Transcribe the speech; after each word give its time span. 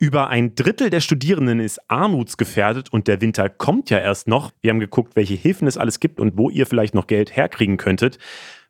Über 0.00 0.28
ein 0.28 0.54
Drittel 0.54 0.90
der 0.90 1.00
Studierenden 1.00 1.58
ist 1.58 1.80
armutsgefährdet 1.88 2.92
und 2.92 3.08
der 3.08 3.20
Winter 3.20 3.48
kommt 3.48 3.90
ja 3.90 3.98
erst 3.98 4.28
noch. 4.28 4.52
Wir 4.60 4.70
haben 4.70 4.78
geguckt, 4.78 5.16
welche 5.16 5.34
Hilfen 5.34 5.66
es 5.66 5.76
alles 5.76 5.98
gibt 5.98 6.20
und 6.20 6.38
wo 6.38 6.50
ihr 6.50 6.66
vielleicht 6.66 6.94
noch 6.94 7.08
Geld 7.08 7.34
herkriegen 7.34 7.78
könntet. 7.78 8.18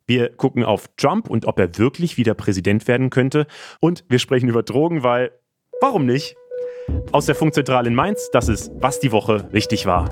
Wir 0.06 0.30
gucken 0.30 0.64
auf 0.64 0.88
Trump 0.96 1.28
und 1.28 1.44
ob 1.44 1.58
er 1.58 1.76
wirklich 1.76 2.16
wieder 2.16 2.32
Präsident 2.32 2.88
werden 2.88 3.10
könnte. 3.10 3.46
Und 3.78 4.04
wir 4.08 4.18
sprechen 4.18 4.48
über 4.48 4.62
Drogen, 4.62 5.02
weil 5.02 5.32
warum 5.82 6.06
nicht? 6.06 6.34
Aus 7.12 7.26
der 7.26 7.34
Funkzentrale 7.34 7.88
in 7.88 7.94
Mainz, 7.94 8.30
das 8.32 8.48
ist, 8.48 8.72
was 8.76 8.98
die 8.98 9.12
Woche 9.12 9.48
wichtig 9.52 9.84
war. 9.84 10.10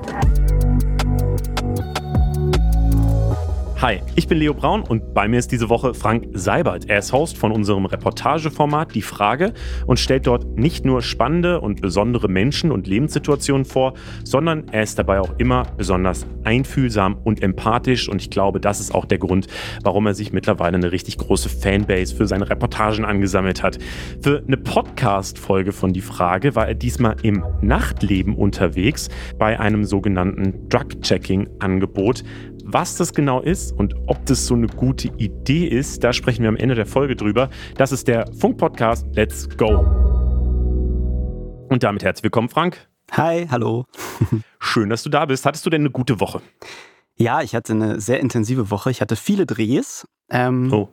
Hi, 3.87 4.01
ich 4.17 4.27
bin 4.27 4.39
Leo 4.39 4.53
Braun 4.53 4.83
und 4.83 5.15
bei 5.15 5.29
mir 5.29 5.39
ist 5.39 5.53
diese 5.53 5.69
Woche 5.69 5.95
Frank 5.95 6.27
Seibert. 6.33 6.91
Er 6.91 6.99
ist 6.99 7.13
Host 7.13 7.39
von 7.39 7.53
unserem 7.53 7.87
Reportageformat 7.87 8.93
Die 8.97 9.01
Frage 9.01 9.53
und 9.87 10.01
stellt 10.01 10.27
dort 10.27 10.59
nicht 10.59 10.85
nur 10.85 11.03
spannende 11.03 11.61
und 11.61 11.83
besondere 11.83 12.27
Menschen 12.27 12.73
und 12.73 12.89
Lebenssituationen 12.89 13.65
vor, 13.65 13.95
sondern 14.25 14.67
er 14.73 14.83
ist 14.83 14.99
dabei 14.99 15.21
auch 15.21 15.39
immer 15.39 15.63
besonders 15.77 16.27
einfühlsam 16.43 17.17
und 17.23 17.45
empathisch 17.45 18.09
und 18.09 18.21
ich 18.21 18.29
glaube, 18.29 18.59
das 18.59 18.81
ist 18.81 18.93
auch 18.93 19.05
der 19.05 19.19
Grund, 19.19 19.47
warum 19.85 20.09
er 20.09 20.15
sich 20.15 20.33
mittlerweile 20.33 20.79
eine 20.79 20.91
richtig 20.91 21.19
große 21.19 21.49
Fanbase 21.49 22.17
für 22.17 22.27
seine 22.27 22.51
Reportagen 22.51 23.05
angesammelt 23.05 23.63
hat. 23.63 23.79
Für 24.21 24.43
eine 24.45 24.57
Podcast-Folge 24.57 25.71
von 25.71 25.93
Die 25.93 26.01
Frage 26.01 26.57
war 26.57 26.67
er 26.67 26.75
diesmal 26.75 27.15
im 27.23 27.45
Nachtleben 27.63 28.35
unterwegs 28.35 29.11
bei 29.39 29.61
einem 29.61 29.85
sogenannten 29.85 30.69
Drug-Checking-Angebot. 30.71 32.25
Was 32.69 32.97
das 32.97 33.15
genau 33.15 33.43
ist 33.43 33.71
und 33.71 33.95
ob 34.09 34.27
das 34.27 34.45
so 34.45 34.55
eine 34.55 34.67
gute 34.67 35.07
Idee 35.19 35.69
ist, 35.69 36.03
da 36.03 36.13
sprechen 36.13 36.43
wir 36.43 36.49
am 36.49 36.57
Ende 36.57 36.75
der 36.75 36.85
Folge 36.85 37.15
drüber. 37.15 37.49
Das 37.77 37.93
ist 37.93 38.09
der 38.09 38.27
Funk-Podcast 38.41 39.07
Let's 39.13 39.49
Go. 39.57 39.87
Und 41.69 41.85
damit 41.85 42.03
herzlich 42.03 42.25
willkommen, 42.25 42.49
Frank. 42.49 42.89
Hi, 43.13 43.47
hallo. 43.49 43.85
Schön, 44.59 44.91
dass 44.91 45.05
du 45.05 45.11
da 45.11 45.27
bist. 45.27 45.47
Hattest 45.47 45.65
du 45.65 45.71
denn 45.71 45.83
eine 45.83 45.93
gute 45.93 46.19
Woche? 46.19 46.43
Ja, 47.15 47.41
ich 47.41 47.55
hatte 47.55 47.73
eine 47.73 48.01
sehr 48.01 48.19
intensive 48.19 48.69
Woche. 48.69 48.91
Ich 48.91 49.01
hatte 49.01 49.15
viele 49.15 49.47
Drehs. 49.47 50.09
Ähm, 50.29 50.73
oh. 50.73 50.89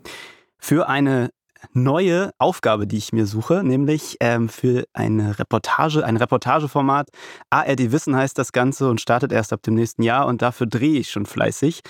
Für 0.59 0.87
eine 0.87 1.31
neue 1.71 2.31
Aufgabe, 2.37 2.87
die 2.87 2.97
ich 2.97 3.13
mir 3.13 3.25
suche, 3.25 3.63
nämlich 3.63 4.17
ähm, 4.19 4.49
für 4.49 4.85
eine 4.93 5.39
Reportage, 5.39 6.05
ein 6.05 6.17
Reportageformat. 6.17 7.09
ARD 7.49 7.91
Wissen 7.91 8.15
heißt 8.15 8.37
das 8.37 8.51
Ganze 8.51 8.89
und 8.89 9.01
startet 9.01 9.31
erst 9.31 9.53
ab 9.53 9.61
dem 9.63 9.75
nächsten 9.75 10.03
Jahr 10.03 10.27
und 10.27 10.41
dafür 10.41 10.67
drehe 10.67 10.99
ich 10.99 11.11
schon 11.11 11.25
fleißig. 11.25 11.81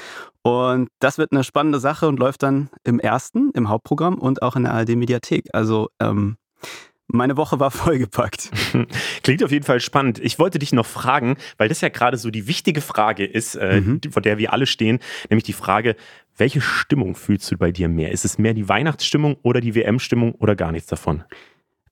Und 0.44 0.90
das 1.00 1.18
wird 1.18 1.32
eine 1.32 1.44
spannende 1.44 1.80
Sache 1.80 2.08
und 2.08 2.20
läuft 2.20 2.44
dann 2.44 2.70
im 2.84 3.00
ersten, 3.00 3.52
im 3.52 3.70
Hauptprogramm 3.70 4.16
und 4.16 4.42
auch 4.42 4.56
in 4.56 4.64
der 4.64 4.74
ARD 4.74 4.90
Mediathek. 4.96 5.50
Also 5.54 5.90
ähm, 6.00 6.38
meine 7.14 7.38
Woche 7.38 7.60
war 7.60 7.72
vollgepackt. 7.72 8.50
Klingt 9.24 9.44
auf 9.44 9.52
jeden 9.52 9.64
Fall 9.64 9.80
spannend. 9.80 10.20
Ich 10.20 10.40
wollte 10.40 10.60
dich 10.60 10.74
noch 10.74 10.86
fragen, 10.86 11.38
weil 11.58 11.70
das 11.70 11.82
ja 11.82 11.90
gerade 11.90 12.18
so 12.18 12.32
die 12.32 12.48
wichtige 12.48 12.82
Frage 12.82 13.26
ist, 13.26 13.56
äh, 13.56 13.82
mhm. 13.82 14.02
vor 14.10 14.22
der 14.22 14.38
wir 14.38 14.52
alle 14.52 14.66
stehen, 14.66 15.00
nämlich 15.30 15.44
die 15.44 15.54
Frage, 15.54 15.96
welche 16.38 16.62
Stimmung 16.62 17.16
fühlst 17.16 17.52
du 17.52 17.58
bei 17.58 17.72
dir 17.72 17.88
mehr? 17.88 18.12
Ist 18.12 18.26
es 18.26 18.40
mehr 18.40 18.56
die 18.56 18.68
Weihnachtsstimmung 18.68 19.38
oder 19.44 19.62
die 19.62 19.76
WM-Stimmung 19.76 20.34
oder 20.34 20.56
gar 20.56 20.72
nichts 20.72 20.88
davon? 20.88 21.24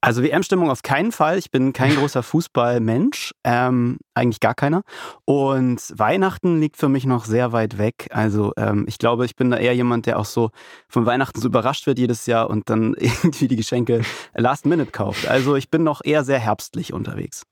Also 0.01 0.23
WM-Stimmung 0.23 0.71
auf 0.71 0.81
keinen 0.81 1.11
Fall. 1.11 1.37
Ich 1.37 1.51
bin 1.51 1.73
kein 1.73 1.95
großer 1.95 2.23
Fußballmensch, 2.23 3.33
ähm, 3.43 3.99
eigentlich 4.15 4.39
gar 4.39 4.55
keiner. 4.55 4.81
Und 5.25 5.79
Weihnachten 5.95 6.59
liegt 6.59 6.77
für 6.77 6.89
mich 6.89 7.05
noch 7.05 7.25
sehr 7.25 7.51
weit 7.51 7.77
weg. 7.77 8.07
Also 8.11 8.51
ähm, 8.57 8.85
ich 8.87 8.97
glaube, 8.97 9.25
ich 9.25 9.35
bin 9.35 9.51
da 9.51 9.57
eher 9.57 9.75
jemand, 9.75 10.07
der 10.07 10.17
auch 10.17 10.25
so 10.25 10.49
von 10.87 11.05
Weihnachten 11.05 11.39
so 11.39 11.47
überrascht 11.47 11.85
wird 11.85 11.99
jedes 11.99 12.25
Jahr 12.25 12.49
und 12.49 12.69
dann 12.69 12.95
irgendwie 12.97 13.47
die 13.47 13.55
Geschenke 13.55 14.01
last 14.33 14.65
minute 14.65 14.91
kauft. 14.91 15.27
Also 15.27 15.55
ich 15.55 15.69
bin 15.69 15.83
noch 15.83 16.01
eher 16.03 16.23
sehr 16.23 16.39
herbstlich 16.39 16.93
unterwegs. 16.93 17.43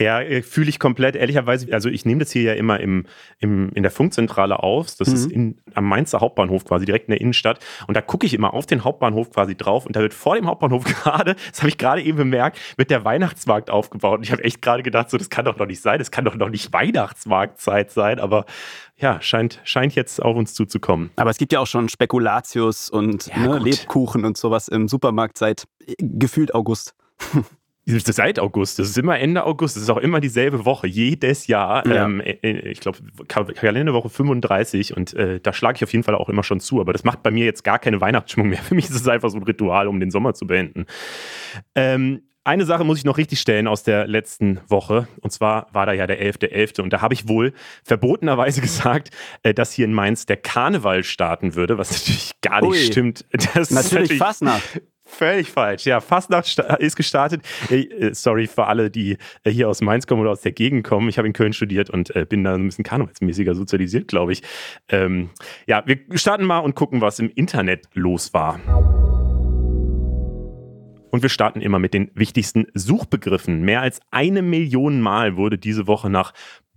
Ja, 0.00 0.20
äh, 0.22 0.42
fühle 0.42 0.70
ich 0.70 0.78
komplett. 0.78 1.14
Ehrlicherweise, 1.14 1.72
also 1.72 1.90
ich 1.90 2.06
nehme 2.06 2.20
das 2.20 2.30
hier 2.30 2.42
ja 2.42 2.52
immer 2.54 2.80
im, 2.80 3.04
im, 3.38 3.70
in 3.74 3.82
der 3.82 3.92
Funkzentrale 3.92 4.62
auf. 4.62 4.86
Das 4.96 5.08
mhm. 5.08 5.14
ist 5.14 5.30
in, 5.30 5.60
am 5.74 5.86
Mainzer 5.86 6.20
Hauptbahnhof 6.20 6.64
quasi, 6.64 6.86
direkt 6.86 7.08
in 7.08 7.12
der 7.12 7.20
Innenstadt. 7.20 7.58
Und 7.86 7.96
da 7.96 8.00
gucke 8.00 8.24
ich 8.24 8.32
immer 8.32 8.54
auf 8.54 8.64
den 8.64 8.82
Hauptbahnhof 8.82 9.30
quasi 9.30 9.54
drauf. 9.54 9.84
Und 9.84 9.96
da 9.96 10.00
wird 10.00 10.14
vor 10.14 10.36
dem 10.36 10.46
Hauptbahnhof 10.46 10.84
gerade, 11.02 11.36
das 11.50 11.60
habe 11.60 11.68
ich 11.68 11.76
gerade 11.76 12.02
eben 12.02 12.16
bemerkt, 12.16 12.58
wird 12.76 12.90
der 12.90 13.04
Weihnachtsmarkt 13.04 13.70
aufgebaut. 13.70 14.18
Und 14.18 14.24
ich 14.24 14.32
habe 14.32 14.42
echt 14.42 14.62
gerade 14.62 14.82
gedacht, 14.82 15.10
so, 15.10 15.18
das 15.18 15.28
kann 15.28 15.44
doch 15.44 15.58
noch 15.58 15.66
nicht 15.66 15.82
sein. 15.82 15.98
Das 15.98 16.10
kann 16.10 16.24
doch 16.24 16.34
noch 16.34 16.48
nicht 16.48 16.72
Weihnachtsmarktzeit 16.72 17.90
sein. 17.90 18.20
Aber 18.20 18.46
ja, 18.96 19.20
scheint, 19.20 19.60
scheint 19.64 19.94
jetzt 19.94 20.22
auf 20.22 20.34
uns 20.34 20.54
zuzukommen. 20.54 21.10
Aber 21.16 21.30
es 21.30 21.36
gibt 21.36 21.52
ja 21.52 21.60
auch 21.60 21.66
schon 21.66 21.90
Spekulatius 21.90 22.88
und 22.88 23.26
ja, 23.26 23.38
ne, 23.38 23.58
Lebkuchen 23.58 24.24
und 24.24 24.38
sowas 24.38 24.68
im 24.68 24.88
Supermarkt 24.88 25.36
seit 25.36 25.64
äh, 25.86 25.94
gefühlt 25.98 26.54
August. 26.54 26.94
Seit 27.98 28.38
August, 28.38 28.78
das 28.78 28.88
ist 28.88 28.98
immer 28.98 29.18
Ende 29.18 29.44
August, 29.44 29.76
das 29.76 29.82
ist 29.82 29.90
auch 29.90 29.98
immer 29.98 30.20
dieselbe 30.20 30.64
Woche, 30.64 30.86
jedes 30.86 31.46
Jahr. 31.46 31.86
Ja. 31.86 32.04
Ähm, 32.04 32.20
äh, 32.20 32.38
äh, 32.42 32.68
ich 32.70 32.80
glaube, 32.80 32.98
Kalenderwoche 33.26 34.08
35 34.08 34.96
und 34.96 35.14
äh, 35.14 35.40
da 35.40 35.52
schlage 35.52 35.76
ich 35.76 35.84
auf 35.84 35.92
jeden 35.92 36.04
Fall 36.04 36.14
auch 36.14 36.28
immer 36.28 36.42
schon 36.42 36.60
zu. 36.60 36.80
Aber 36.80 36.92
das 36.92 37.04
macht 37.04 37.22
bei 37.22 37.30
mir 37.30 37.44
jetzt 37.44 37.64
gar 37.64 37.78
keine 37.78 38.00
Weihnachtsstimmung 38.00 38.48
mehr. 38.48 38.58
Für 38.62 38.74
mich 38.74 38.86
ist 38.86 38.96
es 38.96 39.08
einfach 39.08 39.30
so 39.30 39.38
ein 39.38 39.42
Ritual, 39.42 39.88
um 39.88 40.00
den 40.00 40.10
Sommer 40.10 40.34
zu 40.34 40.46
beenden. 40.46 40.86
Ähm, 41.74 42.22
eine 42.42 42.64
Sache 42.64 42.84
muss 42.84 42.98
ich 42.98 43.04
noch 43.04 43.18
richtig 43.18 43.38
stellen 43.38 43.66
aus 43.66 43.82
der 43.82 44.06
letzten 44.06 44.60
Woche. 44.66 45.06
Und 45.20 45.30
zwar 45.30 45.66
war 45.72 45.84
da 45.84 45.92
ja 45.92 46.06
der 46.06 46.20
11.11. 46.22 46.78
.11. 46.78 46.80
Und 46.80 46.92
da 46.92 47.02
habe 47.02 47.12
ich 47.12 47.28
wohl 47.28 47.52
verbotenerweise 47.84 48.60
gesagt, 48.62 49.10
äh, 49.42 49.52
dass 49.52 49.72
hier 49.72 49.84
in 49.84 49.92
Mainz 49.92 50.26
der 50.26 50.38
Karneval 50.38 51.04
starten 51.04 51.54
würde, 51.54 51.76
was 51.76 51.90
natürlich 51.90 52.32
gar 52.40 52.62
nicht 52.62 52.70
Ui. 52.70 52.78
stimmt. 52.78 53.24
Das 53.54 53.70
natürlich, 53.70 53.92
natürlich 53.92 54.18
fast 54.18 54.42
nach. 54.42 54.60
Völlig 55.10 55.50
falsch. 55.50 55.84
Ja, 55.86 56.00
Fastnacht 56.00 56.58
ist 56.78 56.96
gestartet. 56.96 57.42
Äh, 57.68 58.14
sorry 58.14 58.46
für 58.46 58.66
alle, 58.66 58.90
die 58.90 59.18
äh, 59.44 59.50
hier 59.50 59.68
aus 59.68 59.80
Mainz 59.80 60.06
kommen 60.06 60.22
oder 60.22 60.30
aus 60.30 60.40
der 60.40 60.52
Gegend 60.52 60.84
kommen. 60.84 61.08
Ich 61.08 61.18
habe 61.18 61.26
in 61.26 61.34
Köln 61.34 61.52
studiert 61.52 61.90
und 61.90 62.14
äh, 62.16 62.24
bin 62.24 62.44
da 62.44 62.54
ein 62.54 62.66
bisschen 62.66 62.84
karnevalsmäßiger 62.84 63.54
sozialisiert, 63.54 64.08
glaube 64.08 64.32
ich. 64.32 64.42
Ähm, 64.88 65.30
ja, 65.66 65.82
wir 65.86 65.98
starten 66.14 66.44
mal 66.44 66.60
und 66.60 66.74
gucken, 66.74 67.00
was 67.00 67.18
im 67.18 67.30
Internet 67.34 67.88
los 67.94 68.32
war. 68.32 68.60
Und 71.10 71.22
wir 71.22 71.28
starten 71.28 71.60
immer 71.60 71.78
mit 71.78 71.92
den 71.92 72.10
wichtigsten 72.14 72.66
Suchbegriffen. 72.74 73.62
Mehr 73.62 73.82
als 73.82 74.00
eine 74.10 74.42
Million 74.42 75.00
Mal 75.00 75.36
wurde 75.36 75.58
diese 75.58 75.86
Woche 75.86 76.08
nach 76.08 76.32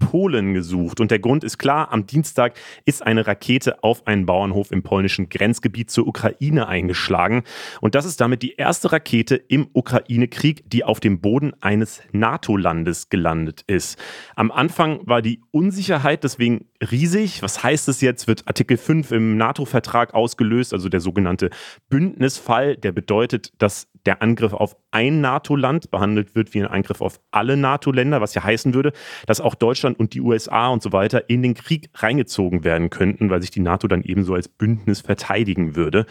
Polen 0.06 0.54
gesucht. 0.54 1.00
Und 1.00 1.12
der 1.12 1.20
Grund 1.20 1.44
ist 1.44 1.58
klar, 1.58 1.92
am 1.92 2.06
Dienstag 2.06 2.56
ist 2.86 3.06
eine 3.06 3.28
Rakete 3.28 3.84
auf 3.84 4.08
einen 4.08 4.26
Bauernhof 4.26 4.72
im 4.72 4.84
polnischen 4.84 5.30
Grenzgebiet 5.30 5.90
zur 5.90 6.08
Ukraine 6.08 6.68
eingeschlagen. 6.68 7.44
Und 7.82 7.96
das 7.96 8.06
ist 8.06 8.22
damit 8.22 8.42
die 8.42 8.56
erste 8.56 8.92
Rakete 8.92 9.36
im 9.36 9.68
Ukraine-Krieg, 9.74 10.70
die 10.70 10.84
auf 10.84 11.00
dem 11.00 11.20
Boden 11.20 11.54
eines 11.62 12.02
NATO-Landes 12.12 13.10
gelandet 13.10 13.64
ist. 13.68 13.98
Am 14.36 14.52
Anfang 14.52 15.00
war 15.06 15.22
die 15.22 15.42
Unsicherheit 15.52 16.24
deswegen 16.24 16.66
riesig. 16.84 17.42
Was 17.42 17.64
heißt 17.64 17.88
es 17.90 18.02
jetzt? 18.02 18.28
Wird 18.28 18.48
Artikel 18.48 18.78
5 18.78 19.12
im 19.12 19.38
NATO-Vertrag 19.38 20.14
ausgelöst, 20.14 20.74
also 20.74 20.90
der 20.90 21.00
sogenannte 21.00 21.50
Bündnisfall, 21.90 22.78
der 22.78 22.92
bedeutet, 22.92 23.54
dass 23.58 23.88
der 24.06 24.22
Angriff 24.22 24.54
auf 24.54 24.76
ein 24.92 25.22
NATO-Land 25.22 25.92
behandelt 25.92 26.36
wird 26.36 26.54
wie 26.54 26.62
ein 26.62 26.68
Angriff 26.68 27.02
auf 27.02 27.20
alle 27.32 27.58
NATO-Länder, 27.58 28.22
was 28.22 28.34
ja 28.34 28.44
heißen 28.44 28.74
würde, 28.74 28.92
dass 29.26 29.42
auch 29.42 29.56
Deutschland 29.56 30.00
und 30.00 30.14
die 30.14 30.22
USA 30.22 30.68
und 30.70 30.84
so 30.84 30.92
weiter 30.92 31.30
in 31.30 31.42
den 31.42 31.54
Krieg 31.54 31.90
reingezogen 31.96 32.64
werden 32.64 32.90
könnten, 32.90 33.30
weil 33.30 33.42
sich 33.42 33.52
die 33.52 33.62
NATO 33.62 33.88
dann 33.88 34.04
ebenso 34.04 34.34
als 34.34 34.48
Bündnis 34.48 35.02
verteidigen 35.02 35.76
würde. 35.76 36.06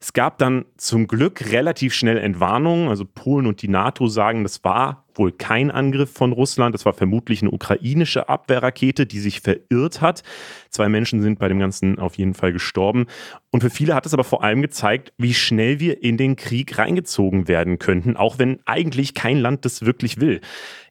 Es 0.00 0.12
gab 0.12 0.36
dann 0.38 0.66
zum 0.76 1.06
Glück 1.06 1.50
relativ 1.50 1.94
schnell 1.94 2.18
Entwarnungen. 2.18 2.88
Also 2.88 3.06
Polen 3.06 3.46
und 3.46 3.62
die 3.62 3.68
NATO 3.68 4.06
sagen, 4.08 4.42
das 4.42 4.62
war 4.62 5.03
wohl 5.18 5.32
kein 5.32 5.70
Angriff 5.70 6.12
von 6.12 6.32
Russland. 6.32 6.74
Das 6.74 6.84
war 6.84 6.92
vermutlich 6.92 7.42
eine 7.42 7.50
ukrainische 7.50 8.28
Abwehrrakete, 8.28 9.06
die 9.06 9.20
sich 9.20 9.40
verirrt 9.40 10.00
hat. 10.00 10.22
Zwei 10.70 10.88
Menschen 10.88 11.22
sind 11.22 11.38
bei 11.38 11.48
dem 11.48 11.58
Ganzen 11.58 11.98
auf 11.98 12.16
jeden 12.16 12.34
Fall 12.34 12.52
gestorben. 12.52 13.06
Und 13.50 13.60
für 13.60 13.70
viele 13.70 13.94
hat 13.94 14.06
es 14.06 14.14
aber 14.14 14.24
vor 14.24 14.42
allem 14.42 14.62
gezeigt, 14.62 15.12
wie 15.18 15.34
schnell 15.34 15.80
wir 15.80 16.02
in 16.02 16.16
den 16.16 16.36
Krieg 16.36 16.78
reingezogen 16.78 17.48
werden 17.48 17.78
könnten, 17.78 18.16
auch 18.16 18.38
wenn 18.38 18.60
eigentlich 18.66 19.14
kein 19.14 19.38
Land 19.38 19.64
das 19.64 19.84
wirklich 19.84 20.20
will. 20.20 20.40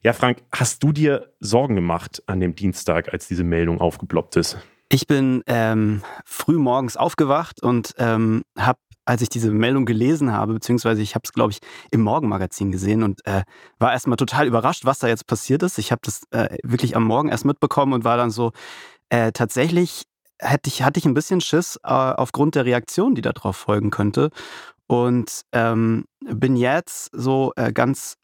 Ja, 0.02 0.12
Frank, 0.12 0.42
hast 0.52 0.82
du 0.82 0.92
dir 0.92 1.32
Sorgen 1.40 1.74
gemacht 1.74 2.22
an 2.26 2.40
dem 2.40 2.54
Dienstag, 2.54 3.12
als 3.12 3.28
diese 3.28 3.44
Meldung 3.44 3.80
aufgeploppt 3.80 4.36
ist? 4.36 4.58
Ich 4.90 5.06
bin 5.06 5.42
ähm, 5.46 6.02
früh 6.24 6.56
morgens 6.58 6.96
aufgewacht 6.96 7.62
und 7.62 7.94
ähm, 7.98 8.42
habe 8.56 8.78
als 9.04 9.22
ich 9.22 9.28
diese 9.28 9.50
Meldung 9.50 9.84
gelesen 9.84 10.32
habe, 10.32 10.54
beziehungsweise 10.54 11.02
ich 11.02 11.14
habe 11.14 11.22
es, 11.24 11.32
glaube 11.32 11.52
ich, 11.52 11.58
im 11.90 12.02
Morgenmagazin 12.02 12.72
gesehen 12.72 13.02
und 13.02 13.24
äh, 13.26 13.42
war 13.78 13.92
erstmal 13.92 14.16
total 14.16 14.46
überrascht, 14.46 14.84
was 14.84 14.98
da 14.98 15.08
jetzt 15.08 15.26
passiert 15.26 15.62
ist. 15.62 15.78
Ich 15.78 15.92
habe 15.92 16.00
das 16.04 16.22
äh, 16.30 16.56
wirklich 16.62 16.96
am 16.96 17.04
Morgen 17.04 17.28
erst 17.28 17.44
mitbekommen 17.44 17.92
und 17.92 18.04
war 18.04 18.16
dann 18.16 18.30
so, 18.30 18.52
äh, 19.10 19.32
tatsächlich 19.32 20.04
hätte 20.38 20.68
ich, 20.68 20.82
hatte 20.82 20.98
ich 20.98 21.06
ein 21.06 21.14
bisschen 21.14 21.40
Schiss 21.40 21.76
äh, 21.84 21.88
aufgrund 21.88 22.54
der 22.54 22.64
Reaktion, 22.64 23.14
die 23.14 23.22
darauf 23.22 23.56
folgen 23.56 23.90
könnte. 23.90 24.30
Und 24.86 25.42
ähm, 25.52 26.04
bin 26.20 26.56
jetzt 26.56 27.10
so 27.12 27.52
äh, 27.56 27.72
ganz 27.72 28.16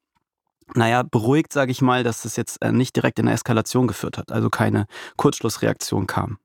naja, 0.75 1.03
beruhigt, 1.03 1.53
sage 1.53 1.73
ich 1.73 1.83
mal, 1.83 2.05
dass 2.05 2.25
es 2.25 2.37
jetzt 2.37 2.63
äh, 2.63 2.71
nicht 2.71 2.95
direkt 2.95 3.19
in 3.19 3.27
eine 3.27 3.35
Eskalation 3.35 3.89
geführt 3.89 4.19
hat, 4.19 4.31
also 4.31 4.51
keine 4.51 4.87
Kurzschlussreaktion 5.17 6.07
kam. 6.07 6.39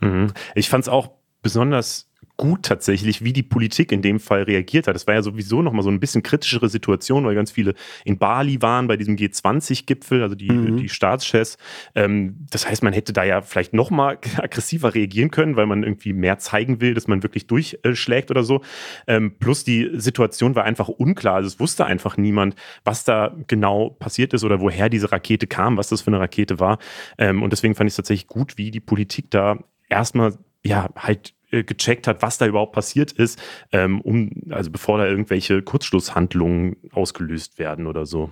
Mhm. 0.00 0.32
Ich 0.54 0.68
fand 0.68 0.84
es 0.84 0.88
auch 0.88 1.10
besonders 1.42 2.08
gut 2.36 2.64
tatsächlich, 2.64 3.24
wie 3.24 3.32
die 3.32 3.42
Politik 3.42 3.92
in 3.92 4.02
dem 4.02 4.20
Fall 4.20 4.42
reagiert 4.42 4.86
hat. 4.86 4.94
Das 4.94 5.06
war 5.06 5.14
ja 5.14 5.22
sowieso 5.22 5.62
nochmal 5.62 5.82
so 5.82 5.90
ein 5.90 6.00
bisschen 6.00 6.22
kritischere 6.22 6.68
Situation, 6.68 7.24
weil 7.24 7.34
ganz 7.34 7.50
viele 7.50 7.74
in 8.04 8.18
Bali 8.18 8.60
waren 8.60 8.88
bei 8.88 8.96
diesem 8.96 9.16
G20-Gipfel, 9.16 10.22
also 10.22 10.34
die, 10.34 10.50
mhm. 10.50 10.76
die 10.76 10.88
Staatschefs. 10.88 11.56
Ähm, 11.94 12.46
das 12.50 12.68
heißt, 12.68 12.82
man 12.82 12.92
hätte 12.92 13.12
da 13.12 13.24
ja 13.24 13.40
vielleicht 13.40 13.72
nochmal 13.72 14.18
aggressiver 14.36 14.94
reagieren 14.94 15.30
können, 15.30 15.56
weil 15.56 15.66
man 15.66 15.82
irgendwie 15.82 16.12
mehr 16.12 16.38
zeigen 16.38 16.80
will, 16.80 16.94
dass 16.94 17.08
man 17.08 17.22
wirklich 17.22 17.46
durchschlägt 17.46 18.30
oder 18.30 18.44
so. 18.44 18.60
Ähm, 19.06 19.36
plus 19.38 19.64
die 19.64 19.90
Situation 19.94 20.54
war 20.54 20.64
einfach 20.64 20.88
unklar. 20.88 21.36
Also 21.36 21.46
es 21.46 21.60
wusste 21.60 21.86
einfach 21.86 22.16
niemand, 22.16 22.54
was 22.84 23.04
da 23.04 23.34
genau 23.46 23.90
passiert 23.90 24.34
ist 24.34 24.44
oder 24.44 24.60
woher 24.60 24.88
diese 24.88 25.10
Rakete 25.10 25.46
kam, 25.46 25.76
was 25.76 25.88
das 25.88 26.02
für 26.02 26.08
eine 26.08 26.20
Rakete 26.20 26.60
war. 26.60 26.78
Ähm, 27.18 27.42
und 27.42 27.50
deswegen 27.50 27.74
fand 27.74 27.88
ich 27.88 27.92
es 27.92 27.96
tatsächlich 27.96 28.26
gut, 28.26 28.58
wie 28.58 28.70
die 28.70 28.80
Politik 28.80 29.30
da 29.30 29.58
erstmal 29.88 30.34
ja 30.64 30.88
halt 30.96 31.35
gecheckt 31.50 32.06
hat, 32.06 32.22
was 32.22 32.38
da 32.38 32.46
überhaupt 32.46 32.72
passiert 32.72 33.12
ist, 33.12 33.40
ähm, 33.72 34.00
um, 34.00 34.30
also 34.50 34.70
bevor 34.70 34.98
da 34.98 35.06
irgendwelche 35.06 35.62
Kurzschlusshandlungen 35.62 36.76
ausgelöst 36.92 37.58
werden 37.58 37.86
oder 37.86 38.06
so. 38.06 38.30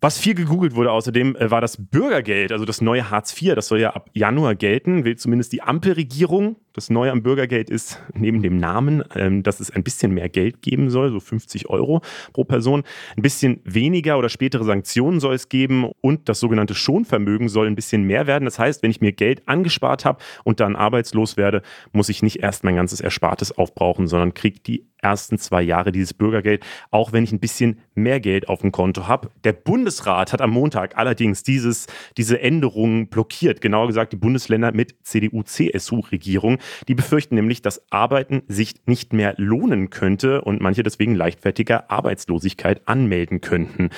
Was 0.00 0.18
viel 0.18 0.34
gegoogelt 0.34 0.74
wurde 0.74 0.90
außerdem, 0.90 1.36
äh, 1.36 1.50
war 1.50 1.60
das 1.60 1.76
Bürgergeld, 1.78 2.50
also 2.50 2.64
das 2.64 2.80
neue 2.80 3.08
Hartz 3.10 3.40
IV. 3.40 3.54
Das 3.54 3.68
soll 3.68 3.80
ja 3.80 3.90
ab 3.90 4.10
Januar 4.12 4.56
gelten, 4.56 5.04
will 5.04 5.16
zumindest 5.16 5.52
die 5.52 5.62
Ampelregierung. 5.62 6.56
Das 6.74 6.88
Neue 6.88 7.10
am 7.10 7.22
Bürgergeld 7.22 7.68
ist 7.68 8.00
neben 8.14 8.42
dem 8.42 8.56
Namen, 8.56 9.04
ähm, 9.14 9.42
dass 9.42 9.60
es 9.60 9.70
ein 9.70 9.82
bisschen 9.82 10.12
mehr 10.14 10.28
Geld 10.28 10.62
geben 10.62 10.88
soll, 10.88 11.10
so 11.10 11.20
50 11.20 11.68
Euro 11.68 12.00
pro 12.32 12.44
Person. 12.44 12.82
Ein 13.16 13.22
bisschen 13.22 13.60
weniger 13.64 14.18
oder 14.18 14.28
spätere 14.28 14.64
Sanktionen 14.64 15.20
soll 15.20 15.34
es 15.34 15.48
geben 15.48 15.90
und 16.00 16.28
das 16.28 16.40
sogenannte 16.40 16.74
Schonvermögen 16.74 17.48
soll 17.48 17.66
ein 17.66 17.74
bisschen 17.74 18.04
mehr 18.04 18.26
werden. 18.26 18.46
Das 18.46 18.58
heißt, 18.58 18.82
wenn 18.82 18.90
ich 18.90 19.00
mir 19.00 19.12
Geld 19.12 19.46
angespart 19.46 20.04
habe 20.04 20.22
und 20.44 20.60
dann 20.60 20.76
arbeitslos 20.76 21.36
werde, 21.36 21.62
muss 21.92 22.08
ich 22.08 22.22
nicht 22.22 22.40
erst 22.40 22.64
mein 22.64 22.76
ganzes 22.76 23.00
Erspartes 23.00 23.52
aufbrauchen, 23.52 24.06
sondern 24.06 24.32
kriege 24.32 24.60
die 24.60 24.86
ersten 25.02 25.36
zwei 25.36 25.62
Jahre 25.62 25.92
dieses 25.92 26.14
Bürgergeld, 26.14 26.64
auch 26.90 27.12
wenn 27.12 27.24
ich 27.24 27.32
ein 27.32 27.40
bisschen 27.40 27.80
mehr 27.94 28.20
Geld 28.20 28.48
auf 28.48 28.60
dem 28.60 28.72
Konto 28.72 29.08
habe. 29.08 29.30
Der 29.44 29.52
Bundesrat 29.52 30.32
hat 30.32 30.40
am 30.40 30.50
Montag 30.50 30.96
allerdings 30.96 31.42
dieses, 31.42 31.86
diese 32.16 32.40
Änderungen 32.40 33.08
blockiert. 33.08 33.60
Genauer 33.60 33.88
gesagt 33.88 34.12
die 34.12 34.16
Bundesländer 34.16 34.72
mit 34.72 34.94
CDU-CSU-Regierung. 35.02 36.58
Die 36.88 36.94
befürchten 36.94 37.34
nämlich, 37.34 37.62
dass 37.62 37.82
Arbeiten 37.90 38.42
sich 38.48 38.74
nicht 38.86 39.12
mehr 39.12 39.34
lohnen 39.36 39.90
könnte 39.90 40.42
und 40.42 40.60
manche 40.60 40.82
deswegen 40.82 41.14
leichtfertiger 41.14 41.90
Arbeitslosigkeit 41.90 42.82
anmelden 42.86 43.40
könnten. 43.40 43.90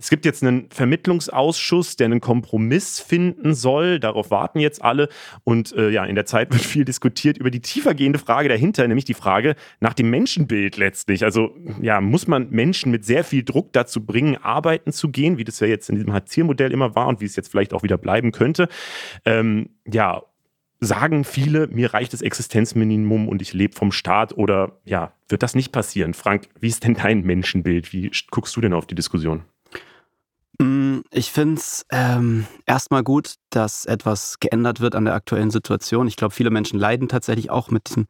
Es 0.00 0.10
gibt 0.10 0.24
jetzt 0.24 0.44
einen 0.44 0.70
Vermittlungsausschuss, 0.70 1.96
der 1.96 2.06
einen 2.06 2.20
Kompromiss 2.20 3.00
finden 3.00 3.54
soll. 3.54 3.98
Darauf 3.98 4.30
warten 4.30 4.60
jetzt 4.60 4.80
alle. 4.80 5.08
Und 5.42 5.72
äh, 5.72 5.90
ja, 5.90 6.04
in 6.04 6.14
der 6.14 6.24
Zeit 6.24 6.52
wird 6.52 6.62
viel 6.62 6.84
diskutiert 6.84 7.36
über 7.36 7.50
die 7.50 7.60
tiefergehende 7.60 8.20
Frage 8.20 8.48
dahinter, 8.48 8.86
nämlich 8.86 9.06
die 9.06 9.14
Frage 9.14 9.56
nach 9.80 9.94
dem 9.94 10.10
Menschenbild 10.10 10.76
letztlich. 10.76 11.24
Also 11.24 11.56
ja, 11.82 12.00
muss 12.00 12.28
man 12.28 12.48
Menschen 12.50 12.92
mit 12.92 13.04
sehr 13.04 13.24
viel 13.24 13.42
Druck 13.42 13.72
dazu 13.72 14.06
bringen, 14.06 14.36
arbeiten 14.36 14.92
zu 14.92 15.08
gehen, 15.08 15.36
wie 15.36 15.44
das 15.44 15.58
ja 15.58 15.66
jetzt 15.66 15.88
in 15.88 15.96
diesem 15.96 16.12
Hartz-IV-Modell 16.12 16.72
immer 16.72 16.94
war 16.94 17.08
und 17.08 17.20
wie 17.20 17.26
es 17.26 17.34
jetzt 17.34 17.50
vielleicht 17.50 17.74
auch 17.74 17.82
wieder 17.82 17.98
bleiben 17.98 18.30
könnte. 18.30 18.68
Ähm, 19.24 19.70
ja, 19.84 20.22
sagen 20.80 21.24
viele, 21.24 21.66
mir 21.68 21.92
reicht 21.92 22.12
das 22.12 22.22
Existenzminimum 22.22 23.28
und 23.28 23.42
ich 23.42 23.52
lebe 23.52 23.74
vom 23.74 23.92
Staat 23.92 24.36
oder 24.36 24.78
ja, 24.84 25.12
wird 25.28 25.42
das 25.42 25.54
nicht 25.54 25.72
passieren? 25.72 26.14
Frank, 26.14 26.48
wie 26.60 26.68
ist 26.68 26.84
denn 26.84 26.94
dein 26.94 27.22
Menschenbild? 27.22 27.92
Wie 27.92 28.10
guckst 28.30 28.54
du 28.56 28.60
denn 28.60 28.72
auf 28.72 28.86
die 28.86 28.94
Diskussion? 28.94 29.44
Mm, 30.60 31.00
ich 31.10 31.30
finde 31.30 31.56
es 31.56 31.84
ähm, 31.90 32.46
erstmal 32.66 33.02
gut, 33.02 33.34
dass 33.50 33.86
etwas 33.86 34.38
geändert 34.40 34.80
wird 34.80 34.94
an 34.94 35.04
der 35.04 35.14
aktuellen 35.14 35.50
Situation. 35.50 36.06
Ich 36.06 36.16
glaube, 36.16 36.34
viele 36.34 36.50
Menschen 36.50 36.78
leiden 36.78 37.08
tatsächlich 37.08 37.50
auch 37.50 37.70
mit 37.70 37.88
diesen 37.88 38.06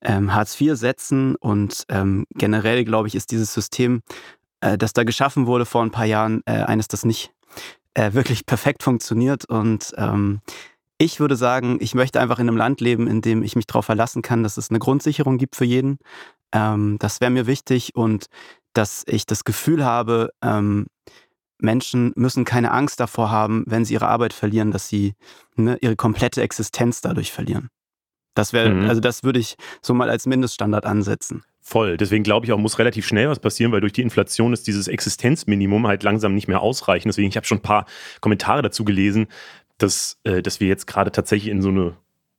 ähm, 0.00 0.34
Hartz-IV-Sätzen 0.34 1.34
und 1.36 1.84
ähm, 1.88 2.26
generell, 2.34 2.84
glaube 2.84 3.08
ich, 3.08 3.14
ist 3.14 3.30
dieses 3.30 3.52
System, 3.52 4.02
äh, 4.60 4.78
das 4.78 4.92
da 4.92 5.04
geschaffen 5.04 5.46
wurde 5.46 5.66
vor 5.66 5.82
ein 5.82 5.90
paar 5.90 6.04
Jahren, 6.04 6.42
äh, 6.46 6.62
eines, 6.62 6.88
das 6.88 7.04
nicht 7.04 7.32
äh, 7.94 8.12
wirklich 8.12 8.46
perfekt 8.46 8.82
funktioniert 8.82 9.44
und 9.46 9.92
ähm, 9.96 10.40
ich 10.98 11.20
würde 11.20 11.36
sagen, 11.36 11.78
ich 11.80 11.94
möchte 11.94 12.20
einfach 12.20 12.40
in 12.40 12.48
einem 12.48 12.56
Land 12.56 12.80
leben, 12.80 13.06
in 13.06 13.22
dem 13.22 13.42
ich 13.42 13.56
mich 13.56 13.66
darauf 13.66 13.86
verlassen 13.86 14.22
kann, 14.22 14.42
dass 14.42 14.56
es 14.56 14.70
eine 14.70 14.80
Grundsicherung 14.80 15.38
gibt 15.38 15.56
für 15.56 15.64
jeden. 15.64 15.98
Ähm, 16.52 16.96
das 16.98 17.20
wäre 17.20 17.30
mir 17.30 17.46
wichtig 17.46 17.94
und 17.94 18.26
dass 18.72 19.04
ich 19.06 19.24
das 19.24 19.44
Gefühl 19.44 19.84
habe, 19.84 20.30
ähm, 20.42 20.86
Menschen 21.60 22.12
müssen 22.16 22.44
keine 22.44 22.70
Angst 22.72 23.00
davor 23.00 23.30
haben, 23.30 23.64
wenn 23.66 23.84
sie 23.84 23.94
ihre 23.94 24.08
Arbeit 24.08 24.32
verlieren, 24.32 24.70
dass 24.70 24.88
sie 24.88 25.14
ne, 25.56 25.76
ihre 25.80 25.96
komplette 25.96 26.42
Existenz 26.42 27.00
dadurch 27.00 27.32
verlieren. 27.32 27.68
Das 28.34 28.52
wäre, 28.52 28.70
mhm. 28.70 28.88
also 28.88 29.00
das 29.00 29.24
würde 29.24 29.40
ich 29.40 29.56
so 29.82 29.94
mal 29.94 30.10
als 30.10 30.26
Mindeststandard 30.26 30.86
ansetzen. 30.86 31.42
Voll. 31.60 31.98
Deswegen 31.98 32.24
glaube 32.24 32.46
ich 32.46 32.52
auch, 32.52 32.58
muss 32.58 32.78
relativ 32.78 33.06
schnell 33.06 33.28
was 33.28 33.40
passieren, 33.40 33.72
weil 33.72 33.82
durch 33.82 33.92
die 33.92 34.00
Inflation 34.00 34.54
ist 34.54 34.66
dieses 34.66 34.88
Existenzminimum 34.88 35.86
halt 35.86 36.02
langsam 36.02 36.34
nicht 36.34 36.48
mehr 36.48 36.62
ausreichend. 36.62 37.12
Deswegen, 37.12 37.28
ich 37.28 37.36
habe 37.36 37.46
schon 37.46 37.58
ein 37.58 37.62
paar 37.62 37.84
Kommentare 38.20 38.62
dazu 38.62 38.84
gelesen, 38.84 39.26
dass, 39.78 40.18
äh, 40.24 40.42
dass 40.42 40.60
wir 40.60 40.68
jetzt 40.68 40.86
gerade 40.86 41.12
tatsächlich 41.12 41.50
in 41.50 41.62
so 41.62 41.68
eine 41.68 41.96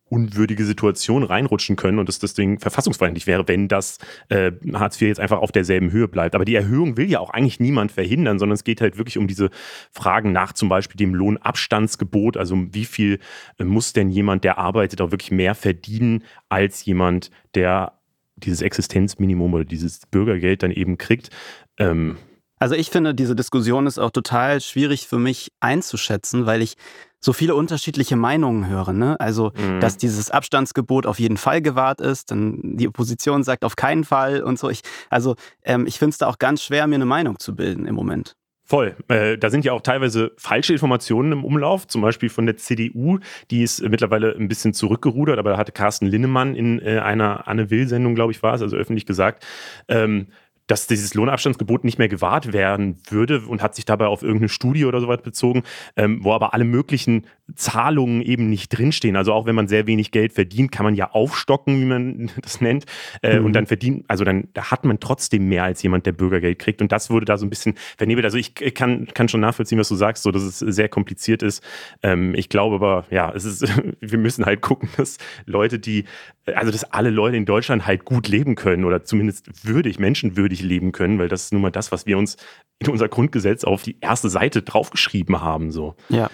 unwürdige 0.09 0.65
Situation 0.65 1.23
reinrutschen 1.23 1.75
können 1.75 1.99
und 1.99 2.09
dass 2.09 2.19
das 2.19 2.33
Ding 2.33 2.59
verfassungsfeindlich 2.59 3.27
wäre, 3.27 3.47
wenn 3.47 3.67
das 3.67 3.99
äh, 4.29 4.51
Hartz 4.73 4.99
IV 4.99 5.07
jetzt 5.07 5.19
einfach 5.19 5.39
auf 5.39 5.51
derselben 5.51 5.91
Höhe 5.91 6.07
bleibt. 6.07 6.35
Aber 6.35 6.45
die 6.45 6.55
Erhöhung 6.55 6.97
will 6.97 7.09
ja 7.09 7.19
auch 7.19 7.29
eigentlich 7.29 7.59
niemand 7.59 7.91
verhindern, 7.91 8.39
sondern 8.39 8.55
es 8.55 8.63
geht 8.63 8.81
halt 8.81 8.97
wirklich 8.97 9.17
um 9.17 9.27
diese 9.27 9.49
Fragen 9.91 10.31
nach 10.31 10.53
zum 10.53 10.67
Beispiel 10.67 10.97
dem 10.97 11.13
Lohnabstandsgebot. 11.13 12.37
Also 12.37 12.57
wie 12.71 12.85
viel 12.85 13.19
äh, 13.57 13.63
muss 13.63 13.93
denn 13.93 14.09
jemand, 14.09 14.43
der 14.43 14.57
arbeitet, 14.57 15.01
auch 15.01 15.11
wirklich 15.11 15.31
mehr 15.31 15.55
verdienen 15.55 16.23
als 16.49 16.83
jemand, 16.85 17.29
der 17.53 17.93
dieses 18.35 18.61
Existenzminimum 18.61 19.53
oder 19.53 19.65
dieses 19.65 20.05
Bürgergeld 20.07 20.63
dann 20.63 20.71
eben 20.71 20.97
kriegt. 20.97 21.29
Ähm, 21.77 22.17
also 22.57 22.75
ich 22.75 22.89
finde, 22.89 23.15
diese 23.15 23.35
Diskussion 23.35 23.87
ist 23.87 23.99
auch 23.99 24.11
total 24.11 24.59
schwierig 24.59 25.07
für 25.07 25.19
mich 25.19 25.51
einzuschätzen, 25.61 26.45
weil 26.45 26.61
ich 26.61 26.75
so 27.19 27.33
viele 27.33 27.55
unterschiedliche 27.55 28.15
Meinungen 28.15 28.67
höre. 28.67 28.93
Ne? 28.93 29.19
Also, 29.19 29.51
mhm. 29.55 29.79
dass 29.79 29.97
dieses 29.97 30.31
Abstandsgebot 30.31 31.05
auf 31.05 31.19
jeden 31.19 31.37
Fall 31.37 31.61
gewahrt 31.61 32.01
ist, 32.01 32.31
dann 32.31 32.59
die 32.77 32.87
Opposition 32.87 33.43
sagt 33.43 33.65
auf 33.65 33.75
keinen 33.75 34.03
Fall 34.03 34.41
und 34.41 34.57
so. 34.57 34.69
Ich, 34.69 34.81
also, 35.09 35.35
ähm, 35.63 35.85
ich 35.87 35.99
finde 35.99 36.11
es 36.11 36.17
da 36.17 36.27
auch 36.27 36.39
ganz 36.39 36.63
schwer, 36.63 36.87
mir 36.87 36.95
eine 36.95 37.05
Meinung 37.05 37.39
zu 37.39 37.55
bilden 37.55 37.85
im 37.85 37.95
Moment. 37.95 38.35
Voll. 38.69 38.95
Äh, 39.07 39.39
da 39.39 39.49
sind 39.49 39.65
ja 39.65 39.73
auch 39.73 39.81
teilweise 39.81 40.31
falsche 40.37 40.73
Informationen 40.73 41.31
im 41.31 41.43
Umlauf, 41.43 41.87
zum 41.87 42.03
Beispiel 42.03 42.29
von 42.29 42.45
der 42.45 42.55
CDU, 42.55 43.17
die 43.49 43.63
ist 43.63 43.81
mittlerweile 43.81 44.35
ein 44.35 44.47
bisschen 44.47 44.75
zurückgerudert, 44.75 45.39
aber 45.39 45.49
da 45.49 45.57
hatte 45.57 45.71
Carsten 45.71 46.05
Linnemann 46.05 46.53
in 46.53 46.79
äh, 46.79 46.99
einer 46.99 47.47
Anne 47.47 47.71
Will-Sendung, 47.71 48.13
glaube 48.13 48.31
ich, 48.31 48.43
war 48.43 48.53
es, 48.53 48.61
also 48.61 48.77
öffentlich 48.77 49.07
gesagt, 49.07 49.43
ähm, 49.87 50.27
dass 50.69 50.87
dieses 50.87 51.13
Lohnabstandsgebot 51.13 51.83
nicht 51.83 51.97
mehr 51.97 52.07
gewahrt 52.07 52.53
werden 52.53 52.99
würde 53.09 53.41
und 53.41 53.61
hat 53.61 53.75
sich 53.75 53.83
dabei 53.83 54.07
auf 54.07 54.21
irgendeine 54.21 54.49
Studie 54.49 54.85
oder 54.85 55.01
so 55.01 55.09
sowas 55.09 55.21
bezogen, 55.21 55.63
ähm, 55.95 56.19
wo 56.23 56.33
aber 56.33 56.53
alle 56.53 56.63
möglichen 56.63 57.25
Zahlungen 57.55 58.21
eben 58.21 58.49
nicht 58.49 58.69
drinstehen. 58.69 59.15
Also 59.15 59.33
auch 59.33 59.45
wenn 59.45 59.55
man 59.55 59.67
sehr 59.67 59.87
wenig 59.87 60.11
Geld 60.11 60.33
verdient, 60.33 60.71
kann 60.71 60.83
man 60.83 60.95
ja 60.95 61.11
aufstocken, 61.11 61.81
wie 61.81 61.85
man 61.85 62.31
das 62.41 62.61
nennt. 62.61 62.85
Äh, 63.21 63.39
mhm. 63.39 63.45
Und 63.45 63.53
dann 63.53 63.65
verdient, 63.65 64.05
also 64.07 64.23
dann 64.23 64.49
da 64.53 64.71
hat 64.71 64.85
man 64.85 64.99
trotzdem 64.99 65.47
mehr 65.47 65.63
als 65.63 65.81
jemand, 65.81 66.05
der 66.05 66.11
Bürgergeld 66.11 66.59
kriegt. 66.59 66.81
Und 66.81 66.91
das 66.91 67.09
wurde 67.09 67.25
da 67.25 67.37
so 67.37 67.45
ein 67.45 67.49
bisschen 67.49 67.75
vernebelt. 67.97 68.25
Also 68.25 68.37
ich 68.37 68.53
kann, 68.55 69.07
kann 69.07 69.27
schon 69.27 69.41
nachvollziehen, 69.41 69.79
was 69.79 69.89
du 69.89 69.95
sagst, 69.95 70.23
so 70.23 70.31
dass 70.31 70.43
es 70.43 70.59
sehr 70.59 70.89
kompliziert 70.89 71.43
ist. 71.43 71.63
Ähm, 72.03 72.35
ich 72.35 72.49
glaube 72.49 72.75
aber, 72.75 73.05
ja, 73.09 73.33
es 73.33 73.45
ist, 73.45 73.67
wir 73.99 74.19
müssen 74.19 74.45
halt 74.45 74.61
gucken, 74.61 74.89
dass 74.97 75.17
Leute, 75.45 75.79
die, 75.79 76.05
also 76.45 76.71
dass 76.71 76.83
alle 76.83 77.09
Leute 77.09 77.37
in 77.37 77.45
Deutschland 77.45 77.87
halt 77.87 78.05
gut 78.05 78.27
leben 78.27 78.55
können 78.55 78.85
oder 78.85 79.03
zumindest 79.03 79.65
würdig, 79.65 79.99
menschenwürdig 79.99 80.58
leben 80.63 80.91
können, 80.91 81.19
weil 81.19 81.27
das 81.27 81.45
ist 81.45 81.53
nun 81.53 81.61
mal 81.61 81.71
das, 81.71 81.91
was 81.91 82.05
wir 82.05 82.17
uns 82.17 82.37
in 82.79 82.89
unser 82.89 83.09
Grundgesetz 83.09 83.63
auf 83.63 83.83
die 83.83 83.97
erste 83.99 84.29
Seite 84.29 84.61
draufgeschrieben 84.61 85.41
haben. 85.41 85.71
So. 85.71 85.95
Ja. 86.09 86.29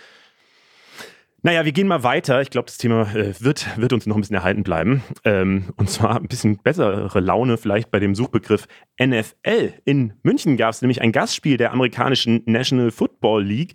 Naja, 1.46 1.63
wir 1.63 1.74
gehen 1.74 1.88
mal 1.88 2.01
weiter. 2.01 2.41
Ich 2.41 2.50
glaube, 2.50 2.65
das 2.65 2.79
Thema 2.79 3.03
äh, 3.13 3.39
wird, 3.39 3.77
wird 3.77 3.94
uns 3.94 4.08
noch 4.08 4.15
ein 4.15 4.22
bisschen 4.22 4.36
erhalten 4.36 4.63
bleiben. 4.63 5.03
Ähm, 5.25 5.65
und 5.75 5.91
zwar 5.91 6.15
ein 6.15 6.27
bisschen 6.27 6.58
bessere 6.58 7.20
Laune 7.20 7.58
vielleicht 7.58 7.91
bei 7.91 8.00
dem 8.00 8.15
Suchbegriff 8.15 8.67
NFL. 9.00 9.74
In 9.86 10.13
München 10.24 10.58
gab 10.58 10.72
es 10.72 10.82
nämlich 10.82 11.03
ein 11.03 11.12
Gastspiel 11.12 11.58
der 11.58 11.72
amerikanischen 11.72 12.41
National 12.48 12.89
Football 12.89 13.44
League. 13.44 13.74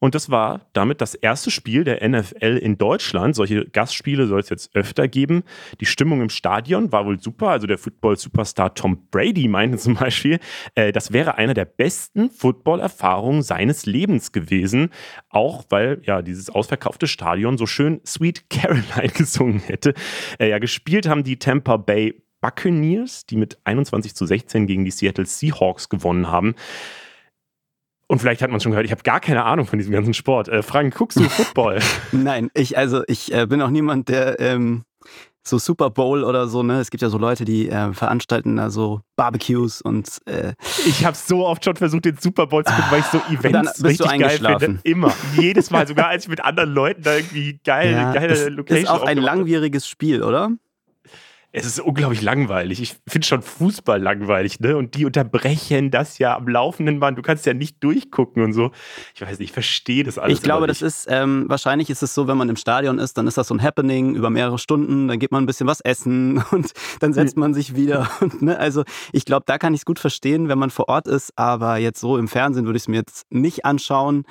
Und 0.00 0.14
das 0.14 0.30
war 0.30 0.66
damit 0.72 1.00
das 1.00 1.14
erste 1.14 1.50
Spiel 1.50 1.84
der 1.84 2.06
NFL 2.08 2.56
in 2.56 2.78
Deutschland. 2.78 3.34
Solche 3.34 3.66
Gastspiele 3.66 4.26
soll 4.26 4.40
es 4.40 4.48
jetzt 4.48 4.74
öfter 4.74 5.08
geben. 5.08 5.42
Die 5.80 5.86
Stimmung 5.86 6.20
im 6.20 6.30
Stadion 6.30 6.92
war 6.92 7.04
wohl 7.04 7.20
super. 7.20 7.48
Also 7.48 7.66
der 7.66 7.78
Football-Superstar 7.78 8.74
Tom 8.74 9.08
Brady 9.10 9.48
meinte 9.48 9.78
zum 9.78 9.94
Beispiel, 9.94 10.38
äh, 10.74 10.92
das 10.92 11.12
wäre 11.12 11.36
eine 11.36 11.54
der 11.54 11.64
besten 11.64 12.30
Football-Erfahrungen 12.30 13.42
seines 13.42 13.86
Lebens 13.86 14.32
gewesen. 14.32 14.90
Auch 15.30 15.64
weil 15.70 16.00
ja 16.04 16.22
dieses 16.22 16.48
ausverkaufte 16.48 17.08
Stadion 17.08 17.58
so 17.58 17.66
schön 17.66 18.00
Sweet 18.06 18.48
Caroline 18.50 19.12
gesungen 19.14 19.60
hätte. 19.60 19.94
Äh, 20.38 20.50
ja, 20.50 20.58
gespielt 20.58 21.08
haben 21.08 21.24
die 21.24 21.38
Tampa 21.38 21.76
Bay 21.76 22.22
Buccaneers, 22.40 23.26
die 23.26 23.36
mit 23.36 23.58
21 23.64 24.14
zu 24.14 24.26
16 24.26 24.66
gegen 24.66 24.84
die 24.84 24.90
Seattle 24.90 25.26
Seahawks 25.26 25.88
gewonnen 25.88 26.28
haben. 26.28 26.54
Und 28.08 28.20
vielleicht 28.20 28.40
hat 28.40 28.50
man 28.50 28.58
schon 28.60 28.72
gehört, 28.72 28.86
ich 28.86 28.90
habe 28.90 29.02
gar 29.02 29.20
keine 29.20 29.44
Ahnung 29.44 29.66
von 29.66 29.78
diesem 29.78 29.92
ganzen 29.92 30.14
Sport. 30.14 30.48
Äh, 30.48 30.62
Frank, 30.62 30.96
guckst 30.96 31.20
du 31.20 31.24
Football? 31.24 31.78
Nein, 32.12 32.50
ich 32.54 32.76
also 32.76 33.02
ich 33.06 33.32
äh, 33.32 33.46
bin 33.46 33.60
auch 33.60 33.68
niemand, 33.68 34.08
der 34.08 34.40
ähm, 34.40 34.84
so 35.42 35.58
Super 35.58 35.90
Bowl 35.90 36.24
oder 36.24 36.48
so, 36.48 36.62
ne? 36.62 36.80
Es 36.80 36.90
gibt 36.90 37.02
ja 37.02 37.10
so 37.10 37.18
Leute, 37.18 37.44
die 37.44 37.68
äh, 37.68 37.92
veranstalten 37.92 38.56
da 38.56 38.70
so 38.70 39.02
Barbecues 39.16 39.82
und 39.82 40.08
äh, 40.26 40.54
Ich 40.86 41.04
habe 41.04 41.16
so 41.16 41.46
oft 41.46 41.64
schon 41.64 41.76
versucht, 41.76 42.06
den 42.06 42.16
Super 42.16 42.46
Bowl 42.46 42.64
zu 42.64 42.72
gucken, 42.72 42.90
weil 42.90 43.00
ich 43.00 43.06
so 43.06 43.18
Events 43.30 43.84
richtig 43.84 44.18
geil 44.18 44.58
finde. 44.58 44.80
Immer. 44.84 45.12
Jedes 45.36 45.70
Mal, 45.70 45.86
sogar 45.86 46.08
als 46.08 46.24
ich 46.24 46.30
mit 46.30 46.42
anderen 46.42 46.72
Leuten 46.72 47.02
da 47.02 47.16
irgendwie 47.16 47.60
geil, 47.64 47.92
ja, 47.92 48.12
geile 48.12 48.48
Location 48.48 48.84
Ist 48.84 48.90
auch 48.90 49.02
ein 49.02 49.18
langwieriges 49.18 49.86
Spiel, 49.86 50.22
oder? 50.22 50.50
Es 51.58 51.66
ist 51.66 51.80
unglaublich 51.80 52.22
langweilig. 52.22 52.80
Ich 52.80 52.96
finde 53.06 53.26
schon 53.26 53.42
Fußball 53.42 54.00
langweilig, 54.00 54.60
ne? 54.60 54.76
Und 54.76 54.94
die 54.94 55.04
unterbrechen 55.04 55.90
das 55.90 56.18
ja 56.18 56.36
am 56.36 56.48
laufenden 56.48 57.00
Band. 57.00 57.18
Du 57.18 57.22
kannst 57.22 57.46
ja 57.46 57.54
nicht 57.54 57.82
durchgucken 57.82 58.42
und 58.42 58.52
so. 58.52 58.70
Ich 59.14 59.20
weiß 59.20 59.38
nicht, 59.38 59.48
ich 59.48 59.52
verstehe 59.52 60.04
das 60.04 60.18
alles. 60.18 60.38
Ich 60.38 60.42
glaube, 60.42 60.66
das 60.66 60.82
ist, 60.82 61.06
ähm, 61.10 61.44
wahrscheinlich 61.48 61.90
ist 61.90 62.02
es 62.02 62.14
so, 62.14 62.28
wenn 62.28 62.36
man 62.36 62.48
im 62.48 62.56
Stadion 62.56 62.98
ist, 62.98 63.18
dann 63.18 63.26
ist 63.26 63.38
das 63.38 63.48
so 63.48 63.54
ein 63.54 63.62
Happening 63.62 64.14
über 64.14 64.30
mehrere 64.30 64.58
Stunden, 64.58 65.08
dann 65.08 65.18
geht 65.18 65.32
man 65.32 65.42
ein 65.42 65.46
bisschen 65.46 65.66
was 65.66 65.80
essen 65.80 66.42
und 66.50 66.72
dann 67.00 67.12
setzt 67.12 67.34
hm. 67.34 67.40
man 67.40 67.54
sich 67.54 67.74
wieder. 67.74 68.10
Und, 68.20 68.42
ne? 68.42 68.58
Also 68.58 68.84
ich 69.12 69.24
glaube, 69.24 69.44
da 69.46 69.58
kann 69.58 69.74
ich 69.74 69.80
es 69.80 69.84
gut 69.84 69.98
verstehen, 69.98 70.48
wenn 70.48 70.58
man 70.58 70.70
vor 70.70 70.88
Ort 70.88 71.06
ist, 71.06 71.32
aber 71.36 71.76
jetzt 71.76 72.00
so 72.00 72.16
im 72.16 72.28
Fernsehen 72.28 72.66
würde 72.66 72.76
ich 72.76 72.84
es 72.84 72.88
mir 72.88 72.96
jetzt 72.96 73.26
nicht 73.30 73.64
anschauen. 73.64 74.24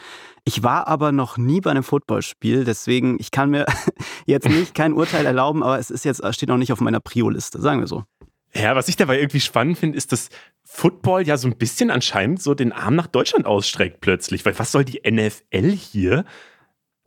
Ich 0.48 0.64
war 0.64 0.88
aber 0.88 1.12
noch 1.12 1.38
nie 1.38 1.60
bei 1.60 1.72
einem 1.72 1.84
Footballspiel, 1.84 2.64
deswegen 2.64 3.18
ich 3.20 3.32
kann 3.32 3.50
mir 3.50 3.66
jetzt 4.26 4.48
nicht 4.48 4.74
kein 4.74 4.94
Urteil 4.94 5.26
erlauben, 5.26 5.62
aber 5.62 5.78
es 5.78 5.92
ist 5.92 6.06
jetzt 6.06 6.22
steht 6.34 6.48
noch 6.48 6.56
nicht 6.56 6.72
auf 6.72 6.80
meiner 6.80 7.02
Prio-Liste, 7.02 7.60
sagen 7.60 7.82
wir 7.82 7.88
so. 7.88 8.06
Ja, 8.54 8.74
was 8.74 8.88
ich 8.88 8.96
dabei 8.96 9.20
irgendwie 9.20 9.42
spannend 9.42 9.78
finde, 9.78 9.98
ist, 9.98 10.14
dass 10.14 10.30
Football 10.64 11.28
ja 11.28 11.36
so 11.36 11.50
ein 11.50 11.58
bisschen 11.58 11.92
anscheinend 11.92 12.42
so 12.42 12.54
den 12.54 12.72
Arm 12.72 12.96
nach 12.96 13.08
Deutschland 13.08 13.46
ausstreckt 13.46 14.00
plötzlich. 14.00 14.46
Weil 14.46 14.58
was 14.58 14.72
soll 14.72 14.86
die 14.86 15.02
NFL 15.06 15.72
hier? 15.72 16.24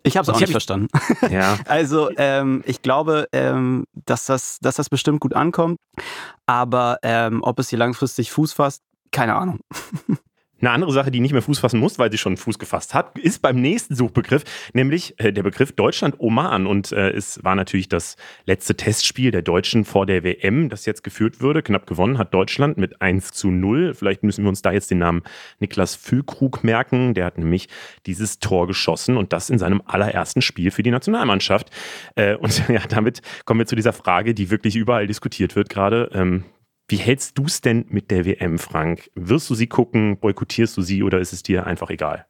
Ich 0.03 0.19
habe 0.19 0.25
es 0.25 0.29
auch 0.29 0.39
nicht 0.39 0.51
verstanden. 0.51 0.89
Ja. 1.31 1.59
Also 1.67 2.11
ähm, 2.19 2.63
ich 2.67 2.83
glaube, 2.83 3.27
ähm, 3.33 3.85
dass, 4.05 4.27
das, 4.27 4.59
dass 4.61 4.75
das 4.75 4.91
bestimmt 4.91 5.21
gut 5.21 5.33
ankommt. 5.33 5.79
Aber 6.45 6.99
ähm, 7.03 7.43
ob 7.43 7.59
es 7.59 7.71
hier 7.71 7.79
langfristig 7.79 8.33
Fuß 8.33 8.53
fasst, 8.53 8.83
keine 9.13 9.35
Ahnung. 9.35 9.61
Eine 10.61 10.71
andere 10.71 10.93
Sache, 10.93 11.11
die 11.11 11.21
nicht 11.21 11.33
mehr 11.33 11.43
Fuß 11.43 11.59
fassen 11.59 11.81
muss, 11.81 11.99
weil 11.99 12.11
sie 12.11 12.19
schon 12.19 12.37
Fuß 12.37 12.59
gefasst 12.59 12.93
hat, 12.95 13.19
ist 13.19 13.41
beim 13.41 13.61
nächsten 13.61 13.95
Suchbegriff, 13.95 14.45
nämlich 14.75 15.19
äh, 15.19 15.33
der 15.33 15.43
Begriff 15.43 15.73
Deutschland-Oman. 15.73 16.67
Und 16.67 16.93
äh, 16.93 17.11
es 17.11 17.43
war 17.43 17.55
natürlich 17.55 17.89
das 17.89 18.17
letzte 18.45 18.77
Testspiel 18.77 19.31
der 19.31 19.43
Deutschen 19.43 19.85
vor 19.85 20.05
der 20.05 20.23
WM, 20.23 20.69
das 20.69 20.85
jetzt 20.85 21.03
geführt 21.03 21.41
würde. 21.41 21.63
Knapp 21.63 21.87
gewonnen 21.87 22.19
hat 22.19 22.35
Deutschland 22.35 22.77
mit 22.77 23.01
1 23.01 23.33
zu 23.33 23.51
0. 23.51 23.95
Vielleicht 23.95 24.23
müssen 24.23 24.45
wir 24.45 24.51
uns 24.51 24.61
da 24.61 24.73
jetzt 24.73 24.91
den 24.91 24.99
Namen 24.99 25.23
Niklas 25.61 25.95
Füllkrug 25.97 26.63
merken. 26.63 27.15
Der 27.15 27.25
hat 27.25 27.39
nämlich 27.39 27.69
dieses 28.07 28.39
Tor 28.39 28.67
geschossen 28.67 29.17
und 29.17 29.33
das 29.33 29.49
in 29.49 29.59
seinem 29.59 29.83
allerersten 29.87 30.43
Spiel 30.43 30.71
für 30.71 30.83
die 30.83 30.91
Nationalmannschaft. 30.91 31.71
Äh, 32.17 32.37
und 32.37 32.63
ja, 32.69 32.81
damit 32.89 33.23
kommen 33.47 33.61
wir 33.61 33.67
zu 33.67 33.77
dieser 33.77 33.93
Frage, 33.93 34.35
die 34.35 34.51
wirklich 34.51 34.77
überall 34.77 35.07
diskutiert 35.07 35.57
wird 35.57 35.71
gerade. 35.71 36.11
Ähm, 36.13 36.45
wie 36.91 36.97
hältst 36.97 37.39
du 37.39 37.45
es 37.45 37.61
denn 37.61 37.87
mit 37.89 38.11
der 38.11 38.25
WM, 38.25 38.59
Frank? 38.59 39.11
Wirst 39.15 39.49
du 39.49 39.55
sie 39.55 39.69
gucken, 39.69 40.19
boykottierst 40.19 40.77
du 40.77 40.83
sie 40.83 41.03
oder 41.03 41.21
ist 41.21 41.33
es 41.33 41.43
dir 41.43 41.67
einfach 41.67 41.91
egal? 41.91 42.27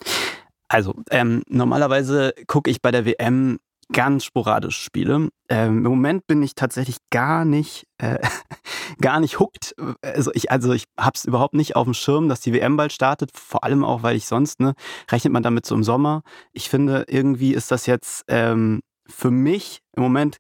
Also, 0.69 0.95
ähm, 1.11 1.43
normalerweise 1.49 2.35
gucke 2.47 2.71
ich 2.71 2.83
bei 2.83 2.91
der 2.91 3.07
WM 3.07 3.59
ganz 3.93 4.25
sporadisch 4.25 4.79
Spiele. 4.79 5.31
Ähm, 5.49 5.79
Im 5.79 5.91
Moment 5.91 6.27
bin 6.27 6.43
ich 6.43 6.55
tatsächlich 6.55 6.99
gar 7.11 7.45
nicht, 7.45 7.87
äh, 7.99 8.19
gar 9.01 9.19
nicht 9.19 9.41
hooked. 9.41 9.75
Also 10.03 10.31
ich, 10.35 10.51
also 10.51 10.73
ich 10.73 10.85
habe 10.99 11.15
es 11.17 11.25
überhaupt 11.25 11.55
nicht 11.55 11.75
auf 11.75 11.85
dem 11.85 11.95
Schirm, 11.95 12.29
dass 12.29 12.41
die 12.41 12.53
WM 12.53 12.77
bald 12.77 12.93
startet. 12.93 13.31
Vor 13.35 13.65
allem 13.65 13.83
auch, 13.83 14.03
weil 14.03 14.15
ich 14.15 14.27
sonst, 14.27 14.61
ne, 14.61 14.75
rechnet 15.11 15.33
man 15.33 15.43
damit 15.43 15.67
so 15.67 15.75
im 15.75 15.83
Sommer. 15.83 16.23
Ich 16.53 16.69
finde, 16.69 17.07
irgendwie 17.09 17.55
ist 17.55 17.71
das 17.71 17.87
jetzt 17.87 18.25
ähm, 18.29 18.81
für 19.09 19.31
mich 19.31 19.81
im 19.97 20.03
Moment 20.03 20.37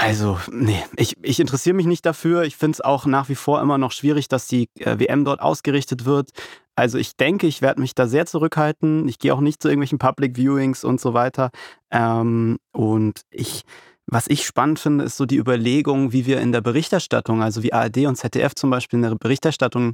also, 0.00 0.38
nee, 0.50 0.82
ich, 0.96 1.14
ich 1.22 1.40
interessiere 1.40 1.76
mich 1.76 1.84
nicht 1.84 2.06
dafür. 2.06 2.44
Ich 2.44 2.56
finde 2.56 2.76
es 2.76 2.80
auch 2.80 3.04
nach 3.04 3.28
wie 3.28 3.34
vor 3.34 3.60
immer 3.60 3.76
noch 3.76 3.92
schwierig, 3.92 4.28
dass 4.28 4.46
die 4.46 4.70
äh, 4.78 4.98
WM 4.98 5.26
dort 5.26 5.40
ausgerichtet 5.40 6.06
wird. 6.06 6.30
Also 6.74 6.96
ich 6.96 7.16
denke, 7.16 7.46
ich 7.46 7.60
werde 7.60 7.82
mich 7.82 7.94
da 7.94 8.06
sehr 8.06 8.24
zurückhalten. 8.24 9.06
Ich 9.08 9.18
gehe 9.18 9.34
auch 9.34 9.40
nicht 9.40 9.60
zu 9.60 9.68
irgendwelchen 9.68 9.98
Public 9.98 10.38
Viewings 10.38 10.84
und 10.84 11.02
so 11.02 11.12
weiter. 11.12 11.50
Ähm, 11.90 12.56
und 12.72 13.20
ich, 13.30 13.64
was 14.06 14.26
ich 14.28 14.46
spannend 14.46 14.78
finde, 14.78 15.04
ist 15.04 15.18
so 15.18 15.26
die 15.26 15.36
Überlegung, 15.36 16.14
wie 16.14 16.24
wir 16.24 16.40
in 16.40 16.52
der 16.52 16.62
Berichterstattung, 16.62 17.42
also 17.42 17.62
wie 17.62 17.74
ARD 17.74 18.06
und 18.06 18.16
ZDF 18.16 18.54
zum 18.54 18.70
Beispiel 18.70 18.96
in 18.96 19.02
der 19.02 19.16
Berichterstattung 19.16 19.92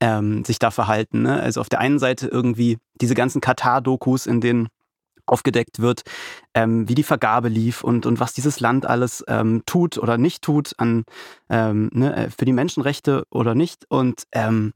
ähm, 0.00 0.42
sich 0.44 0.58
da 0.58 0.70
verhalten. 0.70 1.20
Ne? 1.20 1.38
Also 1.38 1.60
auf 1.60 1.68
der 1.68 1.80
einen 1.80 1.98
Seite 1.98 2.28
irgendwie 2.28 2.78
diese 2.98 3.14
ganzen 3.14 3.42
Katar-Dokus, 3.42 4.26
in 4.26 4.40
denen 4.40 4.68
aufgedeckt 5.26 5.80
wird, 5.80 6.02
ähm, 6.54 6.88
wie 6.88 6.94
die 6.94 7.02
Vergabe 7.02 7.48
lief 7.48 7.82
und, 7.82 8.06
und 8.06 8.20
was 8.20 8.32
dieses 8.34 8.60
Land 8.60 8.86
alles 8.86 9.24
ähm, 9.28 9.62
tut 9.66 9.98
oder 9.98 10.18
nicht 10.18 10.42
tut 10.42 10.72
an, 10.78 11.04
ähm, 11.48 11.90
ne, 11.92 12.14
äh, 12.16 12.30
für 12.30 12.44
die 12.44 12.52
Menschenrechte 12.52 13.24
oder 13.30 13.54
nicht. 13.54 13.84
Und, 13.88 14.24
ähm, 14.32 14.72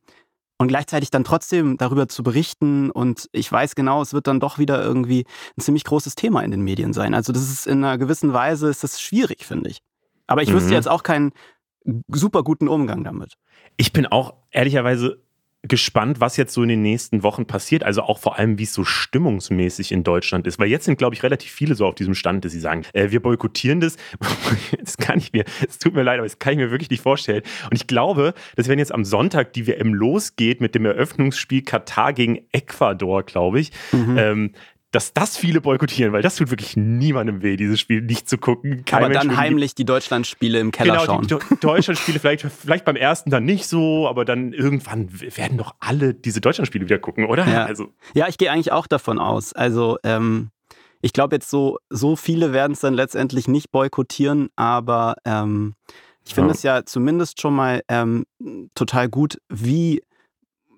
und 0.59 0.69
gleichzeitig 0.69 1.11
dann 1.11 1.25
trotzdem 1.25 1.77
darüber 1.77 2.09
zu 2.09 2.23
berichten. 2.23 2.91
Und 2.91 3.29
ich 3.33 3.51
weiß 3.51 3.75
genau, 3.75 4.03
es 4.03 4.13
wird 4.13 4.27
dann 4.27 4.41
doch 4.41 4.59
wieder 4.59 4.83
irgendwie 4.83 5.25
ein 5.57 5.61
ziemlich 5.61 5.85
großes 5.85 6.17
Thema 6.17 6.43
in 6.43 6.51
den 6.51 6.63
Medien 6.63 6.93
sein. 6.93 7.15
Also 7.15 7.33
das 7.33 7.49
ist 7.49 7.67
in 7.67 7.85
einer 7.85 7.99
gewissen 7.99 8.33
Weise 8.33 8.69
ist 8.69 8.83
das 8.83 9.01
schwierig, 9.01 9.45
finde 9.45 9.71
ich. 9.71 9.79
Aber 10.27 10.43
ich 10.43 10.51
mhm. 10.51 10.55
wüsste 10.55 10.75
jetzt 10.75 10.89
auch 10.89 11.03
keinen 11.03 11.33
super 12.09 12.43
guten 12.43 12.69
Umgang 12.69 13.05
damit. 13.05 13.35
Ich 13.77 13.93
bin 13.93 14.07
auch 14.07 14.35
ehrlicherweise 14.51 15.23
gespannt, 15.63 16.21
was 16.21 16.37
jetzt 16.37 16.55
so 16.55 16.63
in 16.63 16.69
den 16.69 16.83
nächsten 16.83 17.23
Wochen 17.23 17.47
passiert. 17.47 17.83
Also 17.83 18.03
auch 18.03 18.19
vor 18.19 18.39
allem, 18.39 18.59
wie 18.59 18.63
es 18.63 18.73
so 18.73 18.85
stimmungsmäßig 18.85 19.91
in 19.91 20.05
Deutschland 20.05 20.47
ist. 20.47 20.59
Weil 20.59 20.69
jetzt 20.69 20.85
sind, 20.85 20.99
glaube 20.99 21.15
ich, 21.15 21.23
relativ 21.23 21.51
viele 21.51 21.75
so 21.75 21.87
auf 21.87 21.97
diesem 21.97 22.15
Stand, 22.15 22.45
dass 22.45 22.53
sie 22.53 22.61
sagen, 22.61 22.85
äh, 22.93 23.11
wir 23.11 23.21
boykottieren 23.21 23.81
das. 23.81 23.97
das 24.81 24.97
kann 24.97 25.19
ich 25.19 25.33
mir, 25.33 25.45
es 25.67 25.79
tut 25.79 25.95
mir 25.95 26.03
leid, 26.03 26.19
aber 26.19 26.27
das 26.27 26.39
kann 26.39 26.53
ich 26.53 26.59
mir 26.59 26.71
wirklich 26.71 26.91
nicht 26.91 27.03
vorstellen. 27.03 27.43
Und 27.65 27.77
ich 27.77 27.87
glaube, 27.87 28.35
dass 28.57 28.69
wenn 28.69 28.79
jetzt 28.79 28.95
am 28.95 29.05
Sonntag 29.05 29.53
die 29.53 29.67
WM 29.67 29.95
losgeht 29.95 30.61
mit 30.61 30.75
dem 30.75 30.85
Eröffnungsspiel 30.85 31.63
Katar 31.63 32.13
gegen 32.13 32.47
Ecuador, 32.53 33.25
glaube 33.25 33.59
ich, 33.59 33.73
mhm. 33.93 34.17
ähm, 34.17 34.53
dass 34.91 35.13
das 35.13 35.37
viele 35.37 35.61
boykottieren, 35.61 36.13
weil 36.13 36.23
das 36.23 36.37
tut 36.37 36.51
wirklich 36.51 36.77
niemandem 36.77 37.43
weh, 37.43 37.57
dieses 37.57 37.79
Spiel 37.79 38.01
nicht 38.01 38.29
zu 38.29 38.39
gucken. 38.39 38.85
Kein 38.87 39.05
aber 39.05 39.13
dann 39.13 39.37
heimlich 39.37 39.75
die 39.75 39.85
Deutschlandspiele 39.85 40.59
im 40.59 40.73
Keller 40.73 40.95
genau, 40.95 41.05
schauen. 41.05 41.27
Genau, 41.27 41.41
die 41.51 41.61
Deutschlandspiele 41.61 42.19
vielleicht, 42.19 42.47
vielleicht 42.47 42.85
beim 42.87 42.97
ersten 42.97 43.31
dann 43.31 43.45
nicht 43.45 43.67
so, 43.67 44.09
aber 44.09 44.25
dann 44.25 44.55
irgendwann 44.55 45.09
werden 45.37 45.59
doch 45.59 45.75
alle 45.81 46.15
diese 46.15 46.41
Deutschlandspiele 46.41 46.87
wieder 46.87 46.99
gucken, 46.99 47.27
oder? 47.27 47.47
Ja, 47.47 47.67
also. 47.67 47.93
ja 48.15 48.29
ich 48.29 48.39
gehe 48.39 48.51
eigentlich 48.51 48.73
auch 48.73 48.87
davon 48.87 49.19
aus. 49.19 49.53
Also 49.53 49.99
ähm, 50.05 50.51
ich 51.03 51.13
glaube 51.13 51.37
jetzt 51.37 51.51
so, 51.51 51.79
so 51.91 52.17
viele 52.17 52.55
werden 52.55 52.73
es 52.73 52.81
dann 52.81 52.95
letztendlich 52.95 53.47
nicht 53.47 53.71
boykottieren, 53.71 54.49
aber 54.57 55.17
ähm, 55.27 55.75
ich 56.25 56.35
finde 56.35 56.53
es 56.53 56.63
ja 56.63 56.85
zumindest 56.85 57.41
schon 57.41 57.55
mal 57.55 57.83
ähm, 57.89 58.25
total 58.75 59.09
gut, 59.09 59.39
wie 59.49 60.03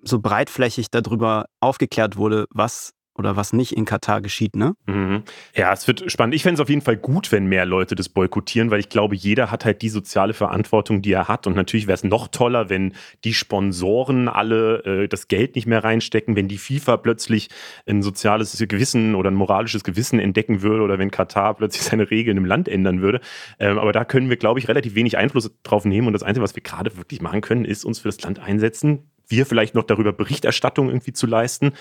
so 0.03 0.19
breitflächig 0.19 0.91
darüber 0.91 1.45
aufgeklärt 1.59 2.17
wurde, 2.17 2.45
was 2.51 2.93
oder 3.21 3.35
was 3.35 3.53
nicht 3.53 3.77
in 3.77 3.85
Katar 3.85 4.19
geschieht, 4.19 4.55
ne? 4.55 4.73
Mhm. 4.87 5.23
Ja, 5.55 5.71
es 5.71 5.87
wird 5.87 6.11
spannend. 6.11 6.33
Ich 6.33 6.41
fände 6.41 6.55
es 6.55 6.59
auf 6.59 6.69
jeden 6.69 6.81
Fall 6.81 6.97
gut, 6.97 7.31
wenn 7.31 7.45
mehr 7.45 7.65
Leute 7.65 7.93
das 7.93 8.09
boykottieren, 8.09 8.71
weil 8.71 8.79
ich 8.79 8.89
glaube, 8.89 9.15
jeder 9.15 9.51
hat 9.51 9.63
halt 9.63 9.83
die 9.83 9.89
soziale 9.89 10.33
Verantwortung, 10.33 11.03
die 11.03 11.13
er 11.13 11.27
hat. 11.27 11.45
Und 11.45 11.55
natürlich 11.55 11.85
wäre 11.85 11.93
es 11.93 12.03
noch 12.03 12.27
toller, 12.27 12.69
wenn 12.69 12.93
die 13.23 13.33
Sponsoren 13.33 14.27
alle 14.27 15.03
äh, 15.03 15.07
das 15.07 15.27
Geld 15.27 15.55
nicht 15.55 15.67
mehr 15.67 15.83
reinstecken, 15.83 16.35
wenn 16.35 16.47
die 16.47 16.57
FIFA 16.57 16.97
plötzlich 16.97 17.49
ein 17.85 18.01
soziales 18.01 18.57
Gewissen 18.67 19.13
oder 19.13 19.29
ein 19.29 19.35
moralisches 19.35 19.83
Gewissen 19.83 20.19
entdecken 20.19 20.63
würde 20.63 20.83
oder 20.83 20.97
wenn 20.97 21.11
Katar 21.11 21.53
plötzlich 21.53 21.83
seine 21.89 22.09
Regeln 22.09 22.37
im 22.37 22.45
Land 22.45 22.67
ändern 22.67 23.01
würde. 23.01 23.21
Ähm, 23.59 23.77
aber 23.77 23.91
da 23.91 24.03
können 24.03 24.29
wir, 24.29 24.37
glaube 24.37 24.59
ich, 24.59 24.67
relativ 24.67 24.95
wenig 24.95 25.17
Einfluss 25.17 25.51
drauf 25.61 25.85
nehmen. 25.85 26.07
Und 26.07 26.13
das 26.13 26.23
Einzige, 26.23 26.43
was 26.43 26.55
wir 26.55 26.63
gerade 26.63 26.97
wirklich 26.97 27.21
machen 27.21 27.41
können, 27.41 27.65
ist 27.65 27.85
uns 27.85 27.99
für 27.99 28.07
das 28.07 28.21
Land 28.21 28.39
einsetzen, 28.39 29.11
wir 29.31 29.45
vielleicht 29.45 29.73
noch 29.73 29.83
darüber 29.83 30.13
Berichterstattung 30.13 30.89
irgendwie 30.89 31.13
zu 31.13 31.25
leisten 31.25 31.71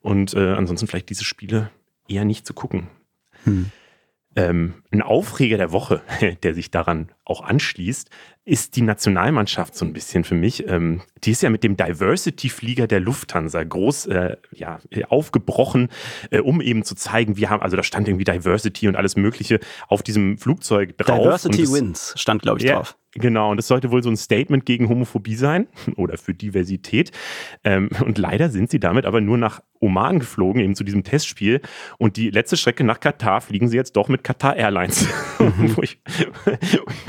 und 0.00 0.34
äh, 0.34 0.52
ansonsten 0.52 0.86
vielleicht 0.86 1.10
diese 1.10 1.24
Spiele 1.24 1.70
eher 2.08 2.24
nicht 2.24 2.46
zu 2.46 2.54
gucken. 2.54 2.88
Hm. 3.44 3.70
Ähm, 4.36 4.82
ein 4.90 5.02
Aufreger 5.02 5.56
der 5.56 5.72
Woche, 5.72 6.02
der 6.42 6.54
sich 6.54 6.70
daran 6.70 7.12
auch 7.28 7.42
anschließt, 7.42 8.10
ist 8.44 8.76
die 8.76 8.82
Nationalmannschaft 8.82 9.76
so 9.76 9.84
ein 9.84 9.92
bisschen 9.92 10.24
für 10.24 10.34
mich. 10.34 10.66
Ähm, 10.66 11.02
die 11.22 11.32
ist 11.32 11.42
ja 11.42 11.50
mit 11.50 11.62
dem 11.62 11.76
Diversity-Flieger 11.76 12.86
der 12.86 13.00
Lufthansa 13.00 13.62
groß 13.62 14.06
äh, 14.06 14.36
ja, 14.52 14.78
aufgebrochen, 15.08 15.88
äh, 16.30 16.40
um 16.40 16.62
eben 16.62 16.82
zu 16.82 16.94
zeigen, 16.94 17.36
wir 17.36 17.50
haben, 17.50 17.62
also 17.62 17.76
da 17.76 17.82
stand 17.82 18.08
irgendwie 18.08 18.24
Diversity 18.24 18.88
und 18.88 18.96
alles 18.96 19.16
Mögliche 19.16 19.60
auf 19.88 20.02
diesem 20.02 20.38
Flugzeug 20.38 20.96
drauf. 20.96 21.18
Diversity 21.18 21.62
das, 21.62 21.72
Wins 21.74 22.14
stand, 22.16 22.42
glaube 22.42 22.60
ich, 22.60 22.64
ja, 22.64 22.76
drauf. 22.76 22.96
Genau, 23.12 23.50
und 23.50 23.56
das 23.56 23.66
sollte 23.66 23.90
wohl 23.90 24.02
so 24.02 24.10
ein 24.10 24.16
Statement 24.16 24.64
gegen 24.64 24.88
Homophobie 24.88 25.34
sein 25.34 25.66
oder 25.96 26.16
für 26.16 26.34
Diversität. 26.34 27.10
Ähm, 27.64 27.90
und 28.04 28.18
leider 28.18 28.48
sind 28.48 28.70
sie 28.70 28.80
damit 28.80 29.06
aber 29.06 29.20
nur 29.20 29.38
nach 29.38 29.60
Oman 29.80 30.18
geflogen, 30.18 30.60
eben 30.60 30.74
zu 30.74 30.84
diesem 30.84 31.04
Testspiel. 31.04 31.60
Und 31.98 32.16
die 32.16 32.30
letzte 32.30 32.56
Strecke 32.56 32.84
nach 32.84 33.00
Katar 33.00 33.40
fliegen 33.40 33.68
sie 33.68 33.76
jetzt 33.76 33.96
doch 33.96 34.08
mit 34.08 34.24
Qatar 34.24 34.56
Airlines. 34.56 35.06
Mhm. 35.38 35.58
wo 35.76 35.82
ich 35.82 36.00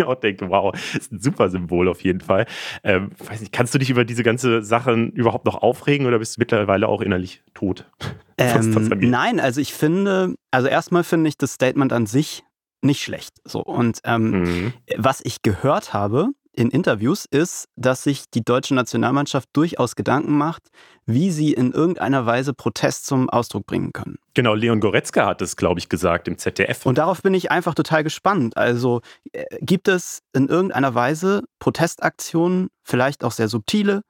auch 0.09 0.19
denke, 0.19 0.49
wow, 0.49 0.73
ist 0.95 1.11
ein 1.11 1.19
super 1.19 1.49
Symbol 1.49 1.87
auf 1.87 2.01
jeden 2.03 2.21
Fall. 2.21 2.45
Ähm, 2.83 3.11
weiß 3.17 3.39
nicht, 3.41 3.51
kannst 3.51 3.73
du 3.73 3.79
dich 3.79 3.89
über 3.89 4.05
diese 4.05 4.23
ganze 4.23 4.61
Sachen 4.61 5.11
überhaupt 5.11 5.45
noch 5.45 5.61
aufregen 5.61 6.07
oder 6.07 6.19
bist 6.19 6.37
du 6.37 6.41
mittlerweile 6.41 6.87
auch 6.87 7.01
innerlich 7.01 7.43
tot? 7.53 7.89
Ähm, 8.41 8.71
nein, 9.01 9.41
also 9.41 9.59
ich 9.59 9.73
finde, 9.73 10.33
also 10.49 10.69
erstmal 10.69 11.03
finde 11.03 11.27
ich 11.27 11.37
das 11.37 11.55
Statement 11.55 11.91
an 11.91 12.05
sich 12.05 12.45
nicht 12.81 13.03
schlecht. 13.03 13.35
So. 13.43 13.61
Und 13.61 13.99
ähm, 14.05 14.31
mhm. 14.31 14.73
was 14.95 15.19
ich 15.25 15.41
gehört 15.41 15.91
habe 15.91 16.29
in 16.53 16.69
Interviews 16.69 17.25
ist, 17.29 17.69
dass 17.75 18.03
sich 18.03 18.29
die 18.29 18.43
deutsche 18.43 18.75
Nationalmannschaft 18.75 19.49
durchaus 19.53 19.95
Gedanken 19.95 20.37
macht, 20.37 20.63
wie 21.05 21.31
sie 21.31 21.53
in 21.53 21.71
irgendeiner 21.71 22.25
Weise 22.25 22.53
Protest 22.53 23.05
zum 23.05 23.29
Ausdruck 23.29 23.65
bringen 23.65 23.93
können. 23.93 24.17
Genau, 24.33 24.53
Leon 24.53 24.79
Goretzka 24.79 25.25
hat 25.25 25.41
es, 25.41 25.55
glaube 25.55 25.79
ich, 25.79 25.89
gesagt 25.89 26.27
im 26.27 26.37
ZDF. 26.37 26.85
Und 26.85 26.97
darauf 26.97 27.21
bin 27.21 27.33
ich 27.33 27.51
einfach 27.51 27.75
total 27.75 28.03
gespannt. 28.03 28.57
Also 28.57 29.01
äh, 29.31 29.45
gibt 29.61 29.87
es 29.87 30.21
in 30.33 30.47
irgendeiner 30.47 30.93
Weise 30.95 31.43
Protestaktionen, 31.59 32.69
vielleicht 32.83 33.23
auch 33.23 33.31
sehr 33.31 33.47
subtile, 33.47 34.01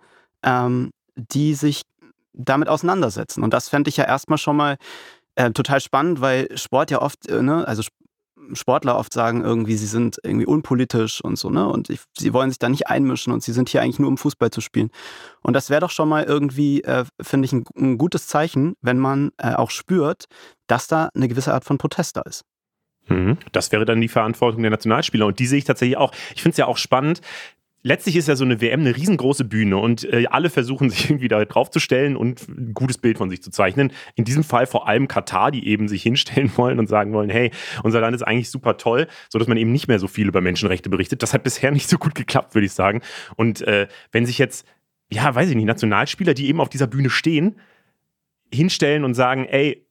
ähm, 0.44 0.92
die 1.16 1.54
sich 1.54 1.84
damit 2.34 2.70
auseinandersetzen. 2.70 3.44
Und 3.44 3.54
das 3.54 3.70
fände 3.70 3.90
ich 3.90 3.98
ja 3.98 4.06
erstmal 4.06 4.38
schon 4.38 4.56
mal 4.56 4.78
äh, 5.36 5.52
total 5.52 5.80
spannend, 5.82 6.22
weil 6.22 6.48
Sport 6.58 6.92
ja 6.92 7.02
oft, 7.02 7.28
äh, 7.28 7.42
ne, 7.42 7.68
also 7.68 7.84
Sportler 8.54 8.98
oft 8.98 9.14
sagen 9.14 9.42
irgendwie, 9.42 9.76
sie 9.76 9.86
sind 9.86 10.18
irgendwie 10.24 10.46
unpolitisch 10.46 11.22
und 11.24 11.38
so, 11.38 11.50
ne? 11.50 11.68
Und 11.68 11.90
ich, 11.90 12.02
sie 12.18 12.34
wollen 12.34 12.50
sich 12.50 12.60
da 12.60 12.70
nicht 12.70 12.88
einmischen 12.88 13.34
und 13.34 13.44
sie 13.44 13.54
sind 13.54 13.70
hier 13.70 13.82
eigentlich 13.82 14.00
nur 14.00 14.10
um 14.10 14.18
Fußball 14.18 14.52
zu 14.52 14.62
spielen. 14.62 14.90
Und 15.42 15.54
das 15.54 15.70
wäre 15.70 15.82
doch 15.82 15.92
schon 15.92 16.10
mal 16.10 16.24
irgendwie, 16.24 16.84
äh, 16.84 17.06
finde 17.22 17.46
ich, 17.46 17.54
ein, 17.54 17.64
ein, 17.76 17.98
gutes 17.98 18.28
Zeichen, 18.28 18.74
wenn 18.82 18.98
man 18.98 19.32
äh, 19.38 19.54
auch 19.54 19.72
spürt, 19.72 20.26
dass 20.68 20.88
da 20.88 21.10
eine 21.14 21.28
gewisse 21.28 21.54
Art 21.54 21.66
von 21.66 21.78
Protest 21.78 22.18
da 22.18 22.22
ist. 22.22 22.44
Mhm. 23.08 23.38
Das 23.52 23.72
wäre 23.72 23.86
dann 23.86 24.02
die 24.02 24.08
Verantwortung 24.08 24.62
der 24.62 24.72
Nationalspieler. 24.72 25.26
Und 25.26 25.40
die 25.40 25.48
sehe 25.48 25.60
ich 25.60 25.66
tatsächlich 25.66 25.98
auch. 25.98 26.12
Ich 26.36 26.42
finde 26.42 26.52
es 26.52 26.58
ja 26.58 26.68
auch 26.68 26.78
spannend, 26.78 27.22
letztlich 27.82 28.16
ist 28.16 28.28
ja 28.28 28.36
so 28.36 28.44
eine 28.44 28.62
WM 28.62 28.82
eine 28.82 28.96
riesengroße 28.96 29.46
Bühne 29.46 29.78
und 29.78 30.04
äh, 30.12 30.26
alle 30.30 30.50
versuchen 30.50 30.90
sich 30.90 31.06
irgendwie 31.10 31.28
da 31.28 31.44
draufzustellen 31.46 32.16
und 32.16 32.48
ein 32.48 32.74
gutes 32.74 32.98
Bild 32.98 33.18
von 33.18 33.30
sich 33.30 33.42
zu 33.42 33.52
zeichnen. 33.52 33.92
In 34.16 34.26
diesem 34.26 34.44
Fall 34.44 34.66
vor 34.66 34.88
allem 34.88 35.08
Katar, 35.08 35.52
die 35.52 35.68
eben 35.68 35.88
sich 35.88 36.04
hinstellen 36.04 36.52
wollen 36.58 36.80
und 36.80 36.88
sagen 36.88 37.14
wollen, 37.14 37.30
hey, 37.30 37.52
unser 37.84 38.02
Land 38.02 38.16
ist 38.16 38.24
eigentlich 38.24 38.50
super 38.50 38.78
toll, 38.78 39.08
sodass 39.30 39.48
man 39.48 39.58
eben 39.58 39.72
nicht 39.72 39.88
mehr 39.88 40.00
so 40.00 40.08
viel 40.08 40.28
über 40.28 40.42
Menschenrechte 40.42 40.90
berichtet. 40.90 41.24
Das 41.24 41.34
hat 41.34 41.44
bisher 41.44 41.72
nicht 41.80 41.90
so 41.90 41.98
gut 41.98 42.16
geklappt, 42.16 42.56
würde 42.56 42.66
ich 42.66 42.74
sagen. 42.74 43.02
Und 43.36 43.62
äh, 43.62 43.88
wenn 44.12 44.26
sich 44.26 44.38
jetzt, 44.38 44.66
ja, 45.12 45.34
weiß 45.34 45.50
ich 45.50 45.56
nicht, 45.56 45.66
Nationalspieler, 45.66 46.34
die 46.34 46.48
eben 46.48 46.62
auf 46.62 46.70
dieser 46.70 46.88
Bühne 46.88 47.10
stehen, 47.10 47.56
hinstellen 48.54 49.04
und 49.04 49.14
sagen, 49.14 49.46
ey, 49.46 49.86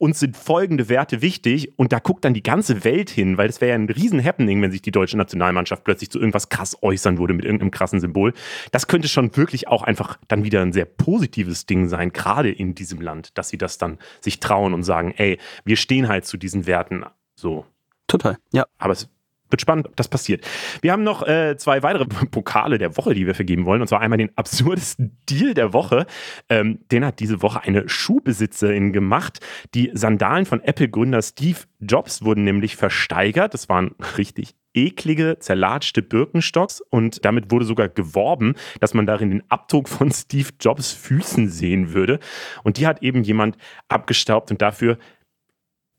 uns 0.00 0.18
sind 0.18 0.34
folgende 0.34 0.88
Werte 0.88 1.20
wichtig 1.20 1.78
und 1.78 1.92
da 1.92 1.98
guckt 1.98 2.24
dann 2.24 2.32
die 2.32 2.42
ganze 2.42 2.84
Welt 2.84 3.10
hin, 3.10 3.36
weil 3.36 3.48
das 3.48 3.60
wäre 3.60 3.70
ja 3.70 3.74
ein 3.74 3.88
riesen 3.88 4.24
Happening, 4.24 4.62
wenn 4.62 4.72
sich 4.72 4.80
die 4.80 4.92
deutsche 4.92 5.18
Nationalmannschaft 5.18 5.84
plötzlich 5.84 6.10
zu 6.10 6.18
irgendwas 6.18 6.48
krass 6.48 6.76
äußern 6.80 7.18
würde 7.18 7.34
mit 7.34 7.44
irgendeinem 7.44 7.70
krassen 7.70 8.00
Symbol. 8.00 8.32
Das 8.72 8.86
könnte 8.86 9.08
schon 9.08 9.36
wirklich 9.36 9.68
auch 9.68 9.82
einfach 9.82 10.18
dann 10.26 10.42
wieder 10.42 10.62
ein 10.62 10.72
sehr 10.72 10.86
positives 10.86 11.66
Ding 11.66 11.88
sein, 11.88 12.12
gerade 12.12 12.50
in 12.50 12.74
diesem 12.74 13.02
Land, 13.02 13.36
dass 13.36 13.50
sie 13.50 13.58
das 13.58 13.76
dann 13.76 13.98
sich 14.22 14.40
trauen 14.40 14.72
und 14.72 14.84
sagen, 14.84 15.12
ey, 15.18 15.38
wir 15.64 15.76
stehen 15.76 16.08
halt 16.08 16.24
zu 16.24 16.38
diesen 16.38 16.66
Werten 16.66 17.04
so. 17.34 17.66
Total, 18.06 18.38
ja. 18.52 18.64
Aber 18.78 18.94
es 18.94 19.08
wird 19.50 19.60
spannend, 19.60 19.88
ob 19.88 19.96
das 19.96 20.08
passiert. 20.08 20.46
Wir 20.80 20.92
haben 20.92 21.02
noch 21.02 21.26
äh, 21.26 21.56
zwei 21.56 21.82
weitere 21.82 22.06
Pokale 22.30 22.78
der 22.78 22.96
Woche, 22.96 23.14
die 23.14 23.26
wir 23.26 23.34
vergeben 23.34 23.64
wollen. 23.64 23.80
Und 23.80 23.88
zwar 23.88 24.00
einmal 24.00 24.18
den 24.18 24.36
absurdesten 24.36 25.18
Deal 25.30 25.54
der 25.54 25.72
Woche. 25.72 26.06
Ähm, 26.48 26.80
den 26.90 27.04
hat 27.04 27.20
diese 27.20 27.42
Woche 27.42 27.62
eine 27.62 27.88
Schuhbesitzerin 27.88 28.92
gemacht. 28.92 29.40
Die 29.74 29.90
Sandalen 29.94 30.46
von 30.46 30.62
Apple-Gründer 30.62 31.22
Steve 31.22 31.58
Jobs 31.80 32.22
wurden 32.24 32.44
nämlich 32.44 32.76
versteigert. 32.76 33.54
Das 33.54 33.68
waren 33.68 33.94
richtig 34.18 34.54
eklige, 34.74 35.38
zerlatschte 35.40 36.02
Birkenstocks 36.02 36.80
und 36.80 37.24
damit 37.24 37.50
wurde 37.50 37.64
sogar 37.64 37.88
geworben, 37.88 38.54
dass 38.78 38.94
man 38.94 39.06
darin 39.06 39.30
den 39.30 39.42
Abdruck 39.50 39.88
von 39.88 40.12
Steve 40.12 40.50
Jobs 40.60 40.92
Füßen 40.92 41.48
sehen 41.48 41.92
würde. 41.92 42.20
Und 42.62 42.76
die 42.76 42.86
hat 42.86 43.02
eben 43.02 43.24
jemand 43.24 43.56
abgestaubt 43.88 44.50
und 44.50 44.62
dafür 44.62 44.98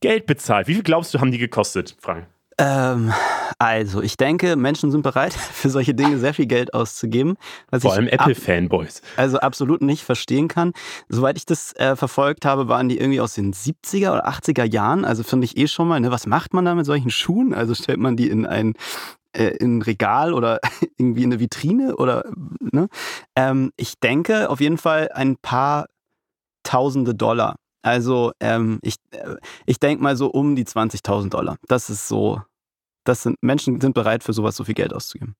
Geld 0.01 0.25
bezahlt. 0.25 0.67
Wie 0.67 0.73
viel 0.73 0.83
glaubst 0.83 1.13
du, 1.13 1.19
haben 1.19 1.31
die 1.31 1.37
gekostet, 1.37 1.95
Frank? 1.99 2.27
Ähm, 2.57 3.13
also, 3.59 4.01
ich 4.01 4.17
denke, 4.17 4.55
Menschen 4.55 4.91
sind 4.91 5.01
bereit, 5.01 5.33
für 5.53 5.69
solche 5.69 5.93
Dinge 5.93 6.17
sehr 6.17 6.33
viel 6.33 6.45
Geld 6.45 6.73
auszugeben. 6.73 7.35
Vor 7.71 7.93
allem 7.93 8.07
Apple-Fanboys. 8.07 9.01
Also 9.17 9.39
absolut 9.39 9.81
nicht 9.81 10.03
verstehen 10.03 10.47
kann. 10.47 10.73
Soweit 11.09 11.37
ich 11.37 11.45
das 11.45 11.73
äh, 11.75 11.95
verfolgt 11.95 12.45
habe, 12.45 12.67
waren 12.67 12.89
die 12.89 12.97
irgendwie 12.97 13.21
aus 13.21 13.33
den 13.33 13.53
70er 13.53 14.13
oder 14.13 14.27
80er 14.27 14.65
Jahren. 14.65 15.05
Also 15.05 15.23
finde 15.23 15.45
ich 15.45 15.57
eh 15.57 15.67
schon 15.67 15.87
mal, 15.87 15.99
ne, 15.99 16.11
was 16.11 16.27
macht 16.27 16.53
man 16.53 16.65
da 16.65 16.75
mit 16.75 16.85
solchen 16.85 17.11
Schuhen? 17.11 17.53
Also 17.53 17.73
stellt 17.75 17.99
man 17.99 18.15
die 18.17 18.29
in 18.29 18.45
ein 18.45 18.73
äh, 19.33 19.55
in 19.57 19.77
ein 19.77 19.81
Regal 19.81 20.33
oder 20.33 20.59
irgendwie 20.97 21.23
in 21.23 21.31
eine 21.31 21.39
Vitrine 21.39 21.95
oder 21.95 22.25
ne? 22.59 22.89
Ähm, 23.35 23.71
ich 23.77 23.99
denke 23.99 24.49
auf 24.49 24.59
jeden 24.59 24.77
Fall 24.77 25.09
ein 25.13 25.37
paar 25.37 25.87
Tausende 26.63 27.15
Dollar. 27.15 27.55
Also 27.81 28.31
ähm, 28.39 28.79
ich, 28.83 28.95
äh, 29.11 29.35
ich 29.65 29.79
denke 29.79 30.03
mal 30.03 30.15
so 30.15 30.27
um 30.27 30.55
die 30.55 30.65
20.000 30.65 31.29
Dollar. 31.29 31.57
Das 31.67 31.89
ist 31.89 32.07
so, 32.07 32.41
das 33.03 33.23
sind 33.23 33.37
Menschen 33.41 33.81
sind 33.81 33.93
bereit 33.93 34.23
für 34.23 34.33
sowas 34.33 34.55
so 34.55 34.63
viel 34.63 34.75
Geld 34.75 34.93
auszugeben. 34.93 35.35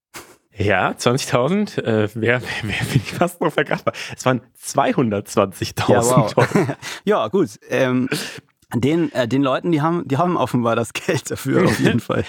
Ja, 0.54 0.92
20.000 0.92 1.82
äh, 1.82 2.10
wäre 2.16 2.16
wär, 2.16 2.42
wär, 2.42 2.86
bin 2.92 3.02
ich 3.04 3.14
fast 3.14 3.40
noch 3.42 3.54
vergratbar. 3.54 3.94
Es 4.16 4.26
waren 4.26 4.42
220.000 4.62 5.90
ja, 5.90 6.04
wow. 6.04 6.76
ja, 7.06 7.28
gut. 7.30 7.52
Ähm, 7.70 8.10
den, 8.76 9.12
äh, 9.14 9.28
den 9.28 9.42
Leuten, 9.42 9.72
die 9.72 9.82
haben, 9.82 10.08
die 10.08 10.18
haben 10.18 10.38
offenbar 10.38 10.76
das 10.76 10.94
Geld 10.94 11.30
dafür, 11.30 11.66
auf 11.66 11.80
jeden 11.80 12.00
Fall. 12.02 12.24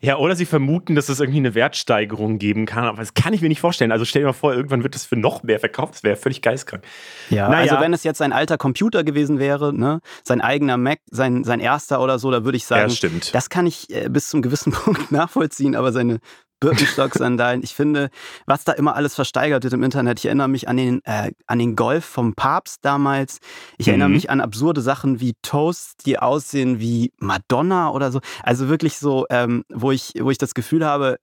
Ja, 0.00 0.18
oder 0.18 0.36
sie 0.36 0.44
vermuten, 0.44 0.94
dass 0.94 1.08
es 1.08 1.18
irgendwie 1.18 1.38
eine 1.38 1.54
Wertsteigerung 1.54 2.38
geben 2.38 2.66
kann, 2.66 2.84
aber 2.84 2.98
das 2.98 3.14
kann 3.14 3.32
ich 3.32 3.40
mir 3.40 3.48
nicht 3.48 3.60
vorstellen. 3.60 3.90
Also 3.90 4.04
stell 4.04 4.20
dir 4.20 4.26
mal 4.26 4.32
vor, 4.34 4.52
irgendwann 4.52 4.82
wird 4.82 4.94
das 4.94 5.06
für 5.06 5.16
noch 5.16 5.42
mehr 5.42 5.58
verkauft. 5.58 5.94
Das 5.94 6.02
wäre 6.02 6.16
völlig 6.16 6.42
geistkrank. 6.42 6.84
Ja, 7.30 7.48
naja. 7.48 7.72
also 7.72 7.82
wenn 7.82 7.94
es 7.94 8.04
jetzt 8.04 8.20
ein 8.20 8.34
alter 8.34 8.58
Computer 8.58 9.02
gewesen 9.02 9.38
wäre, 9.38 9.72
ne, 9.72 10.00
sein 10.22 10.42
eigener 10.42 10.76
Mac, 10.76 10.98
sein, 11.10 11.42
sein 11.44 11.58
erster 11.58 12.02
oder 12.02 12.18
so, 12.18 12.30
da 12.30 12.44
würde 12.44 12.56
ich 12.56 12.66
sagen, 12.66 12.90
ja, 12.90 12.94
stimmt. 12.94 13.34
das 13.34 13.48
kann 13.48 13.66
ich 13.66 13.88
äh, 13.94 14.10
bis 14.10 14.28
zum 14.28 14.42
gewissen 14.42 14.72
Punkt 14.74 15.10
nachvollziehen, 15.10 15.74
aber 15.74 15.90
seine 15.90 16.18
Birkenstock-Sandalen. 16.64 17.62
Ich 17.62 17.74
finde, 17.74 18.10
was 18.46 18.64
da 18.64 18.72
immer 18.72 18.96
alles 18.96 19.14
versteigert 19.14 19.64
wird 19.64 19.72
im 19.74 19.82
Internet. 19.82 20.18
Ich 20.18 20.26
erinnere 20.26 20.48
mich 20.48 20.68
an 20.68 20.76
den, 20.76 21.00
äh, 21.04 21.32
an 21.46 21.58
den 21.58 21.76
Golf 21.76 22.04
vom 22.04 22.34
Papst 22.34 22.84
damals. 22.84 23.38
Ich 23.78 23.86
mhm. 23.86 23.90
erinnere 23.90 24.08
mich 24.08 24.30
an 24.30 24.40
absurde 24.40 24.80
Sachen 24.80 25.20
wie 25.20 25.34
Toasts, 25.42 25.96
die 26.04 26.18
aussehen 26.18 26.80
wie 26.80 27.12
Madonna 27.18 27.90
oder 27.90 28.10
so. 28.10 28.20
Also 28.42 28.68
wirklich 28.68 28.98
so, 28.98 29.26
ähm, 29.30 29.64
wo, 29.68 29.90
ich, 29.90 30.14
wo 30.18 30.30
ich 30.30 30.38
das 30.38 30.54
Gefühl 30.54 30.84
habe, 30.84 31.18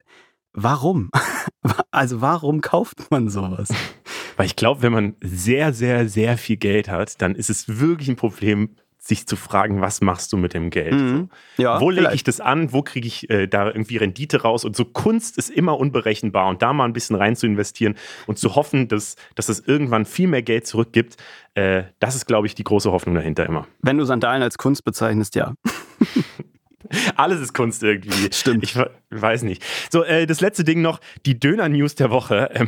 warum? 0.54 1.10
also 1.92 2.22
warum 2.22 2.62
kauft 2.62 3.10
man 3.10 3.30
sowas? 3.30 3.70
Weil 4.38 4.46
ich 4.46 4.56
glaube, 4.56 4.82
wenn 4.82 4.94
man 4.94 5.16
sehr, 5.22 5.74
sehr, 5.74 6.08
sehr 6.08 6.38
viel 6.38 6.58
Geld 6.58 6.90
hat, 6.90 7.22
dann 7.22 7.36
ist 7.36 7.50
es 7.50 7.80
wirklich 7.80 8.10
ein 8.10 8.16
Problem, 8.16 8.76
sich 9.04 9.26
zu 9.26 9.36
fragen, 9.36 9.82
was 9.82 10.00
machst 10.00 10.32
du 10.32 10.38
mit 10.38 10.54
dem 10.54 10.70
Geld? 10.70 10.94
Mhm. 10.94 11.30
Ja, 11.58 11.82
wo 11.82 11.90
lege 11.90 12.14
ich 12.14 12.24
das 12.24 12.40
an? 12.40 12.72
Wo 12.72 12.84
kriege 12.84 13.08
ich 13.08 13.30
äh, 13.32 13.48
da 13.48 13.66
irgendwie 13.66 13.98
Rendite 13.98 14.44
raus? 14.44 14.64
Und 14.64 14.76
so 14.76 14.86
Kunst 14.86 15.40
ist 15.40 15.50
immer 15.50 15.80
unberechenbar 15.80 16.48
und 16.48 16.62
da 16.62 16.72
mal 16.72 16.86
ein 16.86 16.94
bisschen 16.94 17.16
rein 17.16 17.36
zu 17.36 17.48
investieren 17.48 17.96
und 18.28 18.38
zu 18.38 18.56
hoffen, 18.56 18.88
dass, 18.88 19.16
dass 19.34 19.50
es 19.50 19.60
irgendwann 19.60 20.06
viel 20.06 20.28
mehr 20.28 20.44
Geld 20.44 20.68
zurückgibt, 20.68 21.18
äh, 21.56 21.84
das 22.00 22.16
ist, 22.16 22.28
glaube 22.28 22.46
ich, 22.46 22.54
die 22.54 22.64
große 22.64 22.92
Hoffnung 22.92 23.16
dahinter 23.16 23.46
immer. 23.48 23.68
Wenn 23.82 23.98
du 23.98 24.06
Sandalen 24.06 24.44
als 24.44 24.60
Kunst 24.60 24.86
bezeichnest, 24.86 25.34
ja. 25.34 25.56
Alles 27.16 27.40
ist 27.42 27.54
Kunst 27.54 27.84
irgendwie. 27.84 28.32
Stimmt. 28.32 28.64
Ich 28.64 28.76
weiß 29.10 29.44
nicht. 29.44 29.64
So, 29.90 30.04
äh, 30.04 30.28
das 30.28 30.42
letzte 30.42 30.64
Ding 30.64 30.82
noch: 30.82 31.00
die 31.26 31.40
Döner-News 31.40 31.96
der 31.96 32.12
Woche. 32.12 32.50
Ähm, 32.54 32.68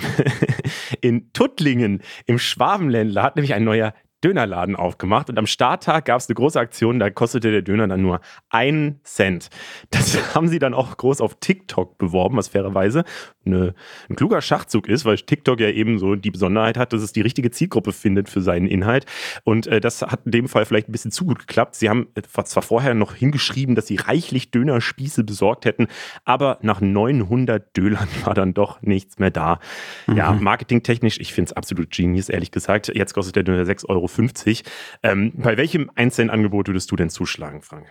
in 1.01 1.31
Tuttlingen 1.33 2.01
im 2.25 2.39
Schwabenländler 2.39 3.21
hat 3.21 3.35
nämlich 3.35 3.53
ein 3.53 3.63
neuer 3.63 3.93
Dönerladen 4.23 4.75
aufgemacht 4.75 5.29
und 5.29 5.37
am 5.37 5.47
Starttag 5.47 6.05
gab 6.05 6.19
es 6.19 6.29
eine 6.29 6.35
große 6.35 6.59
Aktion, 6.59 6.99
da 6.99 7.09
kostete 7.09 7.51
der 7.51 7.61
Döner 7.61 7.87
dann 7.87 8.01
nur 8.01 8.21
einen 8.49 8.99
Cent. 9.03 9.49
Das 9.91 10.17
haben 10.35 10.47
sie 10.47 10.59
dann 10.59 10.73
auch 10.73 10.95
groß 10.95 11.21
auf 11.21 11.35
TikTok 11.39 11.97
beworben, 11.97 12.37
was 12.37 12.47
fairerweise 12.47 13.03
eine, 13.45 13.73
ein 14.09 14.15
kluger 14.15 14.41
Schachzug 14.41 14.87
ist, 14.87 15.05
weil 15.05 15.17
TikTok 15.17 15.59
ja 15.59 15.69
eben 15.69 15.99
so 15.99 16.15
die 16.15 16.31
Besonderheit 16.31 16.77
hat, 16.77 16.93
dass 16.93 17.01
es 17.01 17.11
die 17.11 17.21
richtige 17.21 17.51
Zielgruppe 17.51 17.91
findet 17.91 18.29
für 18.29 18.41
seinen 18.41 18.67
Inhalt. 18.67 19.05
Und 19.43 19.67
äh, 19.67 19.81
das 19.81 20.01
hat 20.01 20.21
in 20.25 20.31
dem 20.31 20.47
Fall 20.47 20.65
vielleicht 20.65 20.89
ein 20.89 20.91
bisschen 20.91 21.11
zu 21.11 21.25
gut 21.25 21.39
geklappt. 21.39 21.75
Sie 21.75 21.89
haben 21.89 22.07
zwar 22.45 22.63
vorher 22.63 22.93
noch 22.93 23.15
hingeschrieben, 23.15 23.75
dass 23.75 23.87
sie 23.87 23.97
reichlich 23.97 24.51
Dönerspieße 24.51 25.23
besorgt 25.23 25.65
hätten, 25.65 25.87
aber 26.25 26.59
nach 26.61 26.81
900 26.81 27.75
Dölern 27.75 28.07
war 28.23 28.33
dann 28.33 28.53
doch 28.53 28.81
nichts 28.81 29.19
mehr 29.19 29.31
da. 29.31 29.59
Mhm. 30.07 30.17
Ja, 30.17 30.31
marketingtechnisch, 30.31 31.19
ich 31.19 31.33
finde 31.33 31.49
es 31.49 31.57
absolut 31.57 31.91
genius, 31.91 32.29
ehrlich 32.29 32.51
gesagt. 32.51 32.91
Jetzt 32.93 33.13
kostet 33.13 33.35
der 33.35 33.43
Döner 33.43 33.63
6,50 33.63 33.89
Euro. 33.89 34.07
Ähm, 35.01 35.33
bei 35.35 35.57
welchem 35.57 35.91
einzelnen 35.95 36.29
Angebot 36.29 36.67
würdest 36.67 36.91
du 36.91 36.95
denn 36.95 37.09
zuschlagen, 37.09 37.61
Frank? 37.61 37.87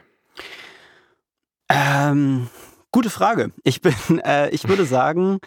Ähm, 1.68 2.48
gute 2.90 3.10
Frage. 3.10 3.52
Ich 3.64 3.80
bin, 3.80 3.94
äh, 4.24 4.50
ich 4.50 4.68
würde 4.68 4.84
sagen, 4.84 5.38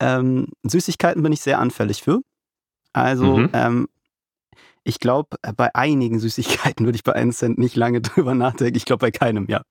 ähm, 0.00 0.48
Süßigkeiten 0.62 1.22
bin 1.22 1.32
ich 1.32 1.40
sehr 1.40 1.58
anfällig 1.58 2.02
für. 2.02 2.20
Also, 2.92 3.38
mhm. 3.38 3.50
ähm, 3.52 3.88
ich 4.82 4.98
glaube, 4.98 5.36
bei 5.56 5.74
einigen 5.74 6.18
Süßigkeiten 6.18 6.86
würde 6.86 6.96
ich 6.96 7.04
bei 7.04 7.12
1 7.12 7.38
Cent 7.38 7.58
nicht 7.58 7.76
lange 7.76 8.00
drüber 8.00 8.34
nachdenken. 8.34 8.76
Ich 8.76 8.84
glaube, 8.84 9.00
bei 9.00 9.10
keinem, 9.10 9.46
ja. 9.48 9.62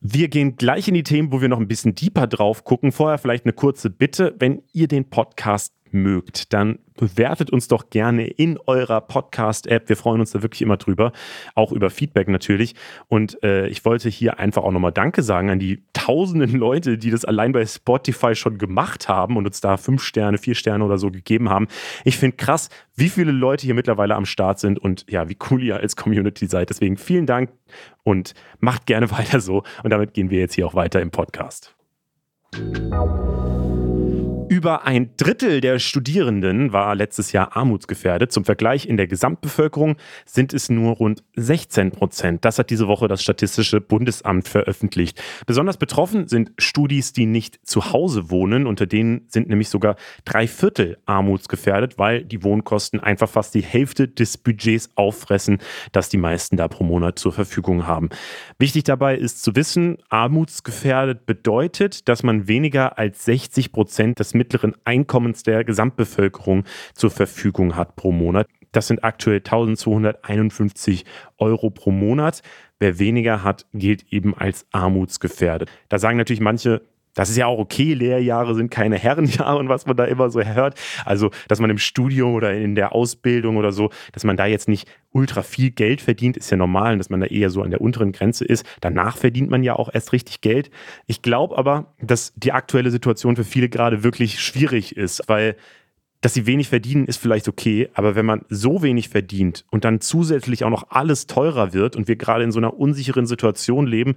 Wir 0.00 0.28
gehen 0.28 0.56
gleich 0.56 0.86
in 0.86 0.94
die 0.94 1.02
Themen, 1.02 1.32
wo 1.32 1.40
wir 1.40 1.48
noch 1.48 1.58
ein 1.58 1.66
bisschen 1.66 1.94
deeper 1.94 2.28
drauf 2.28 2.62
gucken. 2.62 2.92
Vorher 2.92 3.18
vielleicht 3.18 3.44
eine 3.44 3.52
kurze 3.52 3.90
Bitte. 3.90 4.34
Wenn 4.38 4.62
ihr 4.72 4.86
den 4.86 5.10
Podcast 5.10 5.74
mögt, 5.92 6.52
dann 6.52 6.78
bewertet 6.98 7.50
uns 7.50 7.68
doch 7.68 7.90
gerne 7.90 8.26
in 8.26 8.58
eurer 8.66 9.00
Podcast-App. 9.00 9.88
Wir 9.88 9.96
freuen 9.96 10.20
uns 10.20 10.32
da 10.32 10.42
wirklich 10.42 10.62
immer 10.62 10.76
drüber, 10.76 11.12
auch 11.54 11.72
über 11.72 11.90
Feedback 11.90 12.28
natürlich. 12.28 12.74
Und 13.06 13.42
äh, 13.42 13.68
ich 13.68 13.84
wollte 13.84 14.08
hier 14.08 14.38
einfach 14.38 14.64
auch 14.64 14.72
nochmal 14.72 14.92
Danke 14.92 15.22
sagen 15.22 15.48
an 15.48 15.58
die 15.58 15.82
tausenden 15.92 16.50
Leute, 16.58 16.98
die 16.98 17.10
das 17.10 17.24
allein 17.24 17.52
bei 17.52 17.64
Spotify 17.64 18.34
schon 18.34 18.58
gemacht 18.58 19.08
haben 19.08 19.36
und 19.36 19.46
uns 19.46 19.60
da 19.60 19.76
fünf 19.76 20.02
Sterne, 20.02 20.38
vier 20.38 20.54
Sterne 20.54 20.84
oder 20.84 20.98
so 20.98 21.10
gegeben 21.10 21.48
haben. 21.48 21.68
Ich 22.04 22.18
finde 22.18 22.36
krass, 22.36 22.68
wie 22.94 23.08
viele 23.08 23.32
Leute 23.32 23.64
hier 23.64 23.74
mittlerweile 23.74 24.16
am 24.16 24.26
Start 24.26 24.58
sind 24.58 24.78
und 24.78 25.06
ja, 25.08 25.28
wie 25.28 25.36
cool 25.50 25.62
ihr 25.62 25.76
als 25.76 25.96
Community 25.96 26.46
seid. 26.46 26.70
Deswegen 26.70 26.96
vielen 26.96 27.26
Dank 27.26 27.50
und 28.02 28.34
macht 28.58 28.86
gerne 28.86 29.10
weiter 29.12 29.40
so. 29.40 29.62
Und 29.82 29.90
damit 29.90 30.14
gehen 30.14 30.30
wir 30.30 30.40
jetzt 30.40 30.54
hier 30.54 30.66
auch 30.66 30.74
weiter 30.74 31.00
im 31.00 31.10
Podcast. 31.10 31.76
Über 34.48 34.86
ein 34.86 35.10
Drittel 35.18 35.60
der 35.60 35.78
Studierenden 35.78 36.72
war 36.72 36.94
letztes 36.94 37.32
Jahr 37.32 37.54
armutsgefährdet. 37.54 38.32
Zum 38.32 38.46
Vergleich 38.46 38.86
in 38.86 38.96
der 38.96 39.06
Gesamtbevölkerung 39.06 39.96
sind 40.24 40.54
es 40.54 40.70
nur 40.70 40.96
rund 40.96 41.22
16 41.36 41.90
Prozent. 41.90 42.46
Das 42.46 42.58
hat 42.58 42.70
diese 42.70 42.88
Woche 42.88 43.08
das 43.08 43.22
Statistische 43.22 43.82
Bundesamt 43.82 44.48
veröffentlicht. 44.48 45.22
Besonders 45.46 45.76
betroffen 45.76 46.28
sind 46.28 46.52
Studis, 46.56 47.12
die 47.12 47.26
nicht 47.26 47.60
zu 47.62 47.92
Hause 47.92 48.30
wohnen. 48.30 48.66
Unter 48.66 48.86
denen 48.86 49.26
sind 49.28 49.50
nämlich 49.50 49.68
sogar 49.68 49.96
drei 50.24 50.48
Viertel 50.48 50.96
armutsgefährdet, 51.04 51.98
weil 51.98 52.24
die 52.24 52.42
Wohnkosten 52.42 53.00
einfach 53.00 53.28
fast 53.28 53.54
die 53.54 53.62
Hälfte 53.62 54.08
des 54.08 54.38
Budgets 54.38 54.88
auffressen, 54.94 55.58
das 55.92 56.08
die 56.08 56.16
meisten 56.16 56.56
da 56.56 56.68
pro 56.68 56.84
Monat 56.84 57.18
zur 57.18 57.32
Verfügung 57.32 57.86
haben. 57.86 58.08
Wichtig 58.58 58.84
dabei 58.84 59.14
ist 59.18 59.42
zu 59.42 59.54
wissen, 59.56 59.98
armutsgefährdet 60.08 61.26
bedeutet, 61.26 62.08
dass 62.08 62.22
man 62.22 62.48
weniger 62.48 62.96
als 62.96 63.26
60 63.26 63.72
Prozent 63.72 64.18
des 64.18 64.37
mittleren 64.38 64.74
Einkommens 64.84 65.42
der 65.42 65.64
Gesamtbevölkerung 65.64 66.64
zur 66.94 67.10
Verfügung 67.10 67.76
hat 67.76 67.96
pro 67.96 68.12
Monat. 68.12 68.46
Das 68.72 68.86
sind 68.86 69.04
aktuell 69.04 69.38
1251 69.38 71.04
Euro 71.38 71.70
pro 71.70 71.90
Monat. 71.90 72.42
Wer 72.78 72.98
weniger 72.98 73.42
hat, 73.42 73.66
gilt 73.74 74.12
eben 74.12 74.34
als 74.34 74.66
armutsgefährdet. 74.72 75.70
Da 75.88 75.98
sagen 75.98 76.16
natürlich 76.16 76.40
manche, 76.40 76.82
das 77.18 77.30
ist 77.30 77.36
ja 77.36 77.46
auch 77.46 77.58
okay, 77.58 77.94
Lehrjahre 77.94 78.54
sind 78.54 78.70
keine 78.70 78.96
Herrenjahre 78.98 79.58
und 79.58 79.68
was 79.68 79.86
man 79.86 79.96
da 79.96 80.04
immer 80.04 80.30
so 80.30 80.40
hört. 80.40 80.78
Also, 81.04 81.30
dass 81.48 81.58
man 81.58 81.68
im 81.68 81.78
Studium 81.78 82.34
oder 82.34 82.54
in 82.54 82.76
der 82.76 82.94
Ausbildung 82.94 83.56
oder 83.56 83.72
so, 83.72 83.90
dass 84.12 84.22
man 84.22 84.36
da 84.36 84.46
jetzt 84.46 84.68
nicht 84.68 84.88
ultra 85.10 85.42
viel 85.42 85.72
Geld 85.72 86.00
verdient, 86.00 86.36
ist 86.36 86.50
ja 86.50 86.56
normal, 86.56 86.96
dass 86.96 87.10
man 87.10 87.18
da 87.18 87.26
eher 87.26 87.50
so 87.50 87.62
an 87.62 87.72
der 87.72 87.80
unteren 87.80 88.12
Grenze 88.12 88.44
ist. 88.44 88.64
Danach 88.80 89.16
verdient 89.16 89.50
man 89.50 89.64
ja 89.64 89.74
auch 89.74 89.92
erst 89.92 90.12
richtig 90.12 90.42
Geld. 90.42 90.70
Ich 91.06 91.20
glaube 91.20 91.58
aber, 91.58 91.92
dass 92.00 92.32
die 92.36 92.52
aktuelle 92.52 92.92
Situation 92.92 93.34
für 93.34 93.42
viele 93.42 93.68
gerade 93.68 94.04
wirklich 94.04 94.40
schwierig 94.40 94.96
ist, 94.96 95.24
weil 95.26 95.56
dass 96.20 96.34
sie 96.34 96.46
wenig 96.46 96.68
verdienen, 96.68 97.06
ist 97.06 97.18
vielleicht 97.18 97.46
okay, 97.46 97.88
aber 97.94 98.16
wenn 98.16 98.26
man 98.26 98.44
so 98.48 98.82
wenig 98.82 99.08
verdient 99.08 99.64
und 99.70 99.84
dann 99.84 100.00
zusätzlich 100.00 100.64
auch 100.64 100.70
noch 100.70 100.90
alles 100.90 101.26
teurer 101.28 101.72
wird 101.72 101.94
und 101.94 102.08
wir 102.08 102.16
gerade 102.16 102.42
in 102.42 102.50
so 102.50 102.58
einer 102.58 102.76
unsicheren 102.76 103.26
Situation 103.26 103.86
leben, 103.86 104.16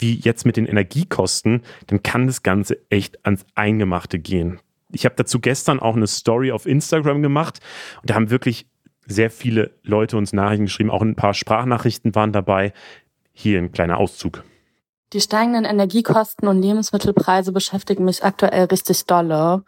wie 0.00 0.14
jetzt 0.14 0.46
mit 0.46 0.56
den 0.56 0.66
Energiekosten, 0.66 1.62
dann 1.86 2.02
kann 2.02 2.26
das 2.26 2.42
Ganze 2.42 2.78
echt 2.88 3.24
ans 3.24 3.44
Eingemachte 3.54 4.18
gehen. 4.18 4.60
Ich 4.92 5.04
habe 5.04 5.14
dazu 5.16 5.38
gestern 5.40 5.80
auch 5.80 5.96
eine 5.96 6.06
Story 6.06 6.52
auf 6.52 6.66
Instagram 6.66 7.22
gemacht 7.22 7.60
und 8.00 8.10
da 8.10 8.14
haben 8.14 8.30
wirklich 8.30 8.66
sehr 9.06 9.30
viele 9.30 9.72
Leute 9.82 10.16
uns 10.16 10.32
Nachrichten 10.32 10.66
geschrieben, 10.66 10.90
auch 10.90 11.02
ein 11.02 11.16
paar 11.16 11.34
Sprachnachrichten 11.34 12.14
waren 12.14 12.32
dabei. 12.32 12.72
Hier 13.32 13.58
ein 13.58 13.72
kleiner 13.72 13.98
Auszug. 13.98 14.44
Die 15.12 15.20
steigenden 15.20 15.64
Energiekosten 15.64 16.46
und 16.48 16.62
Lebensmittelpreise 16.62 17.52
beschäftigen 17.52 18.04
mich 18.04 18.22
aktuell 18.24 18.64
richtig 18.64 19.06
dolle 19.06 19.64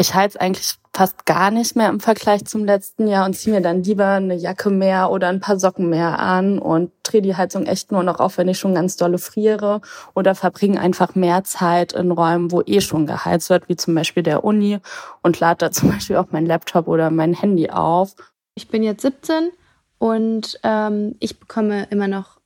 ich 0.00 0.14
halte 0.14 0.30
es 0.30 0.36
eigentlich 0.36 0.74
fast 1.00 1.24
gar 1.24 1.50
nicht 1.50 1.76
mehr 1.76 1.88
im 1.88 1.98
Vergleich 1.98 2.44
zum 2.44 2.66
letzten 2.66 3.08
Jahr 3.08 3.24
und 3.24 3.32
ziehe 3.32 3.56
mir 3.56 3.62
dann 3.62 3.82
lieber 3.82 4.08
eine 4.08 4.34
Jacke 4.34 4.68
mehr 4.68 5.10
oder 5.10 5.28
ein 5.28 5.40
paar 5.40 5.58
Socken 5.58 5.88
mehr 5.88 6.18
an 6.18 6.58
und 6.58 6.92
drehe 7.04 7.22
die 7.22 7.34
Heizung 7.34 7.64
echt 7.64 7.90
nur 7.90 8.02
noch 8.02 8.20
auf, 8.20 8.36
wenn 8.36 8.48
ich 8.48 8.58
schon 8.58 8.74
ganz 8.74 8.98
dolle 8.98 9.16
friere 9.16 9.80
oder 10.12 10.34
verbringe 10.34 10.78
einfach 10.78 11.14
mehr 11.14 11.42
Zeit 11.42 11.94
in 11.94 12.10
Räumen, 12.10 12.52
wo 12.52 12.60
eh 12.66 12.82
schon 12.82 13.06
geheizt 13.06 13.48
wird, 13.48 13.66
wie 13.70 13.76
zum 13.76 13.94
Beispiel 13.94 14.22
der 14.22 14.44
Uni 14.44 14.78
und 15.22 15.40
lade 15.40 15.56
da 15.56 15.70
zum 15.72 15.90
Beispiel 15.90 16.16
auch 16.16 16.26
mein 16.32 16.44
Laptop 16.44 16.86
oder 16.86 17.08
mein 17.08 17.32
Handy 17.32 17.70
auf. 17.70 18.14
Ich 18.54 18.68
bin 18.68 18.82
jetzt 18.82 19.00
17 19.00 19.52
und 19.96 20.60
ähm, 20.64 21.16
ich 21.18 21.40
bekomme 21.40 21.86
immer 21.88 22.08
noch 22.08 22.39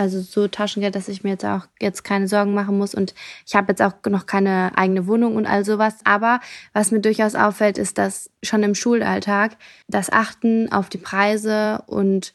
also 0.00 0.22
so 0.22 0.48
Taschengeld, 0.48 0.94
dass 0.94 1.08
ich 1.08 1.24
mir 1.24 1.30
jetzt 1.30 1.44
auch 1.44 1.66
jetzt 1.78 2.04
keine 2.04 2.26
Sorgen 2.26 2.54
machen 2.54 2.78
muss 2.78 2.94
und 2.94 3.14
ich 3.46 3.54
habe 3.54 3.72
jetzt 3.72 3.82
auch 3.82 3.92
noch 4.08 4.24
keine 4.24 4.72
eigene 4.74 5.06
Wohnung 5.06 5.36
und 5.36 5.44
all 5.44 5.62
sowas. 5.62 5.96
Aber 6.04 6.40
was 6.72 6.90
mir 6.90 7.00
durchaus 7.00 7.34
auffällt, 7.34 7.76
ist, 7.76 7.98
dass 7.98 8.30
schon 8.42 8.62
im 8.62 8.74
Schulalltag 8.74 9.58
das 9.88 10.10
Achten 10.10 10.72
auf 10.72 10.88
die 10.88 10.96
Preise 10.96 11.82
und 11.86 12.32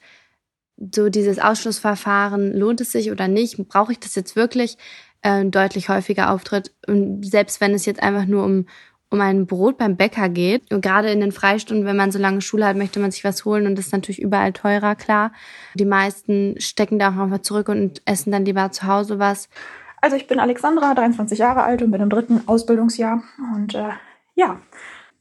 so 0.93 1.09
dieses 1.09 1.39
Ausschlussverfahren, 1.39 2.53
lohnt 2.53 2.81
es 2.81 2.91
sich 2.91 3.09
oder 3.09 3.27
nicht, 3.27 3.57
brauche 3.67 3.93
ich 3.93 3.99
das 3.99 4.13
jetzt 4.13 4.35
wirklich, 4.35 4.77
äh, 5.23 5.43
deutlich 5.45 5.89
häufiger 5.89 6.29
auftritt. 6.29 6.71
Und 6.85 7.25
selbst 7.25 7.61
wenn 7.61 7.73
es 7.73 7.87
jetzt 7.87 8.03
einfach 8.03 8.27
nur 8.27 8.45
um 8.45 8.67
um 9.09 9.21
ein 9.21 9.45
Brot 9.45 9.77
beim 9.77 9.95
Bäcker 9.95 10.29
geht. 10.29 10.71
Und 10.73 10.81
gerade 10.81 11.09
in 11.09 11.21
den 11.21 11.31
Freistunden, 11.31 11.85
wenn 11.85 11.95
man 11.95 12.11
so 12.11 12.19
lange 12.19 12.41
Schule 12.41 12.65
hat, 12.65 12.75
möchte 12.75 12.99
man 12.99 13.11
sich 13.11 13.23
was 13.23 13.45
holen 13.45 13.67
und 13.67 13.77
das 13.77 13.87
ist 13.87 13.93
natürlich 13.93 14.21
überall 14.21 14.53
teurer, 14.53 14.95
klar. 14.95 15.31
Die 15.75 15.85
meisten 15.85 16.59
stecken 16.59 16.99
da 16.99 17.09
auch 17.09 17.17
einfach 17.17 17.41
zurück 17.41 17.69
und 17.69 18.01
essen 18.05 18.31
dann 18.31 18.45
lieber 18.45 18.71
zu 18.71 18.87
Hause 18.87 19.19
was. 19.19 19.49
Also 20.01 20.17
ich 20.17 20.27
bin 20.27 20.39
Alexandra, 20.39 20.93
23 20.93 21.39
Jahre 21.39 21.63
alt 21.63 21.81
und 21.81 21.91
bin 21.91 22.01
im 22.01 22.09
dritten 22.09 22.47
Ausbildungsjahr. 22.47 23.23
Und 23.55 23.73
äh, 23.75 23.89
ja, 24.35 24.59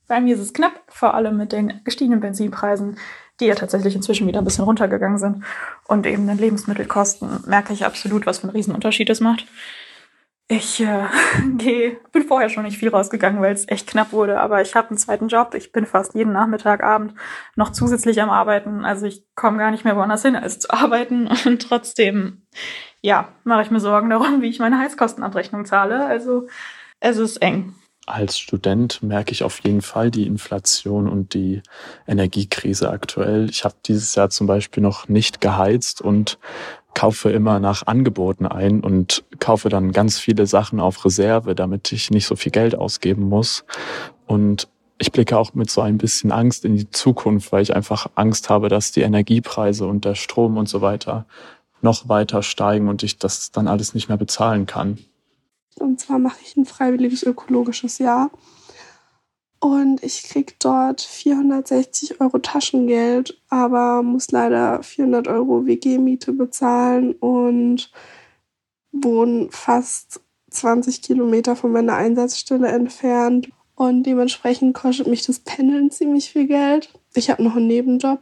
bei 0.09 0.21
mir 0.21 0.35
ist 0.35 0.43
es 0.43 0.53
knapp, 0.53 0.83
vor 0.89 1.15
allem 1.15 1.37
mit 1.37 1.53
den 1.53 1.81
gestiegenen 1.85 2.21
Benzinpreisen, 2.21 2.99
die 3.41 3.47
ja 3.47 3.55
tatsächlich 3.55 3.95
inzwischen 3.95 4.27
wieder 4.27 4.41
ein 4.41 4.45
bisschen 4.45 4.65
runtergegangen 4.65 5.19
sind. 5.19 5.45
Und 5.89 6.07
eben 6.07 6.27
den 6.27 6.39
Lebensmittelkosten 6.39 7.45
merke 7.47 7.73
ich 7.73 7.85
absolut, 7.85 8.27
was 8.27 8.39
für 8.39 8.45
einen 8.45 8.57
Riesenunterschied 8.57 9.09
es 9.11 9.21
macht. 9.21 9.47
Ich 10.49 10.79
äh, 10.81 11.07
geh, 11.57 11.97
bin 12.13 12.23
vorher 12.25 12.51
schon 12.51 12.65
nicht 12.65 12.77
viel 12.77 12.91
rausgegangen, 12.91 13.41
weil 13.41 13.55
es 13.55 13.69
echt 13.69 13.87
knapp 13.87 14.13
wurde, 14.13 14.39
aber 14.41 14.61
ich 14.61 14.75
habe 14.75 14.89
einen 14.89 14.99
zweiten 14.99 15.29
Job. 15.29 15.55
Ich 15.55 15.73
bin 15.73 15.87
fast 15.87 16.15
jeden 16.15 16.33
Nachmittag, 16.33 16.83
Abend 16.83 17.15
noch 17.57 17.73
zusätzlich 17.73 18.21
am 18.21 18.31
Arbeiten. 18.31 18.85
Also 18.85 19.07
ich 19.07 19.25
komme 19.35 19.59
gar 19.59 19.71
nicht 19.71 19.85
mehr 19.85 19.97
woanders 19.97 20.23
hin, 20.23 20.37
als 20.37 20.59
zu 20.59 20.71
arbeiten. 20.71 21.29
Und 21.47 21.63
trotzdem, 21.63 22.43
ja, 23.01 23.29
mache 23.45 23.63
ich 23.63 23.71
mir 23.71 23.81
Sorgen 23.81 24.11
darum, 24.11 24.43
wie 24.43 24.49
ich 24.49 24.59
meine 24.59 24.79
Heizkostenabrechnung 24.79 25.65
zahle. 25.65 26.05
Also 26.07 26.47
es 27.01 27.17
ist 27.17 27.39
eng. 27.39 27.75
Als 28.07 28.39
Student 28.39 29.03
merke 29.03 29.33
ich 29.33 29.45
auf 29.45 29.61
jeden 29.61 29.81
Fall 29.81 30.11
die 30.11 30.27
Inflation 30.27 31.09
und 31.09 31.33
die 31.33 31.63
Energiekrise 32.07 32.91
aktuell. 32.91 33.49
Ich 33.49 33.65
habe 33.65 33.77
dieses 33.87 34.15
Jahr 34.15 34.29
zum 34.29 34.47
Beispiel 34.47 34.83
noch 34.83 35.09
nicht 35.09 35.41
geheizt 35.41 36.03
und 36.03 36.39
kaufe 36.95 37.31
immer 37.31 37.61
nach 37.61 37.87
Angeboten 37.87 38.47
ein 38.47 38.81
und 38.81 39.25
kaufe 39.41 39.69
dann 39.69 39.93
ganz 39.93 40.19
viele 40.19 40.47
Sachen 40.47 40.81
auf 40.81 41.05
Reserve, 41.05 41.55
damit 41.55 41.93
ich 41.93 42.11
nicht 42.11 42.27
so 42.27 42.37
viel 42.37 42.53
Geld 42.53 42.75
ausgeben 42.75 43.29
muss. 43.29 43.65
Und 44.27 44.69
ich 44.99 45.13
blicke 45.13 45.37
auch 45.37 45.55
mit 45.55 45.71
so 45.71 45.81
ein 45.81 45.99
bisschen 45.99 46.33
Angst 46.33 46.65
in 46.65 46.77
die 46.77 46.91
Zukunft, 46.91 47.53
weil 47.53 47.63
ich 47.63 47.75
einfach 47.75 48.07
Angst 48.15 48.49
habe, 48.49 48.69
dass 48.69 48.93
die 48.93 49.03
Energiepreise 49.03 49.87
und 49.87 50.05
der 50.05 50.15
Strom 50.15 50.57
und 50.57 50.69
so 50.69 50.81
weiter 50.81 51.27
noch 51.83 52.09
weiter 52.09 52.43
steigen 52.43 52.89
und 52.89 53.03
ich 53.03 53.19
das 53.19 53.51
dann 53.53 53.69
alles 53.69 53.95
nicht 53.95 54.09
mehr 54.09 54.17
bezahlen 54.17 54.67
kann. 54.67 54.99
Und 55.79 56.01
zwar 56.01 56.19
mache 56.19 56.39
ich 56.43 56.57
ein 56.57 56.65
freiwilliges 56.65 57.23
ökologisches 57.23 57.99
Jahr 57.99 58.31
und 59.65 60.03
ich 60.03 60.25
krieg 60.25 60.57
dort 60.61 61.01
460 61.01 62.21
Euro 62.21 62.39
Taschengeld, 62.39 63.41
aber 63.49 64.03
muss 64.03 64.31
leider 64.31 64.83
400 64.83 65.27
Euro 65.27 65.65
WG-Miete 65.65 66.35
bezahlen 66.35 67.15
und 67.15 67.91
wohne 68.93 69.49
fast 69.53 70.21
20 70.51 71.01
Kilometer 71.01 71.57
von 71.57 71.73
meiner 71.73 71.95
Einsatzstelle 71.95 72.69
entfernt. 72.69 73.49
Und 73.75 74.03
dementsprechend 74.03 74.75
kostet 74.75 75.07
mich 75.07 75.23
das 75.23 75.39
Pendeln 75.39 75.91
ziemlich 75.91 76.29
viel 76.29 76.47
Geld. 76.47 76.93
Ich 77.15 77.31
habe 77.31 77.43
noch 77.43 77.57
einen 77.57 77.67
Nebenjob, 77.67 78.21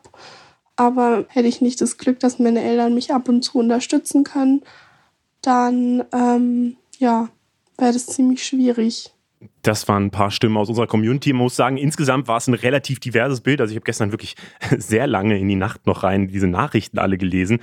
aber 0.77 1.25
hätte 1.27 1.49
ich 1.49 1.61
nicht 1.61 1.81
das 1.81 1.99
Glück, 1.99 2.21
dass 2.21 2.39
meine 2.39 2.63
Eltern 2.63 2.95
mich 2.95 3.13
ab 3.13 3.29
und 3.29 3.43
zu 3.43 3.59
unterstützen 3.59 4.23
können, 4.23 4.63
dann 5.41 6.05
ähm, 6.13 6.77
ja, 6.99 7.31
wäre 7.79 7.93
das 7.93 8.07
ziemlich 8.07 8.47
schwierig. 8.47 9.13
Das 9.63 9.89
waren 9.89 10.07
ein 10.07 10.11
paar 10.11 10.31
Stimmen 10.31 10.57
aus 10.57 10.69
unserer 10.69 10.87
Community. 10.87 11.31
Ich 11.31 11.37
muss 11.37 11.57
sagen, 11.57 11.77
insgesamt 11.77 12.29
war 12.29 12.37
es 12.37 12.49
ein 12.49 12.55
relativ 12.55 13.01
diverses 13.01 13.41
Bild. 13.41 13.61
Also 13.61 13.73
ich 13.73 13.77
habe 13.77 13.85
gestern 13.85 14.11
wirklich 14.13 14.37
sehr 14.77 15.07
lange 15.07 15.39
in 15.39 15.49
die 15.49 15.57
Nacht 15.57 15.87
noch 15.87 16.03
rein 16.03 16.29
diese 16.29 16.49
Nachrichten 16.49 16.99
alle 16.99 17.19
gelesen. 17.19 17.61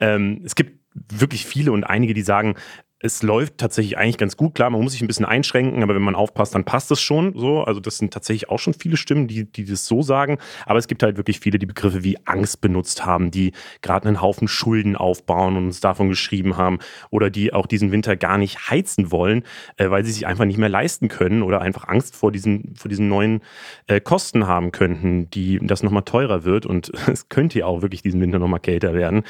Ähm, 0.00 0.42
es 0.44 0.54
gibt 0.54 0.78
wirklich 1.12 1.46
viele 1.46 1.72
und 1.72 1.84
einige, 1.84 2.14
die 2.14 2.22
sagen, 2.22 2.54
es 3.00 3.22
läuft 3.22 3.58
tatsächlich 3.58 3.96
eigentlich 3.96 4.18
ganz 4.18 4.36
gut. 4.36 4.56
Klar, 4.56 4.70
man 4.70 4.82
muss 4.82 4.92
sich 4.92 5.02
ein 5.02 5.06
bisschen 5.06 5.24
einschränken, 5.24 5.84
aber 5.84 5.94
wenn 5.94 6.02
man 6.02 6.16
aufpasst, 6.16 6.54
dann 6.56 6.64
passt 6.64 6.90
es 6.90 7.00
schon 7.00 7.32
so. 7.38 7.62
Also 7.62 7.78
das 7.78 7.98
sind 7.98 8.12
tatsächlich 8.12 8.48
auch 8.48 8.58
schon 8.58 8.74
viele 8.74 8.96
Stimmen, 8.96 9.28
die, 9.28 9.44
die 9.44 9.64
das 9.64 9.86
so 9.86 10.02
sagen. 10.02 10.38
Aber 10.66 10.80
es 10.80 10.88
gibt 10.88 11.04
halt 11.04 11.16
wirklich 11.16 11.38
viele, 11.38 11.60
die 11.60 11.66
Begriffe 11.66 12.02
wie 12.02 12.18
Angst 12.24 12.60
benutzt 12.60 13.06
haben, 13.06 13.30
die 13.30 13.52
gerade 13.82 14.08
einen 14.08 14.20
Haufen 14.20 14.48
Schulden 14.48 14.96
aufbauen 14.96 15.56
und 15.56 15.66
uns 15.66 15.80
davon 15.80 16.08
geschrieben 16.08 16.56
haben 16.56 16.80
oder 17.10 17.30
die 17.30 17.52
auch 17.52 17.66
diesen 17.66 17.92
Winter 17.92 18.16
gar 18.16 18.36
nicht 18.36 18.68
heizen 18.68 19.12
wollen, 19.12 19.44
äh, 19.76 19.90
weil 19.90 20.04
sie 20.04 20.12
sich 20.12 20.26
einfach 20.26 20.44
nicht 20.44 20.58
mehr 20.58 20.68
leisten 20.68 21.06
können 21.06 21.42
oder 21.42 21.60
einfach 21.60 21.86
Angst 21.86 22.16
vor 22.16 22.32
diesen, 22.32 22.74
vor 22.74 22.88
diesen 22.88 23.08
neuen 23.08 23.42
äh, 23.86 24.00
Kosten 24.00 24.48
haben 24.48 24.72
könnten, 24.72 25.30
die 25.30 25.60
das 25.62 25.84
nochmal 25.84 26.02
teurer 26.02 26.42
wird. 26.42 26.66
Und 26.66 26.90
es 27.06 27.28
könnte 27.28 27.60
ja 27.60 27.66
auch 27.66 27.80
wirklich 27.80 28.02
diesen 28.02 28.20
Winter 28.20 28.40
nochmal 28.40 28.60
kälter 28.60 28.92
werden. 28.92 29.22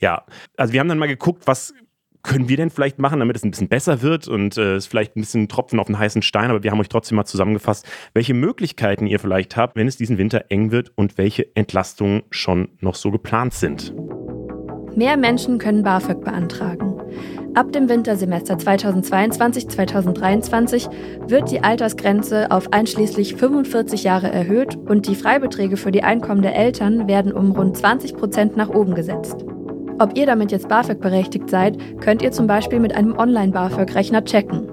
Ja, 0.00 0.24
also 0.56 0.72
wir 0.72 0.80
haben 0.80 0.88
dann 0.88 0.98
mal 0.98 1.06
geguckt, 1.06 1.46
was 1.46 1.72
können 2.22 2.48
wir 2.48 2.56
denn 2.56 2.70
vielleicht 2.70 2.98
machen, 2.98 3.18
damit 3.18 3.36
es 3.36 3.44
ein 3.44 3.50
bisschen 3.50 3.68
besser 3.68 4.02
wird 4.02 4.28
und 4.28 4.56
äh, 4.56 4.76
es 4.76 4.86
vielleicht 4.86 5.16
ein 5.16 5.20
bisschen 5.20 5.48
Tropfen 5.48 5.80
auf 5.80 5.86
den 5.86 5.98
heißen 5.98 6.22
Stein, 6.22 6.50
aber 6.50 6.62
wir 6.62 6.70
haben 6.70 6.80
euch 6.80 6.88
trotzdem 6.88 7.16
mal 7.16 7.24
zusammengefasst, 7.24 7.86
welche 8.14 8.34
Möglichkeiten 8.34 9.06
ihr 9.06 9.18
vielleicht 9.18 9.56
habt, 9.56 9.76
wenn 9.76 9.88
es 9.88 9.96
diesen 9.96 10.18
Winter 10.18 10.44
eng 10.48 10.70
wird 10.70 10.92
und 10.94 11.18
welche 11.18 11.54
Entlastungen 11.56 12.22
schon 12.30 12.68
noch 12.80 12.94
so 12.94 13.10
geplant 13.10 13.54
sind. 13.54 13.94
Mehr 14.94 15.16
Menschen 15.16 15.58
können 15.58 15.82
BAföG 15.82 16.20
beantragen. 16.20 16.92
Ab 17.54 17.72
dem 17.72 17.88
Wintersemester 17.88 18.56
2022-2023 18.56 20.88
wird 21.28 21.50
die 21.50 21.62
Altersgrenze 21.62 22.50
auf 22.50 22.72
einschließlich 22.72 23.34
45 23.34 24.04
Jahre 24.04 24.30
erhöht 24.30 24.76
und 24.76 25.06
die 25.06 25.14
Freibeträge 25.14 25.76
für 25.76 25.92
die 25.92 26.02
Einkommen 26.02 26.40
der 26.40 26.56
Eltern 26.56 27.08
werden 27.08 27.32
um 27.32 27.52
rund 27.52 27.76
20 27.76 28.16
Prozent 28.16 28.56
nach 28.56 28.70
oben 28.70 28.94
gesetzt. 28.94 29.44
Ob 30.02 30.18
ihr 30.18 30.26
damit 30.26 30.50
jetzt 30.50 30.68
BAföG 30.68 30.98
berechtigt 30.98 31.48
seid, 31.48 31.78
könnt 32.00 32.22
ihr 32.22 32.32
zum 32.32 32.48
Beispiel 32.48 32.80
mit 32.80 32.92
einem 32.92 33.16
Online-BAföG-Rechner 33.16 34.24
checken. 34.24 34.68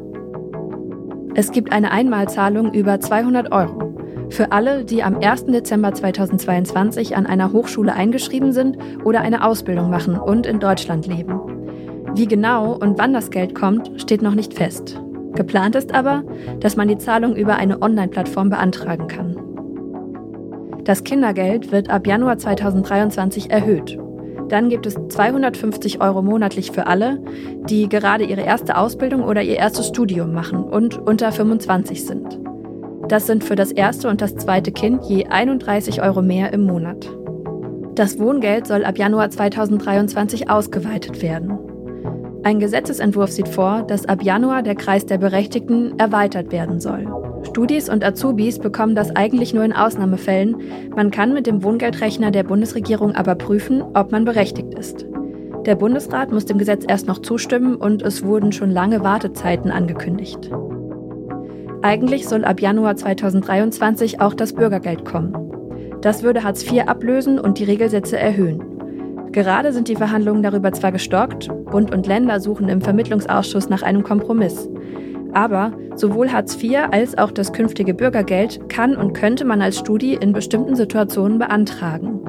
Es 1.35 1.51
gibt 1.51 1.71
eine 1.71 1.91
Einmalzahlung 1.91 2.73
über 2.73 2.99
200 2.99 3.51
Euro. 3.51 3.93
Für 4.31 4.51
alle, 4.51 4.85
die 4.85 5.03
am 5.03 5.19
1. 5.19 5.45
Dezember 5.45 5.93
2022 5.93 7.15
an 7.15 7.27
einer 7.27 7.53
Hochschule 7.53 7.93
eingeschrieben 7.93 8.53
sind 8.53 8.79
oder 9.03 9.21
eine 9.21 9.45
Ausbildung 9.45 9.91
machen 9.91 10.17
und 10.17 10.47
in 10.47 10.59
Deutschland 10.59 11.05
leben. 11.05 11.39
Wie 12.15 12.25
genau 12.25 12.73
und 12.73 12.97
wann 12.97 13.13
das 13.13 13.29
Geld 13.29 13.53
kommt, 13.53 14.01
steht 14.01 14.23
noch 14.23 14.33
nicht 14.33 14.55
fest. 14.55 14.99
Geplant 15.35 15.75
ist 15.75 15.93
aber, 15.93 16.23
dass 16.59 16.75
man 16.75 16.87
die 16.87 16.97
Zahlung 16.97 17.35
über 17.35 17.55
eine 17.55 17.83
Online-Plattform 17.83 18.49
beantragen 18.49 19.07
kann. 19.07 19.37
Das 20.85 21.03
Kindergeld 21.03 21.71
wird 21.71 21.91
ab 21.91 22.07
Januar 22.07 22.39
2023 22.39 23.51
erhöht 23.51 23.99
dann 24.49 24.69
gibt 24.69 24.85
es 24.85 24.95
250 25.09 26.01
Euro 26.01 26.21
monatlich 26.21 26.71
für 26.71 26.87
alle, 26.87 27.19
die 27.69 27.87
gerade 27.87 28.25
ihre 28.25 28.41
erste 28.41 28.77
Ausbildung 28.77 29.23
oder 29.23 29.41
ihr 29.41 29.57
erstes 29.57 29.87
Studium 29.87 30.33
machen 30.33 30.63
und 30.63 30.97
unter 30.97 31.31
25 31.31 32.05
sind. 32.05 32.39
Das 33.07 33.25
sind 33.25 33.43
für 33.43 33.55
das 33.55 33.71
erste 33.71 34.09
und 34.09 34.21
das 34.21 34.35
zweite 34.35 34.71
Kind 34.71 35.05
je 35.05 35.25
31 35.27 36.01
Euro 36.01 36.21
mehr 36.21 36.53
im 36.53 36.61
Monat. 36.61 37.09
Das 37.95 38.19
Wohngeld 38.19 38.67
soll 38.67 38.85
ab 38.85 38.97
Januar 38.97 39.29
2023 39.29 40.49
ausgeweitet 40.49 41.21
werden. 41.21 41.57
Ein 42.43 42.59
Gesetzesentwurf 42.59 43.31
sieht 43.31 43.49
vor, 43.49 43.83
dass 43.83 44.05
ab 44.05 44.23
Januar 44.23 44.63
der 44.63 44.75
Kreis 44.75 45.05
der 45.05 45.17
Berechtigten 45.17 45.99
erweitert 45.99 46.51
werden 46.51 46.79
soll. 46.79 47.05
Studis 47.43 47.89
und 47.89 48.03
Azubis 48.03 48.59
bekommen 48.59 48.95
das 48.95 49.15
eigentlich 49.15 49.53
nur 49.53 49.63
in 49.63 49.73
Ausnahmefällen. 49.73 50.55
Man 50.95 51.11
kann 51.11 51.33
mit 51.33 51.47
dem 51.47 51.63
Wohngeldrechner 51.63 52.31
der 52.31 52.43
Bundesregierung 52.43 53.15
aber 53.15 53.35
prüfen, 53.35 53.81
ob 53.81 54.11
man 54.11 54.23
berechtigt 54.23 54.73
ist. 54.73 55.05
Der 55.65 55.75
Bundesrat 55.75 56.31
muss 56.31 56.45
dem 56.45 56.57
Gesetz 56.57 56.85
erst 56.87 57.07
noch 57.07 57.19
zustimmen 57.19 57.75
und 57.75 58.01
es 58.01 58.23
wurden 58.23 58.53
schon 58.53 58.71
lange 58.71 59.03
Wartezeiten 59.03 59.71
angekündigt. 59.71 60.49
Eigentlich 61.81 62.27
soll 62.27 62.45
ab 62.45 62.61
Januar 62.61 62.95
2023 62.95 64.21
auch 64.21 64.33
das 64.33 64.53
Bürgergeld 64.53 65.03
kommen. 65.03 65.33
Das 66.01 66.23
würde 66.23 66.43
Hartz 66.43 66.63
IV 66.63 66.87
ablösen 66.87 67.39
und 67.39 67.59
die 67.59 67.65
Regelsätze 67.65 68.17
erhöhen. 68.17 68.78
Gerade 69.31 69.71
sind 69.73 69.87
die 69.87 69.95
Verhandlungen 69.95 70.41
darüber 70.41 70.71
zwar 70.71 70.91
gestockt, 70.91 71.49
Bund 71.65 71.93
und 71.93 72.07
Länder 72.07 72.39
suchen 72.39 72.67
im 72.67 72.81
Vermittlungsausschuss 72.81 73.69
nach 73.69 73.83
einem 73.83 74.03
Kompromiss. 74.03 74.67
Aber 75.33 75.71
sowohl 75.95 76.31
Hartz 76.31 76.61
IV 76.61 76.79
als 76.91 77.15
auch 77.17 77.31
das 77.31 77.53
künftige 77.53 77.93
Bürgergeld 77.93 78.69
kann 78.69 78.95
und 78.95 79.13
könnte 79.13 79.45
man 79.45 79.61
als 79.61 79.77
Studi 79.77 80.15
in 80.15 80.33
bestimmten 80.33 80.75
Situationen 80.75 81.37
beantragen. 81.37 82.19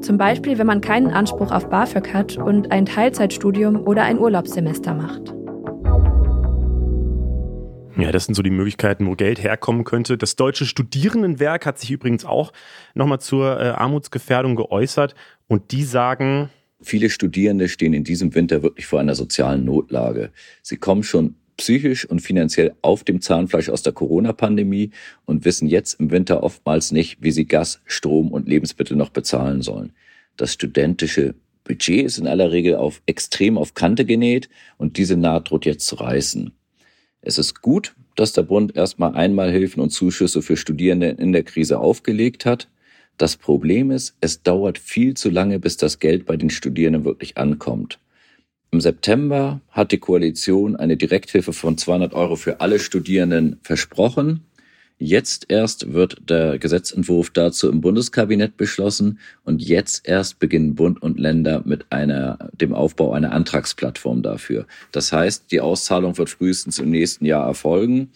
Zum 0.00 0.16
Beispiel, 0.16 0.58
wenn 0.58 0.66
man 0.66 0.80
keinen 0.80 1.10
Anspruch 1.10 1.50
auf 1.50 1.68
BAföG 1.70 2.12
hat 2.12 2.36
und 2.36 2.70
ein 2.70 2.86
Teilzeitstudium 2.86 3.86
oder 3.86 4.02
ein 4.02 4.18
Urlaubssemester 4.18 4.94
macht. 4.94 5.34
Ja, 7.96 8.10
das 8.10 8.24
sind 8.24 8.34
so 8.34 8.42
die 8.42 8.50
Möglichkeiten, 8.50 9.06
wo 9.06 9.14
Geld 9.14 9.42
herkommen 9.42 9.84
könnte. 9.84 10.18
Das 10.18 10.34
Deutsche 10.34 10.66
Studierendenwerk 10.66 11.64
hat 11.64 11.78
sich 11.78 11.92
übrigens 11.92 12.24
auch 12.24 12.52
nochmal 12.94 13.20
zur 13.20 13.60
äh, 13.60 13.68
Armutsgefährdung 13.68 14.56
geäußert 14.56 15.14
und 15.48 15.72
die 15.72 15.84
sagen, 15.84 16.50
Viele 16.84 17.08
Studierende 17.08 17.70
stehen 17.70 17.94
in 17.94 18.04
diesem 18.04 18.34
Winter 18.34 18.62
wirklich 18.62 18.84
vor 18.84 19.00
einer 19.00 19.14
sozialen 19.14 19.64
Notlage. 19.64 20.32
Sie 20.60 20.76
kommen 20.76 21.02
schon 21.02 21.36
psychisch 21.56 22.04
und 22.04 22.20
finanziell 22.20 22.74
auf 22.82 23.04
dem 23.04 23.22
Zahnfleisch 23.22 23.70
aus 23.70 23.82
der 23.82 23.94
Corona-Pandemie 23.94 24.90
und 25.24 25.46
wissen 25.46 25.66
jetzt 25.66 25.98
im 25.98 26.10
Winter 26.10 26.42
oftmals 26.42 26.92
nicht, 26.92 27.22
wie 27.22 27.30
sie 27.30 27.46
Gas, 27.46 27.80
Strom 27.86 28.30
und 28.32 28.48
Lebensmittel 28.48 28.98
noch 28.98 29.08
bezahlen 29.08 29.62
sollen. 29.62 29.92
Das 30.36 30.52
studentische 30.52 31.34
Budget 31.64 32.04
ist 32.04 32.18
in 32.18 32.26
aller 32.26 32.52
Regel 32.52 32.76
auf 32.76 33.00
extrem 33.06 33.56
auf 33.56 33.72
Kante 33.72 34.04
genäht 34.04 34.50
und 34.76 34.98
diese 34.98 35.16
Naht 35.16 35.48
droht 35.48 35.64
jetzt 35.64 35.86
zu 35.86 35.94
reißen. 35.94 36.52
Es 37.22 37.38
ist 37.38 37.62
gut, 37.62 37.94
dass 38.16 38.34
der 38.34 38.42
Bund 38.42 38.76
erstmal 38.76 39.14
Einmalhilfen 39.14 39.82
und 39.82 39.88
Zuschüsse 39.88 40.42
für 40.42 40.58
Studierende 40.58 41.08
in 41.08 41.32
der 41.32 41.44
Krise 41.44 41.78
aufgelegt 41.78 42.44
hat. 42.44 42.68
Das 43.16 43.36
Problem 43.36 43.90
ist, 43.90 44.16
es 44.20 44.42
dauert 44.42 44.78
viel 44.78 45.14
zu 45.14 45.30
lange, 45.30 45.60
bis 45.60 45.76
das 45.76 45.98
Geld 45.98 46.26
bei 46.26 46.36
den 46.36 46.50
Studierenden 46.50 47.04
wirklich 47.04 47.36
ankommt. 47.36 47.98
Im 48.72 48.80
September 48.80 49.60
hat 49.70 49.92
die 49.92 49.98
Koalition 49.98 50.74
eine 50.74 50.96
Direkthilfe 50.96 51.52
von 51.52 51.78
200 51.78 52.12
Euro 52.12 52.34
für 52.34 52.60
alle 52.60 52.80
Studierenden 52.80 53.60
versprochen. 53.62 54.40
Jetzt 54.98 55.46
erst 55.48 55.92
wird 55.92 56.28
der 56.28 56.58
Gesetzentwurf 56.58 57.30
dazu 57.30 57.70
im 57.70 57.80
Bundeskabinett 57.80 58.56
beschlossen 58.56 59.20
und 59.44 59.62
jetzt 59.62 60.08
erst 60.08 60.40
beginnen 60.40 60.74
Bund 60.74 61.00
und 61.00 61.20
Länder 61.20 61.62
mit 61.64 61.86
einer, 61.90 62.50
dem 62.52 62.74
Aufbau 62.74 63.12
einer 63.12 63.30
Antragsplattform 63.30 64.22
dafür. 64.22 64.66
Das 64.90 65.12
heißt, 65.12 65.52
die 65.52 65.60
Auszahlung 65.60 66.18
wird 66.18 66.30
frühestens 66.30 66.80
im 66.80 66.90
nächsten 66.90 67.26
Jahr 67.26 67.46
erfolgen. 67.46 68.10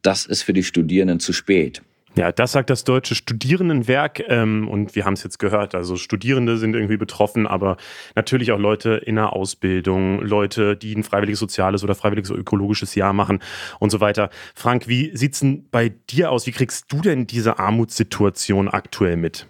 Das 0.00 0.26
ist 0.26 0.42
für 0.42 0.52
die 0.52 0.64
Studierenden 0.64 1.18
zu 1.18 1.32
spät. 1.32 1.82
Ja, 2.14 2.30
das 2.30 2.52
sagt 2.52 2.68
das 2.68 2.84
Deutsche 2.84 3.14
Studierendenwerk 3.14 4.22
ähm, 4.28 4.68
und 4.68 4.94
wir 4.94 5.06
haben 5.06 5.14
es 5.14 5.22
jetzt 5.22 5.38
gehört. 5.38 5.74
Also 5.74 5.96
Studierende 5.96 6.58
sind 6.58 6.74
irgendwie 6.74 6.98
betroffen, 6.98 7.46
aber 7.46 7.78
natürlich 8.14 8.52
auch 8.52 8.58
Leute 8.58 8.90
in 8.90 9.14
der 9.14 9.32
Ausbildung, 9.32 10.20
Leute, 10.20 10.76
die 10.76 10.94
ein 10.94 11.04
freiwilliges 11.04 11.40
soziales 11.40 11.82
oder 11.82 11.94
freiwilliges 11.94 12.30
ökologisches 12.30 12.94
Jahr 12.94 13.14
machen 13.14 13.40
und 13.78 13.90
so 13.90 14.00
weiter. 14.00 14.28
Frank, 14.54 14.88
wie 14.88 15.16
sieht's 15.16 15.40
denn 15.40 15.68
bei 15.70 15.88
dir 16.10 16.30
aus? 16.30 16.46
Wie 16.46 16.52
kriegst 16.52 16.92
du 16.92 17.00
denn 17.00 17.26
diese 17.26 17.58
Armutssituation 17.58 18.68
aktuell 18.68 19.16
mit? 19.16 19.46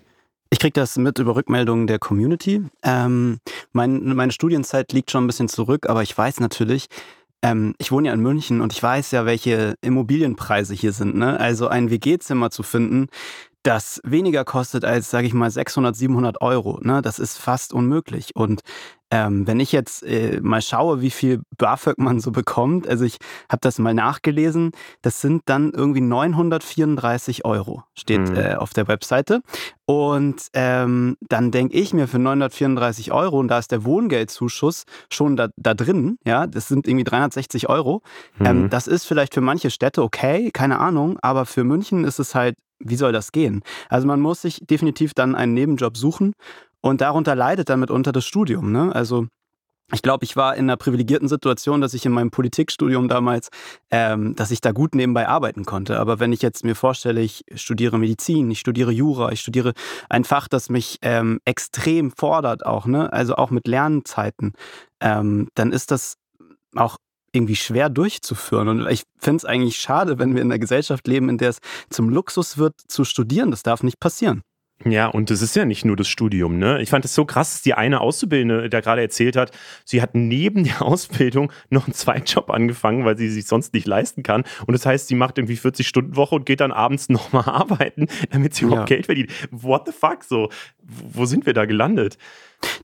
Ich 0.50 0.58
kriege 0.58 0.74
das 0.74 0.96
mit 0.98 1.18
über 1.18 1.34
Rückmeldungen 1.34 1.86
der 1.86 1.98
Community. 1.98 2.62
Ähm, 2.84 3.38
mein, 3.72 4.14
meine 4.14 4.32
Studienzeit 4.32 4.92
liegt 4.92 5.10
schon 5.10 5.24
ein 5.24 5.26
bisschen 5.26 5.48
zurück, 5.48 5.88
aber 5.88 6.02
ich 6.02 6.16
weiß 6.16 6.40
natürlich, 6.40 6.88
ähm, 7.42 7.74
ich 7.78 7.92
wohne 7.92 8.08
ja 8.08 8.14
in 8.14 8.20
München 8.20 8.60
und 8.60 8.72
ich 8.72 8.82
weiß 8.82 9.10
ja, 9.10 9.26
welche 9.26 9.74
Immobilienpreise 9.80 10.74
hier 10.74 10.92
sind. 10.92 11.16
Ne? 11.16 11.38
Also 11.38 11.68
ein 11.68 11.90
WG-Zimmer 11.90 12.50
zu 12.50 12.62
finden, 12.62 13.08
das 13.62 14.00
weniger 14.04 14.44
kostet 14.44 14.84
als, 14.84 15.10
sage 15.10 15.26
ich 15.26 15.34
mal, 15.34 15.50
600, 15.50 15.94
700 15.94 16.40
Euro. 16.40 16.80
Ne? 16.82 17.02
Das 17.02 17.18
ist 17.18 17.38
fast 17.38 17.72
unmöglich. 17.72 18.34
Und 18.34 18.62
ähm, 19.12 19.46
wenn 19.46 19.60
ich 19.60 19.72
jetzt 19.72 20.02
äh, 20.04 20.40
mal 20.40 20.62
schaue, 20.62 21.02
wie 21.02 21.10
viel 21.10 21.42
BAföG 21.58 21.98
man 21.98 22.18
so 22.18 22.32
bekommt, 22.32 22.88
also 22.88 23.04
ich 23.04 23.18
habe 23.50 23.60
das 23.60 23.78
mal 23.78 23.92
nachgelesen, 23.92 24.72
das 25.02 25.20
sind 25.20 25.42
dann 25.44 25.72
irgendwie 25.72 26.00
934 26.00 27.44
Euro, 27.44 27.84
steht 27.94 28.30
mhm. 28.30 28.36
äh, 28.36 28.54
auf 28.54 28.72
der 28.72 28.88
Webseite. 28.88 29.42
Und 29.84 30.46
ähm, 30.54 31.18
dann 31.20 31.50
denke 31.50 31.76
ich 31.76 31.92
mir 31.92 32.08
für 32.08 32.18
934 32.18 33.12
Euro, 33.12 33.38
und 33.38 33.48
da 33.48 33.58
ist 33.58 33.70
der 33.70 33.84
Wohngeldzuschuss 33.84 34.84
schon 35.10 35.36
da, 35.36 35.48
da 35.56 35.74
drin, 35.74 36.16
ja, 36.24 36.46
das 36.46 36.68
sind 36.68 36.88
irgendwie 36.88 37.04
360 37.04 37.68
Euro. 37.68 38.00
Ähm, 38.40 38.40
mhm. 38.40 38.62
Ähm, 38.62 38.70
das 38.70 38.86
ist 38.86 39.04
vielleicht 39.04 39.34
für 39.34 39.42
manche 39.42 39.70
Städte 39.70 40.02
okay, 40.02 40.50
keine 40.50 40.80
Ahnung, 40.80 41.18
aber 41.20 41.44
für 41.44 41.64
München 41.64 42.04
ist 42.04 42.18
es 42.18 42.34
halt, 42.34 42.56
wie 42.84 42.96
soll 42.96 43.12
das 43.12 43.32
gehen? 43.32 43.62
Also 43.88 44.06
man 44.06 44.20
muss 44.20 44.42
sich 44.42 44.60
definitiv 44.62 45.14
dann 45.14 45.34
einen 45.34 45.54
Nebenjob 45.54 45.96
suchen 45.96 46.34
und 46.80 47.00
darunter 47.00 47.34
leidet 47.34 47.68
dann 47.68 47.80
mitunter 47.80 48.12
das 48.12 48.24
Studium. 48.24 48.72
Ne? 48.72 48.94
Also 48.94 49.26
ich 49.92 50.00
glaube, 50.00 50.24
ich 50.24 50.36
war 50.36 50.56
in 50.56 50.64
einer 50.64 50.78
privilegierten 50.78 51.28
Situation, 51.28 51.82
dass 51.82 51.92
ich 51.92 52.06
in 52.06 52.12
meinem 52.12 52.30
Politikstudium 52.30 53.08
damals, 53.08 53.50
ähm, 53.90 54.34
dass 54.34 54.50
ich 54.50 54.62
da 54.62 54.72
gut 54.72 54.94
nebenbei 54.94 55.28
arbeiten 55.28 55.64
konnte. 55.66 56.00
Aber 56.00 56.18
wenn 56.18 56.32
ich 56.32 56.40
jetzt 56.40 56.64
mir 56.64 56.74
vorstelle, 56.74 57.20
ich 57.20 57.44
studiere 57.54 57.98
Medizin, 57.98 58.50
ich 58.50 58.58
studiere 58.58 58.90
Jura, 58.90 59.32
ich 59.32 59.40
studiere 59.40 59.74
ein 60.08 60.24
Fach, 60.24 60.48
das 60.48 60.70
mich 60.70 60.98
ähm, 61.02 61.40
extrem 61.44 62.10
fordert 62.10 62.64
auch, 62.64 62.86
ne? 62.86 63.12
also 63.12 63.36
auch 63.36 63.50
mit 63.50 63.68
Lernzeiten, 63.68 64.54
ähm, 65.00 65.48
dann 65.54 65.72
ist 65.72 65.90
das 65.90 66.16
auch 66.74 66.96
irgendwie 67.32 67.56
schwer 67.56 67.88
durchzuführen. 67.88 68.68
Und 68.68 68.86
ich 68.88 69.04
finde 69.18 69.38
es 69.38 69.44
eigentlich 69.44 69.76
schade, 69.76 70.18
wenn 70.18 70.34
wir 70.34 70.42
in 70.42 70.50
einer 70.50 70.58
Gesellschaft 70.58 71.06
leben, 71.08 71.28
in 71.28 71.38
der 71.38 71.50
es 71.50 71.58
zum 71.90 72.08
Luxus 72.08 72.58
wird, 72.58 72.74
zu 72.88 73.04
studieren. 73.04 73.50
Das 73.50 73.62
darf 73.62 73.82
nicht 73.82 74.00
passieren. 74.00 74.42
Ja, 74.84 75.06
und 75.06 75.30
das 75.30 75.42
ist 75.42 75.54
ja 75.54 75.64
nicht 75.64 75.84
nur 75.84 75.96
das 75.96 76.08
Studium. 76.08 76.58
Ne? 76.58 76.80
Ich 76.82 76.90
fand 76.90 77.04
es 77.04 77.14
so 77.14 77.24
krass, 77.24 77.52
dass 77.52 77.62
die 77.62 77.74
eine 77.74 78.00
Auszubildende, 78.00 78.68
der 78.68 78.82
gerade 78.82 79.00
erzählt 79.00 79.36
hat, 79.36 79.52
sie 79.84 80.02
hat 80.02 80.14
neben 80.14 80.64
der 80.64 80.82
Ausbildung 80.82 81.52
noch 81.70 81.86
einen 81.86 81.94
Zweitjob 81.94 82.50
angefangen, 82.50 83.04
weil 83.04 83.16
sie 83.16 83.28
sich 83.28 83.46
sonst 83.46 83.74
nicht 83.74 83.86
leisten 83.86 84.22
kann. 84.22 84.44
Und 84.66 84.72
das 84.72 84.84
heißt, 84.86 85.08
sie 85.08 85.14
macht 85.14 85.38
irgendwie 85.38 85.56
40 85.56 85.86
Stunden 85.86 86.16
Woche 86.16 86.34
und 86.34 86.46
geht 86.46 86.60
dann 86.60 86.72
abends 86.72 87.08
nochmal 87.10 87.44
arbeiten, 87.44 88.06
damit 88.30 88.54
sie 88.54 88.64
überhaupt 88.64 88.90
ja. 88.90 88.96
Geld 88.96 89.06
verdient. 89.06 89.30
What 89.50 89.86
the 89.86 89.92
fuck? 89.92 90.24
So, 90.24 90.48
wo 90.84 91.24
sind 91.26 91.46
wir 91.46 91.54
da 91.54 91.64
gelandet? 91.64 92.18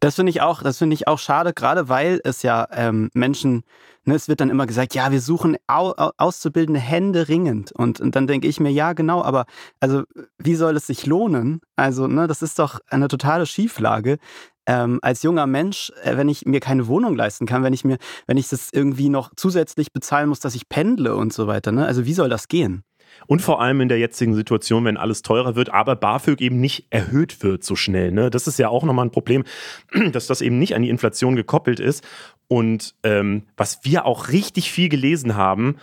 Das 0.00 0.16
finde 0.16 0.30
ich 0.30 0.40
auch, 0.40 0.62
das 0.62 0.78
finde 0.78 0.94
ich 0.94 1.06
auch 1.06 1.18
schade, 1.18 1.52
gerade 1.52 1.88
weil 1.88 2.20
es 2.24 2.42
ja 2.42 2.66
ähm, 2.72 3.10
Menschen, 3.14 3.62
ne, 4.04 4.14
es 4.14 4.28
wird 4.28 4.40
dann 4.40 4.50
immer 4.50 4.66
gesagt, 4.66 4.94
ja, 4.94 5.12
wir 5.12 5.20
suchen 5.20 5.56
au, 5.66 5.92
auszubildende 6.16 6.80
Hände 6.80 7.28
ringend. 7.28 7.72
Und, 7.72 8.00
und 8.00 8.16
dann 8.16 8.26
denke 8.26 8.48
ich 8.48 8.60
mir, 8.60 8.70
ja, 8.70 8.92
genau, 8.92 9.22
aber 9.22 9.46
also 9.80 10.02
wie 10.38 10.54
soll 10.56 10.76
es 10.76 10.86
sich 10.86 11.06
lohnen? 11.06 11.60
Also, 11.76 12.06
ne, 12.06 12.26
das 12.26 12.42
ist 12.42 12.58
doch 12.58 12.80
eine 12.88 13.08
totale 13.08 13.46
Schieflage. 13.46 14.18
Ähm, 14.66 14.98
als 15.00 15.22
junger 15.22 15.46
Mensch, 15.46 15.92
äh, 16.02 16.16
wenn 16.16 16.28
ich 16.28 16.44
mir 16.44 16.60
keine 16.60 16.88
Wohnung 16.88 17.16
leisten 17.16 17.46
kann, 17.46 17.62
wenn 17.62 17.72
ich 17.72 17.84
mir, 17.84 17.96
wenn 18.26 18.36
ich 18.36 18.48
das 18.48 18.68
irgendwie 18.70 19.08
noch 19.08 19.30
zusätzlich 19.34 19.92
bezahlen 19.92 20.28
muss, 20.28 20.40
dass 20.40 20.54
ich 20.54 20.68
pendle 20.68 21.16
und 21.16 21.32
so 21.32 21.46
weiter, 21.46 21.72
ne? 21.72 21.86
Also 21.86 22.04
wie 22.04 22.12
soll 22.12 22.28
das 22.28 22.48
gehen? 22.48 22.84
Und 23.26 23.42
vor 23.42 23.60
allem 23.60 23.80
in 23.80 23.88
der 23.88 23.98
jetzigen 23.98 24.34
Situation, 24.34 24.84
wenn 24.84 24.96
alles 24.96 25.22
teurer 25.22 25.56
wird, 25.56 25.70
aber 25.70 25.96
BAföG 25.96 26.40
eben 26.40 26.60
nicht 26.60 26.86
erhöht 26.90 27.42
wird 27.42 27.64
so 27.64 27.76
schnell. 27.76 28.12
Ne? 28.12 28.30
Das 28.30 28.46
ist 28.46 28.58
ja 28.58 28.68
auch 28.68 28.84
nochmal 28.84 29.06
ein 29.06 29.10
Problem, 29.10 29.44
dass 30.12 30.26
das 30.26 30.40
eben 30.40 30.58
nicht 30.58 30.74
an 30.74 30.82
die 30.82 30.90
Inflation 30.90 31.36
gekoppelt 31.36 31.80
ist. 31.80 32.06
Und 32.48 32.94
ähm, 33.02 33.42
was 33.56 33.80
wir 33.84 34.06
auch 34.06 34.28
richtig 34.28 34.70
viel 34.70 34.88
gelesen 34.88 35.36
haben, 35.36 35.76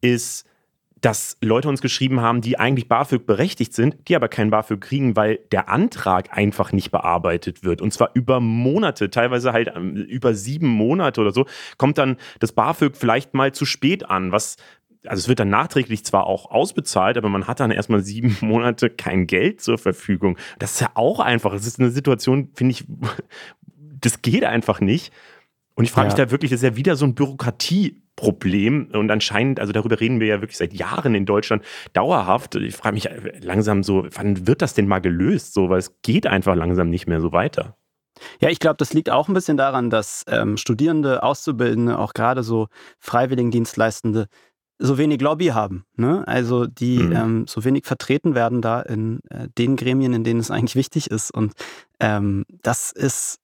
ist, 0.00 0.46
dass 1.04 1.36
Leute 1.42 1.68
uns 1.68 1.82
geschrieben 1.82 2.22
haben, 2.22 2.40
die 2.40 2.58
eigentlich 2.58 2.88
BAföG 2.88 3.26
berechtigt 3.26 3.74
sind, 3.74 4.08
die 4.08 4.16
aber 4.16 4.28
kein 4.28 4.48
BAföG 4.48 4.80
kriegen, 4.80 5.16
weil 5.16 5.38
der 5.52 5.68
Antrag 5.68 6.34
einfach 6.34 6.72
nicht 6.72 6.90
bearbeitet 6.92 7.62
wird. 7.62 7.82
Und 7.82 7.92
zwar 7.92 8.10
über 8.14 8.40
Monate, 8.40 9.10
teilweise 9.10 9.52
halt 9.52 9.70
ähm, 9.76 9.96
über 9.96 10.32
sieben 10.34 10.68
Monate 10.68 11.20
oder 11.20 11.32
so, 11.32 11.44
kommt 11.76 11.98
dann 11.98 12.16
das 12.40 12.52
BAföG 12.52 12.96
vielleicht 12.96 13.34
mal 13.34 13.52
zu 13.52 13.66
spät 13.66 14.08
an, 14.08 14.32
was 14.32 14.56
also 15.06 15.20
es 15.20 15.28
wird 15.28 15.40
dann 15.40 15.50
nachträglich 15.50 16.04
zwar 16.04 16.26
auch 16.26 16.50
ausbezahlt, 16.50 17.16
aber 17.16 17.28
man 17.28 17.46
hat 17.46 17.60
dann 17.60 17.70
erstmal 17.70 18.00
sieben 18.02 18.36
Monate 18.46 18.90
kein 18.90 19.26
Geld 19.26 19.60
zur 19.60 19.78
Verfügung. 19.78 20.36
Das 20.58 20.72
ist 20.72 20.80
ja 20.80 20.90
auch 20.94 21.20
einfach. 21.20 21.52
Das 21.52 21.66
ist 21.66 21.78
eine 21.78 21.90
Situation, 21.90 22.50
finde 22.54 22.72
ich, 22.72 22.84
das 24.00 24.22
geht 24.22 24.44
einfach 24.44 24.80
nicht. 24.80 25.12
Und 25.74 25.84
ich 25.84 25.92
frage 25.92 26.08
ja. 26.08 26.14
mich 26.14 26.24
da 26.24 26.30
wirklich, 26.30 26.50
das 26.50 26.62
ist 26.62 26.70
ja 26.70 26.76
wieder 26.76 26.94
so 26.96 27.04
ein 27.04 27.14
Bürokratieproblem. 27.14 28.90
Und 28.92 29.10
anscheinend, 29.10 29.58
also 29.58 29.72
darüber 29.72 29.98
reden 29.98 30.20
wir 30.20 30.28
ja 30.28 30.40
wirklich 30.40 30.56
seit 30.56 30.72
Jahren 30.72 31.14
in 31.14 31.26
Deutschland 31.26 31.64
dauerhaft. 31.94 32.54
Ich 32.54 32.76
frage 32.76 32.94
mich 32.94 33.08
langsam 33.40 33.82
so, 33.82 34.06
wann 34.12 34.46
wird 34.46 34.62
das 34.62 34.74
denn 34.74 34.86
mal 34.86 35.00
gelöst? 35.00 35.52
So, 35.52 35.70
weil 35.70 35.78
es 35.78 36.00
geht 36.02 36.26
einfach 36.26 36.54
langsam 36.54 36.90
nicht 36.90 37.08
mehr 37.08 37.20
so 37.20 37.32
weiter. 37.32 37.76
Ja, 38.40 38.48
ich 38.48 38.60
glaube, 38.60 38.76
das 38.76 38.92
liegt 38.92 39.10
auch 39.10 39.26
ein 39.26 39.34
bisschen 39.34 39.56
daran, 39.56 39.90
dass 39.90 40.24
ähm, 40.28 40.56
Studierende, 40.56 41.24
Auszubildende, 41.24 41.98
auch 41.98 42.14
gerade 42.14 42.44
so 42.44 42.68
Freiwilligendienstleistende 43.00 44.28
so 44.78 44.98
wenig 44.98 45.20
Lobby 45.20 45.46
haben. 45.48 45.84
Ne? 45.96 46.26
Also 46.26 46.66
die 46.66 46.98
mhm. 46.98 47.12
ähm, 47.12 47.46
so 47.46 47.64
wenig 47.64 47.86
vertreten 47.86 48.34
werden 48.34 48.60
da 48.60 48.80
in 48.80 49.20
äh, 49.30 49.48
den 49.56 49.76
Gremien, 49.76 50.12
in 50.12 50.24
denen 50.24 50.40
es 50.40 50.50
eigentlich 50.50 50.76
wichtig 50.76 51.10
ist. 51.10 51.30
Und 51.30 51.52
ähm, 52.00 52.44
das 52.62 52.90
ist 52.92 53.38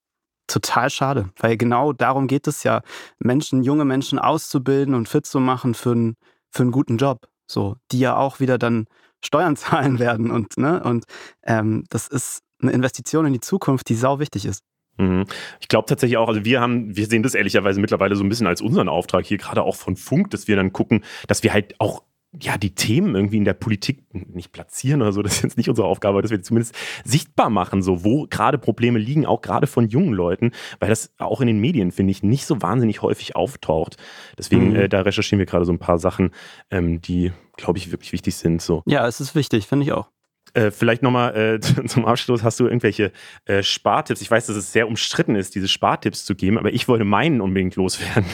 total 0.47 0.91
schade, 0.91 1.31
weil 1.39 1.57
genau 1.57 1.93
darum 1.93 2.27
geht 2.27 2.47
es 2.49 2.65
ja, 2.65 2.83
Menschen, 3.19 3.63
junge 3.63 3.85
Menschen 3.85 4.19
auszubilden 4.19 4.95
und 4.95 5.09
fit 5.09 5.25
zu 5.27 5.39
machen 5.39 5.75
für, 5.75 5.95
ein, 5.95 6.17
für 6.51 6.63
einen 6.63 6.73
guten 6.73 6.97
Job. 6.97 7.29
So, 7.47 7.77
die 7.93 8.01
ja 8.01 8.17
auch 8.17 8.41
wieder 8.41 8.59
dann 8.59 8.87
Steuern 9.25 9.57
zahlen 9.57 9.99
werden. 9.99 10.31
Und, 10.31 10.57
ne? 10.57 10.83
und 10.83 11.05
ähm, 11.45 11.85
das 11.91 12.09
ist 12.09 12.41
eine 12.61 12.73
Investition 12.73 13.27
in 13.27 13.33
die 13.33 13.41
Zukunft, 13.41 13.89
die 13.89 13.95
sau 13.95 14.19
wichtig 14.19 14.45
ist. 14.47 14.63
Mhm. 15.01 15.25
Ich 15.61 15.69
glaube 15.69 15.87
tatsächlich 15.87 16.19
auch, 16.19 16.29
also 16.29 16.45
wir 16.45 16.61
haben, 16.61 16.97
wir 16.97 17.07
sehen 17.07 17.23
das 17.23 17.35
ehrlicherweise 17.35 17.81
mittlerweile 17.81 18.17
so 18.17 18.23
ein 18.23 18.29
bisschen 18.29 18.47
als 18.47 18.61
unseren 18.61 18.89
Auftrag 18.89 19.25
hier, 19.25 19.39
gerade 19.39 19.63
auch 19.63 19.77
von 19.77 19.97
Funk, 19.97 20.31
dass 20.31 20.47
wir 20.47 20.57
dann 20.57 20.73
gucken, 20.73 21.05
dass 21.27 21.43
wir 21.43 21.53
halt 21.53 21.75
auch 21.79 22.03
ja, 22.41 22.57
die 22.57 22.75
Themen 22.77 23.17
irgendwie 23.17 23.39
in 23.39 23.45
der 23.45 23.55
Politik 23.55 24.05
nicht 24.13 24.53
platzieren 24.53 25.03
oder 25.03 25.13
so, 25.13 25.21
das 25.21 25.35
ist 25.35 25.43
jetzt 25.43 25.57
nicht 25.57 25.69
unsere 25.69 25.89
Aufgabe, 25.89 26.23
dass 26.23 26.31
wir 26.31 26.41
zumindest 26.43 26.77
sichtbar 27.05 27.51
machen, 27.51 27.83
so 27.83 28.05
wo 28.05 28.29
gerade 28.29 28.57
Probleme 28.57 29.01
liegen, 29.01 29.27
auch 29.27 29.41
gerade 29.41 29.67
von 29.67 29.89
jungen 29.89 30.13
Leuten, 30.13 30.53
weil 30.79 30.91
das 30.91 31.13
auch 31.19 31.41
in 31.41 31.49
den 31.49 31.59
Medien, 31.59 31.91
finde 31.91 32.13
ich, 32.13 32.23
nicht 32.23 32.47
so 32.47 32.63
wahnsinnig 32.63 33.03
häufig 33.03 33.35
auftaucht. 33.35 33.97
Deswegen, 34.39 34.71
mhm. 34.71 34.77
äh, 34.77 34.89
da 34.89 35.01
recherchieren 35.01 35.41
wir 35.41 35.47
gerade 35.47 35.65
so 35.65 35.73
ein 35.73 35.81
paar 35.81 35.99
Sachen, 35.99 36.31
ähm, 36.71 37.01
die, 37.01 37.33
glaube 37.57 37.79
ich, 37.79 37.91
wirklich 37.91 38.13
wichtig 38.13 38.37
sind. 38.37 38.63
So. 38.63 38.85
Ja, 38.87 39.09
es 39.09 39.21
ist 39.21 39.35
wichtig, 39.35 39.67
finde 39.67 39.87
ich 39.87 39.93
auch. 39.93 40.07
Äh, 40.55 40.71
vielleicht 40.71 41.03
nochmal 41.03 41.37
äh, 41.37 41.61
zum 41.87 42.07
Abschluss, 42.07 42.43
hast 42.43 42.61
du 42.61 42.65
irgendwelche 42.65 43.13
äh, 43.45 43.63
Spartipps? 43.63 44.21
Ich 44.21 44.31
weiß, 44.31 44.47
dass 44.47 44.57
es 44.57 44.73
sehr 44.73 44.89
umstritten 44.89 45.37
ist, 45.37 45.55
diese 45.55 45.69
Spartipps 45.69 46.25
zu 46.25 46.35
geben, 46.35 46.59
aber 46.59 46.73
ich 46.73 46.89
wollte 46.89 47.05
meinen 47.05 47.41
unbedingt 47.41 47.77
loswerden. 47.77 48.25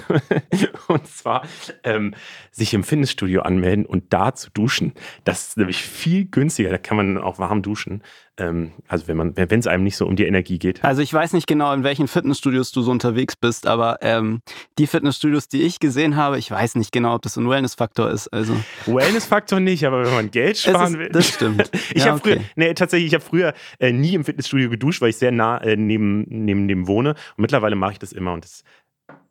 und 0.89 1.07
zwar 1.07 1.47
ähm, 1.85 2.15
sich 2.51 2.75
im 2.75 2.85
Fitnessstudio 2.85 3.43
anmelden 3.43 3.87
und 3.87 4.13
da 4.13 4.35
zu 4.35 4.51
duschen. 4.51 4.93
Das 5.25 5.49
ist 5.49 5.57
nämlich 5.57 5.83
viel 5.83 6.27
günstiger, 6.27 6.71
da 6.71 6.79
kann 6.79 6.97
man 6.97 7.19
auch 7.19 7.39
warm 7.39 7.63
duschen. 7.63 8.03
Ähm, 8.39 8.73
also 8.87 9.09
wenn 9.09 9.17
man, 9.17 9.37
wenn 9.37 9.59
es 9.59 9.67
einem 9.67 9.85
nicht 9.85 9.97
so 9.97 10.07
um 10.07 10.17
die 10.17 10.27
Energie 10.27 10.59
geht. 10.59 10.85
Also 10.85 11.01
ich 11.01 11.13
weiß 11.13 11.33
nicht 11.33 11.47
genau, 11.47 11.73
in 11.73 11.85
welchen 11.85 12.07
Fitnessstudios 12.07 12.71
du 12.71 12.83
so 12.83 12.91
unterwegs 12.91 13.35
bist, 13.35 13.67
aber 13.67 13.99
ähm, 14.03 14.41
die 14.79 14.87
Fitnessstudios, 14.87 15.49
die 15.49 15.63
ich 15.63 15.81
gesehen 15.81 16.17
habe, 16.17 16.39
ich 16.39 16.51
weiß 16.51 16.75
nicht 16.75 16.93
genau, 16.93 17.15
ob 17.15 17.23
das 17.23 17.37
ein 17.37 17.49
Wellness-Faktor 17.49 18.11
ist. 18.11 18.29
Also 18.29 18.55
Wellness-Faktor 18.87 19.61
nicht, 19.61 19.87
aber 19.87 20.05
wenn 20.05 20.15
man 20.15 20.31
Geld 20.31 20.59
sparen 20.59 20.95
ist, 20.95 20.99
will. 20.99 21.09
Das 21.09 21.29
stimmt. 21.29 21.71
ich 21.95 22.05
ja, 22.05 22.11
habe 22.11 22.19
okay. 22.19 22.35
früher, 22.35 22.45
nee, 22.57 22.75
tatsächlich, 22.75 23.09
ich 23.09 23.15
habe 23.15 23.25
früher 23.25 23.55
äh, 23.79 23.93
nie 23.93 24.15
im 24.15 24.25
Fitnessstudio 24.25 24.69
geduscht, 24.69 25.01
weil 25.01 25.11
ich 25.11 25.17
sehr 25.17 25.33
nah 25.33 25.59
äh, 25.59 25.77
neben, 25.77 26.27
neben 26.29 26.69
dem 26.69 26.87
wohne. 26.87 27.11
Und 27.11 27.39
mittlerweile 27.39 27.77
mache 27.77 27.93
ich 27.93 27.99
das 27.99 28.13
immer 28.13 28.35
und 28.35 28.45
das 28.45 28.65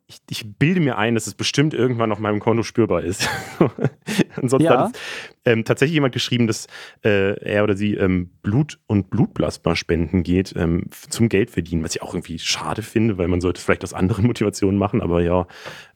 ich, 0.08 0.20
ich, 0.30 0.58
bilde 0.58 0.80
mir 0.80 0.98
ein, 0.98 1.14
dass 1.14 1.26
es 1.26 1.34
bestimmt 1.34 1.74
irgendwann 1.74 2.12
auf 2.12 2.18
meinem 2.18 2.38
Konto 2.38 2.62
spürbar 2.62 3.02
ist. 3.02 3.28
Ansonsten 4.36 4.70
ja. 4.70 4.84
hat 4.84 4.98
ähm, 5.44 5.64
tatsächlich 5.64 5.94
jemand 5.94 6.14
geschrieben, 6.14 6.46
dass 6.46 6.68
äh, 7.04 7.36
er 7.40 7.64
oder 7.64 7.76
sie 7.76 7.94
ähm, 7.94 8.30
Blut 8.42 8.78
und 8.86 9.10
Blutplasma 9.10 9.74
spenden 9.74 10.22
geht 10.22 10.54
ähm, 10.56 10.84
zum 11.08 11.28
Geld 11.28 11.50
verdienen, 11.50 11.82
was 11.82 11.96
ich 11.96 12.02
auch 12.02 12.14
irgendwie 12.14 12.38
schade 12.38 12.82
finde, 12.82 13.18
weil 13.18 13.26
man 13.26 13.40
sollte 13.40 13.58
es 13.58 13.64
vielleicht 13.64 13.82
aus 13.82 13.94
anderen 13.94 14.26
Motivationen 14.26 14.78
machen, 14.78 15.02
aber 15.02 15.22
ja, 15.22 15.46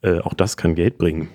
äh, 0.03 0.19
auch 0.21 0.35
das 0.35 0.57
kann 0.57 0.75
Geld 0.75 0.99
bringen. 0.99 1.29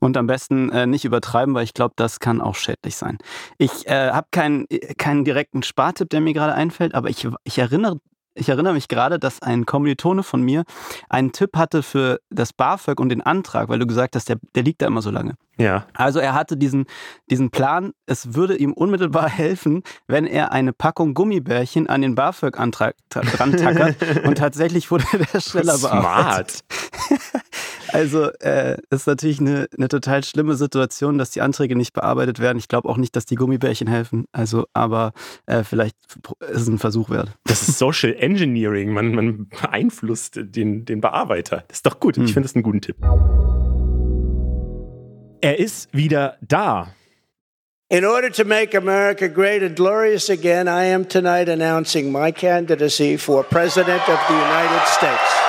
Und 0.00 0.16
am 0.16 0.26
besten 0.26 0.70
äh, 0.70 0.86
nicht 0.86 1.04
übertreiben, 1.04 1.54
weil 1.54 1.62
ich 1.62 1.74
glaube, 1.74 1.94
das 1.96 2.18
kann 2.18 2.40
auch 2.40 2.56
schädlich 2.56 2.96
sein. 2.96 3.18
Ich 3.58 3.86
äh, 3.86 4.10
habe 4.10 4.26
keinen, 4.32 4.66
keinen 4.98 5.24
direkten 5.24 5.62
Spartipp, 5.62 6.10
der 6.10 6.20
mir 6.20 6.32
gerade 6.32 6.54
einfällt, 6.54 6.94
aber 6.94 7.08
ich, 7.08 7.28
ich 7.44 7.58
erinnere 7.58 8.00
ich 8.34 8.48
erinnere 8.48 8.72
mich 8.72 8.88
gerade, 8.88 9.18
dass 9.18 9.42
ein 9.42 9.66
Kommilitone 9.66 10.22
von 10.22 10.42
mir 10.42 10.64
einen 11.08 11.32
Tipp 11.32 11.56
hatte 11.56 11.82
für 11.82 12.20
das 12.30 12.52
BAföG 12.52 12.98
und 13.00 13.08
den 13.08 13.20
Antrag, 13.20 13.68
weil 13.68 13.78
du 13.78 13.86
gesagt 13.86 14.16
hast, 14.16 14.28
der, 14.28 14.38
der 14.54 14.62
liegt 14.62 14.82
da 14.82 14.86
immer 14.86 15.02
so 15.02 15.10
lange. 15.10 15.34
Ja. 15.58 15.86
Also 15.94 16.18
er 16.18 16.34
hatte 16.34 16.56
diesen, 16.56 16.86
diesen 17.30 17.50
Plan, 17.50 17.92
es 18.06 18.34
würde 18.34 18.56
ihm 18.56 18.72
unmittelbar 18.72 19.28
helfen, 19.28 19.82
wenn 20.06 20.26
er 20.26 20.52
eine 20.52 20.72
Packung 20.72 21.14
Gummibärchen 21.14 21.88
an 21.88 22.02
den 22.02 22.14
BAföG-Antrag 22.14 22.94
dran 23.10 23.56
tackert 23.56 23.96
und 24.24 24.38
tatsächlich 24.38 24.90
wurde 24.90 25.04
der 25.12 25.40
schneller 25.40 25.78
bearbeitet. 25.78 26.64
Smart. 26.64 27.42
Also 27.92 28.30
äh, 28.40 28.78
ist 28.90 29.06
natürlich 29.06 29.38
eine, 29.38 29.68
eine 29.76 29.88
total 29.88 30.24
schlimme 30.24 30.54
Situation, 30.54 31.18
dass 31.18 31.30
die 31.30 31.42
Anträge 31.42 31.76
nicht 31.76 31.92
bearbeitet 31.92 32.38
werden. 32.38 32.58
Ich 32.58 32.68
glaube 32.68 32.88
auch 32.88 32.96
nicht, 32.96 33.14
dass 33.16 33.26
die 33.26 33.34
Gummibärchen 33.34 33.86
helfen. 33.86 34.24
Also, 34.32 34.64
aber 34.72 35.12
äh, 35.46 35.62
vielleicht 35.62 35.96
ist 36.40 36.62
es 36.62 36.68
ein 36.68 36.78
Versuch 36.78 37.10
wert. 37.10 37.36
Das 37.44 37.68
ist 37.68 37.78
Social 37.78 38.14
Engineering. 38.18 38.92
Man, 38.92 39.14
man 39.14 39.48
beeinflusst 39.48 40.40
den, 40.40 40.86
den 40.86 41.00
Bearbeiter. 41.02 41.64
Das 41.68 41.78
ist 41.78 41.86
doch 41.86 42.00
gut. 42.00 42.16
Hm. 42.16 42.24
Ich 42.24 42.32
finde 42.32 42.48
das 42.48 42.54
einen 42.54 42.62
guten 42.62 42.80
Tipp. 42.80 42.96
Er 45.44 45.58
ist 45.58 45.88
wieder 45.92 46.36
da. 46.40 46.94
In 47.88 48.04
order 48.04 48.30
to 48.30 48.44
make 48.44 48.76
America 48.76 49.26
great 49.26 49.60
and 49.64 49.74
glorious 49.74 50.30
again, 50.30 50.68
I 50.68 50.84
am 50.94 51.08
tonight 51.08 51.48
announcing 51.48 52.12
my 52.12 52.30
candidacy 52.30 53.18
for 53.18 53.42
President 53.42 54.08
of 54.08 54.20
the 54.28 54.34
United 54.34 54.86
States. 54.86 55.42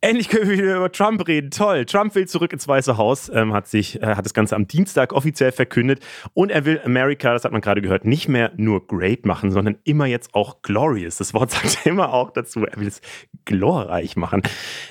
Endlich 0.00 0.28
können 0.28 0.50
wir 0.50 0.58
wieder 0.58 0.76
über 0.76 0.90
Trump 0.90 1.28
reden. 1.28 1.52
Toll. 1.52 1.84
Trump 1.84 2.16
will 2.16 2.26
zurück 2.26 2.52
ins 2.52 2.66
Weiße 2.66 2.96
Haus, 2.96 3.30
ähm, 3.32 3.52
hat 3.52 3.68
sich, 3.68 4.02
äh, 4.02 4.16
hat 4.16 4.24
das 4.24 4.34
Ganze 4.34 4.56
am 4.56 4.66
Dienstag 4.66 5.12
offiziell 5.12 5.52
verkündet. 5.52 6.00
Und 6.34 6.50
er 6.50 6.64
will 6.64 6.80
America, 6.84 7.32
das 7.32 7.44
hat 7.44 7.52
man 7.52 7.60
gerade 7.60 7.80
gehört, 7.80 8.04
nicht 8.04 8.28
mehr 8.28 8.50
nur 8.56 8.84
great 8.88 9.24
machen, 9.24 9.52
sondern 9.52 9.76
immer 9.84 10.06
jetzt 10.06 10.34
auch 10.34 10.62
glorious. 10.62 11.18
Das 11.18 11.32
Wort 11.32 11.50
sagt 11.52 11.78
er 11.84 11.92
immer 11.92 12.12
auch 12.12 12.32
dazu. 12.32 12.64
Er 12.66 12.80
will 12.80 12.88
es 12.88 13.00
glorreich 13.44 14.16
machen. 14.16 14.42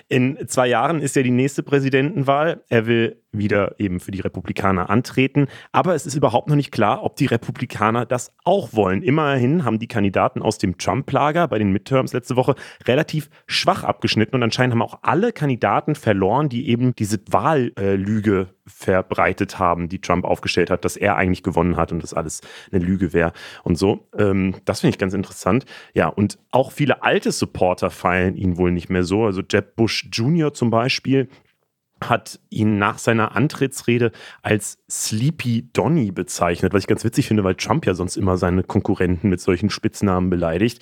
In 0.07 0.47
zwei 0.47 0.67
Jahren 0.67 1.01
ist 1.01 1.17
ja 1.17 1.21
die 1.21 1.31
nächste 1.31 1.63
Präsidentenwahl. 1.63 2.63
Er 2.69 2.85
will 2.85 3.20
wieder 3.31 3.79
eben 3.79 3.99
für 3.99 4.11
die 4.11 4.19
Republikaner 4.19 4.89
antreten. 4.89 5.47
Aber 5.71 5.95
es 5.95 6.05
ist 6.05 6.15
überhaupt 6.15 6.49
noch 6.49 6.55
nicht 6.55 6.71
klar, 6.71 7.03
ob 7.03 7.15
die 7.15 7.25
Republikaner 7.25 8.05
das 8.05 8.33
auch 8.43 8.73
wollen. 8.73 9.01
Immerhin 9.01 9.63
haben 9.63 9.79
die 9.79 9.87
Kandidaten 9.87 10.41
aus 10.41 10.57
dem 10.57 10.77
Trump-Lager 10.77 11.47
bei 11.47 11.57
den 11.57 11.71
Midterms 11.71 12.13
letzte 12.13 12.35
Woche 12.35 12.55
relativ 12.85 13.29
schwach 13.47 13.83
abgeschnitten 13.83 14.35
und 14.35 14.43
anscheinend 14.43 14.73
haben 14.73 14.81
auch 14.81 14.99
alle 15.03 15.31
Kandidaten 15.31 15.95
verloren, 15.95 16.49
die 16.49 16.67
eben 16.67 16.93
diese 16.95 17.19
Wahllüge 17.29 18.49
verbreitet 18.65 19.59
haben, 19.59 19.89
die 19.89 19.99
Trump 19.99 20.25
aufgestellt 20.25 20.69
hat, 20.69 20.85
dass 20.85 20.97
er 20.97 21.15
eigentlich 21.15 21.43
gewonnen 21.43 21.77
hat 21.77 21.91
und 21.91 22.03
das 22.03 22.13
alles 22.13 22.41
eine 22.71 22.83
Lüge 22.83 23.13
wäre 23.13 23.33
und 23.63 23.77
so. 23.77 24.07
Ähm, 24.17 24.55
das 24.65 24.81
finde 24.81 24.91
ich 24.95 24.99
ganz 24.99 25.13
interessant. 25.13 25.65
Ja, 25.93 26.07
und 26.07 26.37
auch 26.51 26.71
viele 26.71 27.03
alte 27.03 27.31
Supporter 27.31 27.89
feilen 27.89 28.35
ihn 28.35 28.57
wohl 28.57 28.71
nicht 28.71 28.89
mehr 28.89 29.03
so. 29.03 29.25
Also 29.25 29.41
Jeb 29.49 29.75
Bush 29.75 30.07
Jr. 30.11 30.53
zum 30.53 30.69
Beispiel, 30.69 31.27
hat 32.03 32.39
ihn 32.49 32.77
nach 32.77 32.97
seiner 32.97 33.35
Antrittsrede 33.35 34.11
als 34.41 34.79
Sleepy 34.89 35.69
Donny 35.73 36.11
bezeichnet, 36.11 36.73
was 36.73 36.83
ich 36.83 36.87
ganz 36.87 37.03
witzig 37.03 37.27
finde, 37.27 37.43
weil 37.43 37.55
Trump 37.55 37.85
ja 37.85 37.93
sonst 37.93 38.17
immer 38.17 38.37
seine 38.37 38.63
Konkurrenten 38.63 39.29
mit 39.29 39.41
solchen 39.41 39.69
Spitznamen 39.69 40.29
beleidigt. 40.29 40.81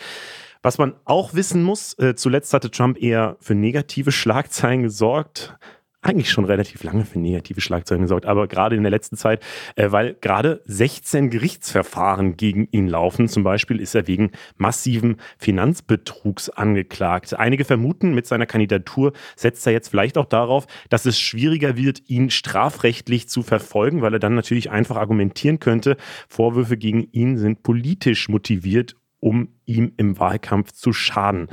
Was 0.61 0.77
man 0.77 0.93
auch 1.05 1.33
wissen 1.33 1.63
muss, 1.63 1.97
äh, 1.99 2.15
zuletzt 2.15 2.53
hatte 2.53 2.69
Trump 2.69 3.01
eher 3.01 3.37
für 3.39 3.55
negative 3.55 4.11
Schlagzeilen 4.11 4.83
gesorgt 4.83 5.57
eigentlich 6.01 6.31
schon 6.31 6.45
relativ 6.45 6.83
lange 6.83 7.05
für 7.05 7.19
negative 7.19 7.59
Schlagzeilen 7.59 8.03
gesorgt, 8.03 8.25
aber 8.25 8.47
gerade 8.47 8.75
in 8.75 8.83
der 8.83 8.91
letzten 8.91 9.17
Zeit, 9.17 9.43
äh, 9.75 9.91
weil 9.91 10.15
gerade 10.21 10.61
16 10.65 11.29
Gerichtsverfahren 11.29 12.37
gegen 12.37 12.67
ihn 12.71 12.87
laufen. 12.87 13.27
Zum 13.27 13.43
Beispiel 13.43 13.81
ist 13.81 13.95
er 13.95 14.07
wegen 14.07 14.31
massiven 14.57 15.17
Finanzbetrugs 15.37 16.49
angeklagt. 16.49 17.37
Einige 17.37 17.65
vermuten, 17.65 18.13
mit 18.13 18.27
seiner 18.27 18.45
Kandidatur 18.45 19.13
setzt 19.35 19.67
er 19.67 19.73
jetzt 19.73 19.89
vielleicht 19.89 20.17
auch 20.17 20.25
darauf, 20.25 20.67
dass 20.89 21.05
es 21.05 21.19
schwieriger 21.19 21.75
wird, 21.75 22.01
ihn 22.07 22.29
strafrechtlich 22.29 23.27
zu 23.27 23.43
verfolgen, 23.43 24.01
weil 24.01 24.13
er 24.13 24.19
dann 24.19 24.35
natürlich 24.35 24.71
einfach 24.71 24.95
argumentieren 24.95 25.59
könnte, 25.59 25.97
Vorwürfe 26.27 26.77
gegen 26.77 27.09
ihn 27.11 27.37
sind 27.37 27.63
politisch 27.63 28.29
motiviert 28.29 28.95
um 29.19 29.49
ihm 29.65 29.91
im 29.97 30.19
Wahlkampf 30.19 30.71
zu 30.71 30.93
schaden. 30.93 31.47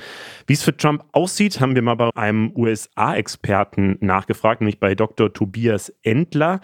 Wie 0.46 0.52
es 0.52 0.62
für 0.62 0.76
Trump 0.76 1.04
aussieht, 1.12 1.60
haben 1.60 1.74
wir 1.74 1.82
mal 1.82 1.96
bei 1.96 2.10
einem 2.14 2.52
USA-Experten 2.54 3.98
nachgefragt, 4.00 4.60
nämlich 4.60 4.80
bei 4.80 4.94
Dr. 4.94 5.32
Tobias 5.32 5.92
Endler. 6.02 6.60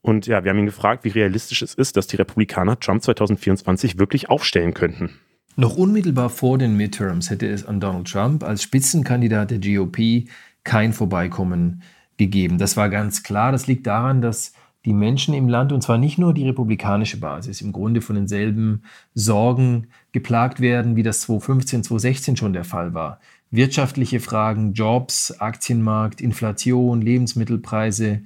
Und 0.00 0.26
ja, 0.26 0.44
wir 0.44 0.50
haben 0.50 0.58
ihn 0.58 0.66
gefragt, 0.66 1.04
wie 1.04 1.10
realistisch 1.10 1.62
es 1.62 1.74
ist, 1.74 1.96
dass 1.96 2.06
die 2.06 2.16
Republikaner 2.16 2.78
Trump 2.78 3.02
2024 3.02 3.98
wirklich 3.98 4.28
aufstellen 4.28 4.74
könnten. 4.74 5.10
Noch 5.54 5.76
unmittelbar 5.76 6.30
vor 6.30 6.58
den 6.58 6.76
Midterms 6.76 7.30
hätte 7.30 7.46
es 7.46 7.64
an 7.66 7.78
Donald 7.78 8.10
Trump 8.10 8.42
als 8.42 8.62
Spitzenkandidat 8.62 9.50
der 9.50 9.58
GOP 9.58 10.28
kein 10.64 10.92
Vorbeikommen 10.92 11.82
gegeben. 12.16 12.58
Das 12.58 12.76
war 12.76 12.88
ganz 12.88 13.22
klar. 13.22 13.52
Das 13.52 13.66
liegt 13.66 13.86
daran, 13.86 14.22
dass 14.22 14.54
die 14.84 14.92
Menschen 14.92 15.34
im 15.34 15.48
Land, 15.48 15.72
und 15.72 15.82
zwar 15.82 15.98
nicht 15.98 16.18
nur 16.18 16.34
die 16.34 16.46
republikanische 16.46 17.20
Basis, 17.20 17.60
im 17.60 17.72
Grunde 17.72 18.00
von 18.00 18.16
denselben 18.16 18.82
Sorgen 19.14 19.88
geplagt 20.10 20.60
werden, 20.60 20.96
wie 20.96 21.02
das 21.02 21.20
2015, 21.20 21.84
2016 21.84 22.36
schon 22.36 22.52
der 22.52 22.64
Fall 22.64 22.92
war. 22.92 23.20
Wirtschaftliche 23.50 24.18
Fragen, 24.18 24.72
Jobs, 24.72 25.38
Aktienmarkt, 25.40 26.20
Inflation, 26.20 27.00
Lebensmittelpreise 27.00 28.22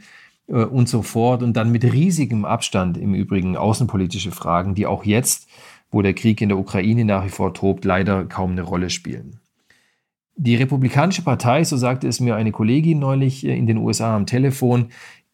äh, 0.47 0.53
und 0.53 0.89
so 0.89 1.03
fort. 1.03 1.43
Und 1.43 1.57
dann 1.57 1.73
mit 1.73 1.85
riesigem 1.85 2.45
Abstand 2.45 2.97
im 2.97 3.15
Übrigen 3.15 3.57
außenpolitische 3.57 4.31
Fragen, 4.31 4.75
die 4.75 4.87
auch 4.87 5.05
jetzt, 5.05 5.49
wo 5.91 6.01
der 6.01 6.15
Krieg 6.15 6.41
in 6.41 6.49
der 6.49 6.59
Ukraine 6.59 7.05
nach 7.05 7.25
wie 7.25 7.31
vor 7.31 7.53
tobt, 7.55 7.85
leider 7.85 8.25
kaum 8.25 8.53
eine 8.53 8.63
Rolle 8.63 8.89
spielen. 8.89 9.41
Die 10.39 10.55
Republikanische 10.55 11.23
Partei, 11.23 11.65
so 11.65 11.79
sagte 11.79 12.07
es 12.09 12.21
mir 12.21 12.37
eine 12.37 12.53
Kollegin 12.53 12.99
neulich 12.99 13.45
äh, 13.45 13.57
in 13.57 13.67
den 13.67 13.79
USA 13.79 14.17
am 14.17 14.27
Telefon, 14.27 14.89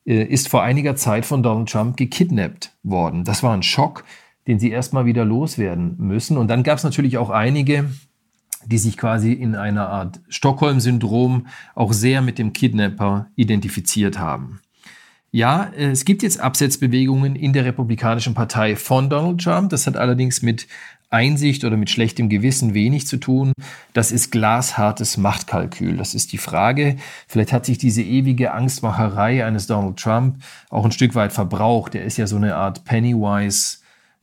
ist 0.05 0.49
vor 0.49 0.63
einiger 0.63 0.97
Zeit 0.97 1.25
von 1.27 1.43
Donald 1.43 1.69
Trump 1.69 1.97
gekidnappt 1.97 2.73
worden. 2.83 3.25
Das 3.25 3.43
war 3.43 3.55
ein 3.55 3.63
Schock, 3.63 4.05
den 4.47 4.59
sie 4.59 4.71
erstmal 4.71 5.07
wieder 5.07 5.25
loswerden 5.25 5.97
müssen. 5.99 6.37
Und 6.37 6.49
dann 6.49 6.63
gab 6.63 6.79
es 6.79 6.85
natürlich 6.85 7.19
auch 7.19 7.31
einige, 7.31 7.91
die 8.67 8.79
sich 8.79 8.97
quasi 8.97 9.33
in 9.33 9.55
einer 9.55 9.89
Art 9.89 10.21
Stockholm-Syndrom 10.29 11.47
auch 11.75 11.93
sehr 11.93 12.23
mit 12.23 12.39
dem 12.39 12.53
Kidnapper 12.53 13.27
identifiziert 13.37 14.19
haben. 14.19 14.61
Ja, 15.35 15.71
es 15.77 16.05
gibt 16.05 16.23
jetzt 16.23 16.41
Absetzbewegungen 16.41 17.37
in 17.37 17.55
der 17.55 17.65
Republikanischen 17.65 18.35
Partei 18.35 18.77
von 18.77 19.09
Donald 19.09 19.41
Trump. 19.41 19.71
Das 19.71 19.87
hat 19.87 19.97
allerdings 19.97 20.43
mit 20.43 20.67
Einsicht 21.13 21.65
oder 21.65 21.77
mit 21.77 21.91
schlechtem 21.91 22.29
Gewissen 22.29 22.75
wenig 22.75 23.07
zu 23.07 23.19
tun. 23.19 23.53
Das 23.93 24.13
ist 24.13 24.31
glashartes 24.33 25.17
Machtkalkül. 25.17 25.97
Das 25.97 26.15
ist 26.15 26.33
die 26.33 26.39
Frage. 26.39 26.97
Vielleicht 27.29 27.53
hat 27.53 27.67
sich 27.67 27.79
diese 27.79 28.03
ewige 28.03 28.53
Angstmacherei 28.53 29.45
eines 29.45 29.67
Donald 29.67 29.99
Trump 29.99 30.43
auch 30.71 30.85
ein 30.85 30.93
Stück 30.93 31.15
weit 31.15 31.33
verbraucht. 31.33 31.95
Er 31.95 32.05
ist 32.05 32.17
ja 32.17 32.27
so 32.27 32.37
eine 32.37 32.57
Art 32.57 32.85
Pennywise 32.85 33.79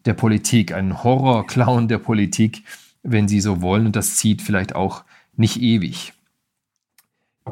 der 0.06 0.14
Politik, 0.14 0.74
ein 0.74 1.04
Horrorclown 1.04 1.88
der 1.88 2.00
Politik, 2.00 2.64
wenn 3.04 3.28
Sie 3.28 3.42
so 3.42 3.62
wollen. 3.62 3.86
Und 3.86 3.96
das 3.96 4.16
zieht 4.16 4.42
vielleicht 4.42 4.76
auch 4.76 5.04
nicht 5.36 5.62
ewig. 5.62 6.14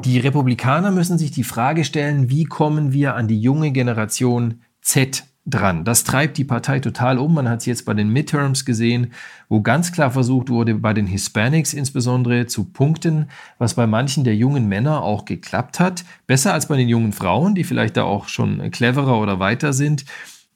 Die 0.04 0.18
Republikaner 0.18 0.90
müssen 0.90 1.18
sich 1.18 1.30
die 1.30 1.44
Frage 1.44 1.84
stellen, 1.84 2.30
wie 2.30 2.44
kommen 2.44 2.92
wir 2.92 3.14
an 3.14 3.28
die 3.28 3.40
junge 3.40 3.72
Generation 3.72 4.62
Z 4.80 5.24
dran. 5.48 5.84
Das 5.84 6.04
treibt 6.04 6.36
die 6.36 6.44
Partei 6.44 6.80
total 6.80 7.18
um. 7.18 7.34
Man 7.34 7.48
hat 7.48 7.60
es 7.60 7.66
jetzt 7.66 7.84
bei 7.84 7.94
den 7.94 8.10
Midterms 8.10 8.64
gesehen, 8.64 9.12
wo 9.48 9.62
ganz 9.62 9.92
klar 9.92 10.10
versucht 10.10 10.50
wurde, 10.50 10.74
bei 10.74 10.92
den 10.92 11.06
Hispanics 11.06 11.72
insbesondere 11.72 12.46
zu 12.46 12.64
punkten, 12.64 13.28
was 13.58 13.74
bei 13.74 13.86
manchen 13.86 14.24
der 14.24 14.36
jungen 14.36 14.68
Männer 14.68 15.02
auch 15.02 15.24
geklappt 15.24 15.80
hat. 15.80 16.04
Besser 16.26 16.52
als 16.52 16.66
bei 16.66 16.76
den 16.76 16.88
jungen 16.88 17.12
Frauen, 17.12 17.54
die 17.54 17.64
vielleicht 17.64 17.96
da 17.96 18.04
auch 18.04 18.28
schon 18.28 18.70
cleverer 18.70 19.18
oder 19.18 19.38
weiter 19.40 19.72
sind. 19.72 20.04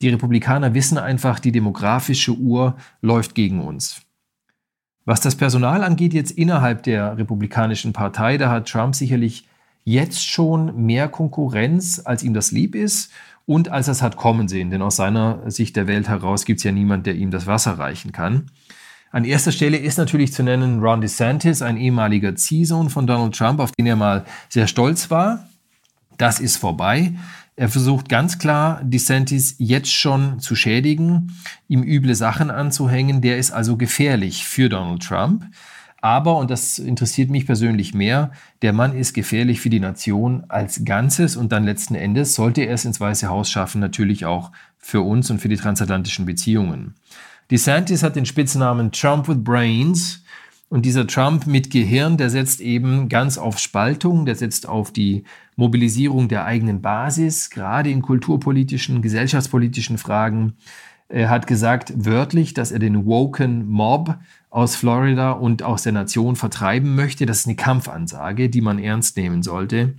Die 0.03 0.11
Republikaner 0.11 0.75
wissen 0.75 0.99
einfach, 0.99 1.39
die 1.39 1.53
demografische 1.53 2.33
Uhr 2.33 2.77
läuft 3.01 3.35
gegen 3.35 3.61
uns. 3.61 4.03
Was 5.05 5.21
das 5.21 5.37
Personal 5.37 5.83
angeht, 5.83 6.15
jetzt 6.15 6.33
innerhalb 6.33 6.83
der 6.83 7.17
Republikanischen 7.17 7.93
Partei, 7.93 8.37
da 8.37 8.51
hat 8.51 8.69
Trump 8.69 8.95
sicherlich 8.95 9.49
jetzt 9.85 10.25
schon 10.25 10.85
mehr 10.87 11.09
Konkurrenz, 11.09 12.01
als 12.05 12.23
ihm 12.23 12.35
das 12.35 12.53
lieb 12.53 12.75
ist 12.75 13.11
und 13.47 13.69
als 13.69 13.89
er 13.89 13.93
es 13.93 14.03
hat 14.03 14.17
kommen 14.17 14.49
sehen. 14.49 14.71
Denn 14.71 14.83
aus 14.83 14.97
seiner 14.97 15.51
Sicht 15.51 15.77
der 15.77 15.87
Welt 15.87 16.09
heraus 16.09 16.45
gibt 16.45 16.59
es 16.59 16.65
ja 16.65 16.73
niemand, 16.73 17.07
der 17.07 17.15
ihm 17.15 17.31
das 17.31 17.47
Wasser 17.47 17.79
reichen 17.79 18.13
kann. 18.13 18.51
An 19.11 19.25
erster 19.25 19.53
Stelle 19.53 19.77
ist 19.77 19.99
natürlich 19.99 20.33
zu 20.33 20.43
nennen 20.43 20.81
Ron 20.81 21.03
DeSantis, 21.03 21.61
ein 21.61 21.77
ehemaliger 21.77 22.35
Ziehsohn 22.35 22.89
von 22.89 23.07
Donald 23.07 23.37
Trump, 23.37 23.61
auf 23.61 23.73
den 23.73 23.87
er 23.87 23.97
mal 23.97 24.25
sehr 24.49 24.67
stolz 24.67 25.11
war. 25.11 25.47
Das 26.17 26.41
ist 26.41 26.57
vorbei. 26.57 27.13
Er 27.55 27.69
versucht 27.69 28.09
ganz 28.09 28.39
klar, 28.39 28.81
DeSantis 28.83 29.57
jetzt 29.59 29.93
schon 29.93 30.41
zu 30.41 30.57
schädigen, 30.57 31.37
ihm 31.69 31.83
üble 31.83 32.15
Sachen 32.15 32.51
anzuhängen. 32.51 33.21
Der 33.21 33.37
ist 33.37 33.51
also 33.51 33.77
gefährlich 33.77 34.47
für 34.47 34.71
Donald 34.71 35.03
Trump. 35.03 35.45
Aber, 36.03 36.37
und 36.37 36.51
das 36.51 36.81
interessiert 36.81 37.31
mich 37.31 37.47
persönlich 37.47 37.95
mehr, 37.95 38.33
der 38.61 38.73
Mann 38.73 38.95
ist 38.95 39.15
gefährlich 39.15 39.61
für 39.61 39.71
die 39.71 39.79
Nation 39.79 40.45
als 40.49 40.85
Ganzes 40.85 41.37
und 41.37 41.53
dann 41.53 41.65
letzten 41.65 41.95
Endes 41.95 42.35
sollte 42.35 42.63
er 42.63 42.75
es 42.75 42.85
ins 42.85 43.01
Weiße 43.01 43.29
Haus 43.29 43.49
schaffen, 43.49 43.81
natürlich 43.81 44.27
auch 44.27 44.51
für 44.79 45.01
uns 45.01 45.31
und 45.31 45.39
für 45.39 45.49
die 45.49 45.57
transatlantischen 45.57 46.27
Beziehungen. 46.27 46.95
DeSantis 47.53 48.03
hat 48.03 48.17
den 48.17 48.27
Spitznamen 48.27 48.91
Trump 48.91 49.29
with 49.29 49.45
Brains 49.45 50.25
und 50.69 50.87
dieser 50.87 51.07
Trump 51.07 51.47
mit 51.47 51.71
Gehirn, 51.71 52.17
der 52.17 52.31
setzt 52.31 52.61
eben 52.61 53.09
ganz 53.09 53.39
auf 53.39 53.61
Spaltung, 53.61 54.27
der 54.27 54.35
setzt 54.35 54.69
auf 54.69 54.91
die 54.91 55.23
Mobilisierung 55.55 56.27
der 56.27 56.47
eigenen 56.47 56.83
Basis, 56.83 57.51
gerade 57.51 57.91
in 57.91 58.03
kulturpolitischen, 58.03 59.03
gesellschaftspolitischen 59.03 59.99
Fragen. 59.99 60.55
Er 61.13 61.29
hat 61.29 61.47
gesagt 61.47 61.93
wörtlich, 61.95 62.55
dass 62.55 62.73
er 62.73 62.79
den 62.79 63.05
Woken 63.05 63.69
Mob 63.69 64.17
aus 64.49 64.77
Florida 64.77 65.33
und 65.33 65.63
aus 65.63 65.83
der 65.83 65.93
Nation 65.93 66.37
vertreiben 66.37 66.95
möchte. 66.95 67.27
Das 67.27 67.41
ist 67.41 67.47
eine 67.47 67.57
Kampfansage, 67.57 68.49
die 68.49 68.63
man 68.63 68.79
ernst 68.79 69.19
nehmen 69.19 69.43
sollte. 69.43 69.95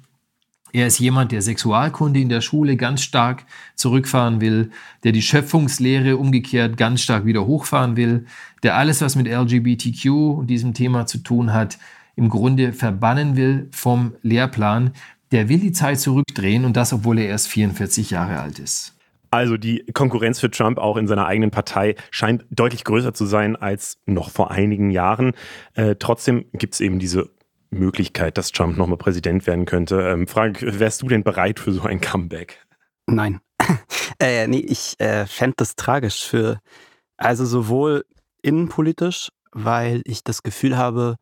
Er 0.71 0.87
ist 0.87 0.97
jemand, 0.97 1.31
der 1.31 1.43
Sexualkunde 1.43 2.19
in 2.19 2.29
der 2.29 2.41
Schule 2.41 2.77
ganz 2.77 3.03
stark 3.03 3.45
zurückfahren 3.75 4.41
will, 4.41 4.71
der 5.03 5.11
die 5.11 5.21
Schöpfungslehre 5.21 6.17
umgekehrt 6.17 6.77
ganz 6.77 7.01
stark 7.01 7.25
wieder 7.25 7.45
hochfahren 7.45 7.95
will, 7.95 8.25
der 8.63 8.75
alles, 8.75 8.99
was 9.01 9.15
mit 9.15 9.27
LGBTQ 9.27 10.07
und 10.39 10.47
diesem 10.47 10.73
Thema 10.73 11.05
zu 11.05 11.19
tun 11.19 11.53
hat, 11.53 11.77
im 12.15 12.27
Grunde 12.27 12.73
verbannen 12.73 13.35
will 13.35 13.67
vom 13.71 14.15
Lehrplan. 14.23 14.93
Der 15.31 15.47
will 15.47 15.59
die 15.59 15.73
Zeit 15.73 15.99
zurückdrehen 15.99 16.65
und 16.65 16.75
das, 16.75 16.91
obwohl 16.91 17.19
er 17.19 17.27
erst 17.27 17.49
44 17.49 18.09
Jahre 18.09 18.39
alt 18.39 18.57
ist. 18.57 18.95
Also 19.33 19.57
die 19.57 19.83
Konkurrenz 19.93 20.39
für 20.39 20.51
Trump 20.51 20.77
auch 20.77 20.95
in 20.95 21.07
seiner 21.07 21.25
eigenen 21.25 21.49
Partei 21.49 21.95
scheint 22.11 22.45
deutlich 22.51 22.83
größer 22.83 23.15
zu 23.15 23.25
sein 23.25 23.55
als 23.55 23.97
noch 24.05 24.29
vor 24.29 24.51
einigen 24.51 24.91
Jahren. 24.91 25.31
Äh, 25.73 25.95
trotzdem 25.97 26.45
gibt 26.53 26.75
es 26.75 26.81
eben 26.81 26.99
diese 26.99 27.31
Möglichkeit, 27.71 28.37
dass 28.37 28.51
Trump 28.51 28.77
nochmal 28.77 28.99
Präsident 28.99 29.47
werden 29.47 29.65
könnte. 29.65 30.01
Ähm, 30.01 30.27
Frank, 30.27 30.59
wärst 30.61 31.01
du 31.01 31.07
denn 31.07 31.23
bereit 31.23 31.59
für 31.59 31.71
so 31.71 31.81
ein 31.81 31.99
Comeback? 31.99 32.63
Nein. 33.07 33.39
äh, 34.19 34.45
nee, 34.45 34.59
ich 34.59 34.99
äh, 34.99 35.25
fände 35.25 35.55
das 35.57 35.75
tragisch 35.75 36.27
für, 36.27 36.59
also 37.17 37.43
sowohl 37.43 38.05
innenpolitisch, 38.43 39.29
weil 39.51 40.03
ich 40.05 40.23
das 40.23 40.43
Gefühl 40.43 40.77
habe, 40.77 41.15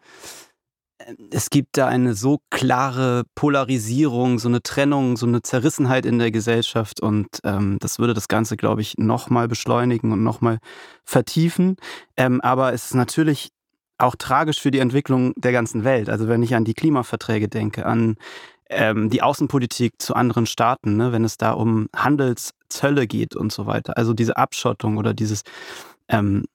es 1.32 1.50
gibt 1.50 1.78
da 1.78 1.88
eine 1.88 2.14
so 2.14 2.40
klare 2.50 3.24
Polarisierung, 3.36 4.40
so 4.40 4.48
eine 4.48 4.62
Trennung, 4.62 5.18
so 5.18 5.26
eine 5.26 5.42
Zerrissenheit 5.42 6.06
in 6.06 6.20
der 6.20 6.32
Gesellschaft 6.32 7.00
und 7.00 7.28
ähm, 7.44 7.78
das 7.80 8.00
würde 8.00 8.14
das 8.14 8.28
Ganze, 8.28 8.58
glaube 8.58 8.82
ich, 8.82 8.98
nochmal 8.98 9.48
beschleunigen 9.48 10.12
und 10.12 10.24
nochmal 10.24 10.60
vertiefen. 11.04 11.78
Ähm, 12.18 12.42
aber 12.42 12.74
es 12.74 12.86
ist 12.86 12.96
natürlich 12.96 13.50
auch 13.98 14.16
tragisch 14.16 14.60
für 14.60 14.72
die 14.72 14.80
Entwicklung 14.80 15.34
der 15.36 15.52
ganzen 15.52 15.84
Welt. 15.84 16.10
Also 16.10 16.28
wenn 16.28 16.44
ich 16.44 16.56
an 16.56 16.66
die 16.66 16.74
Klimaverträge 16.74 17.48
denke, 17.48 17.86
an 17.86 18.18
ähm, 18.70 19.10
die 19.10 19.22
Außenpolitik 19.22 20.02
zu 20.02 20.16
anderen 20.16 20.46
Staaten, 20.46 20.98
ne, 20.98 21.12
wenn 21.12 21.24
es 21.24 21.38
da 21.38 21.52
um 21.52 21.88
Handelszölle 21.96 23.06
geht 23.06 23.36
und 23.36 23.52
so 23.52 23.68
weiter. 23.68 23.98
Also 23.98 24.14
diese 24.14 24.38
Abschottung 24.38 24.98
oder 24.98 25.14
dieses 25.14 25.44
ähm, 26.08 26.46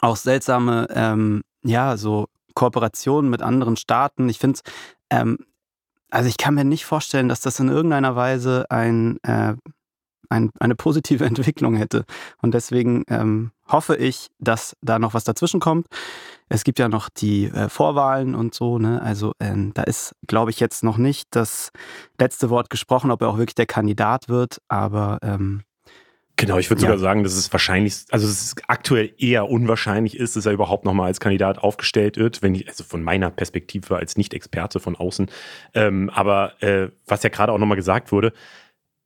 auch 0.00 0.16
seltsame, 0.16 0.86
ähm, 0.90 1.42
ja, 1.62 1.96
so 1.96 2.28
Kooperationen 2.58 3.30
mit 3.30 3.40
anderen 3.40 3.76
Staaten. 3.76 4.28
Ich 4.28 4.38
finde 4.38 4.60
ähm, 5.10 5.38
also 6.10 6.28
ich 6.28 6.36
kann 6.36 6.54
mir 6.54 6.64
nicht 6.64 6.84
vorstellen, 6.84 7.28
dass 7.28 7.40
das 7.40 7.60
in 7.60 7.68
irgendeiner 7.68 8.16
Weise 8.16 8.66
ein, 8.70 9.18
äh, 9.22 9.54
ein, 10.30 10.50
eine 10.58 10.74
positive 10.74 11.24
Entwicklung 11.24 11.76
hätte. 11.76 12.04
Und 12.40 12.54
deswegen 12.54 13.04
ähm, 13.08 13.52
hoffe 13.66 13.96
ich, 13.96 14.28
dass 14.38 14.76
da 14.80 14.98
noch 14.98 15.14
was 15.14 15.24
dazwischen 15.24 15.60
kommt. 15.60 15.86
Es 16.48 16.64
gibt 16.64 16.78
ja 16.78 16.88
noch 16.88 17.10
die 17.10 17.44
äh, 17.44 17.68
Vorwahlen 17.68 18.34
und 18.34 18.54
so. 18.54 18.78
Ne? 18.78 19.02
Also 19.02 19.32
äh, 19.38 19.54
da 19.74 19.82
ist, 19.82 20.14
glaube 20.26 20.50
ich, 20.50 20.60
jetzt 20.60 20.82
noch 20.82 20.96
nicht 20.96 21.28
das 21.30 21.70
letzte 22.18 22.48
Wort 22.48 22.70
gesprochen, 22.70 23.10
ob 23.10 23.20
er 23.20 23.28
auch 23.28 23.38
wirklich 23.38 23.54
der 23.54 23.66
Kandidat 23.66 24.28
wird. 24.28 24.58
Aber 24.68 25.18
ähm, 25.22 25.62
Genau, 26.38 26.56
ich 26.56 26.70
würde 26.70 26.80
ja. 26.82 26.86
sogar 26.86 26.98
sagen, 26.98 27.24
dass 27.24 27.34
es 27.34 27.52
wahrscheinlich, 27.52 28.04
also 28.10 28.28
es 28.28 28.42
ist 28.42 28.62
aktuell 28.68 29.12
eher 29.18 29.50
unwahrscheinlich 29.50 30.16
ist, 30.16 30.36
dass 30.36 30.46
er 30.46 30.52
überhaupt 30.52 30.84
nochmal 30.84 31.08
als 31.08 31.18
Kandidat 31.18 31.58
aufgestellt 31.58 32.16
wird, 32.16 32.42
wenn 32.42 32.54
ich, 32.54 32.68
also 32.68 32.84
von 32.84 33.02
meiner 33.02 33.30
Perspektive 33.30 33.96
als 33.96 34.16
Nicht-Experte 34.16 34.78
von 34.78 34.94
außen. 34.94 35.28
Ähm, 35.74 36.10
aber 36.10 36.62
äh, 36.62 36.90
was 37.06 37.24
ja 37.24 37.28
gerade 37.28 37.52
auch 37.52 37.58
nochmal 37.58 37.76
gesagt 37.76 38.12
wurde, 38.12 38.32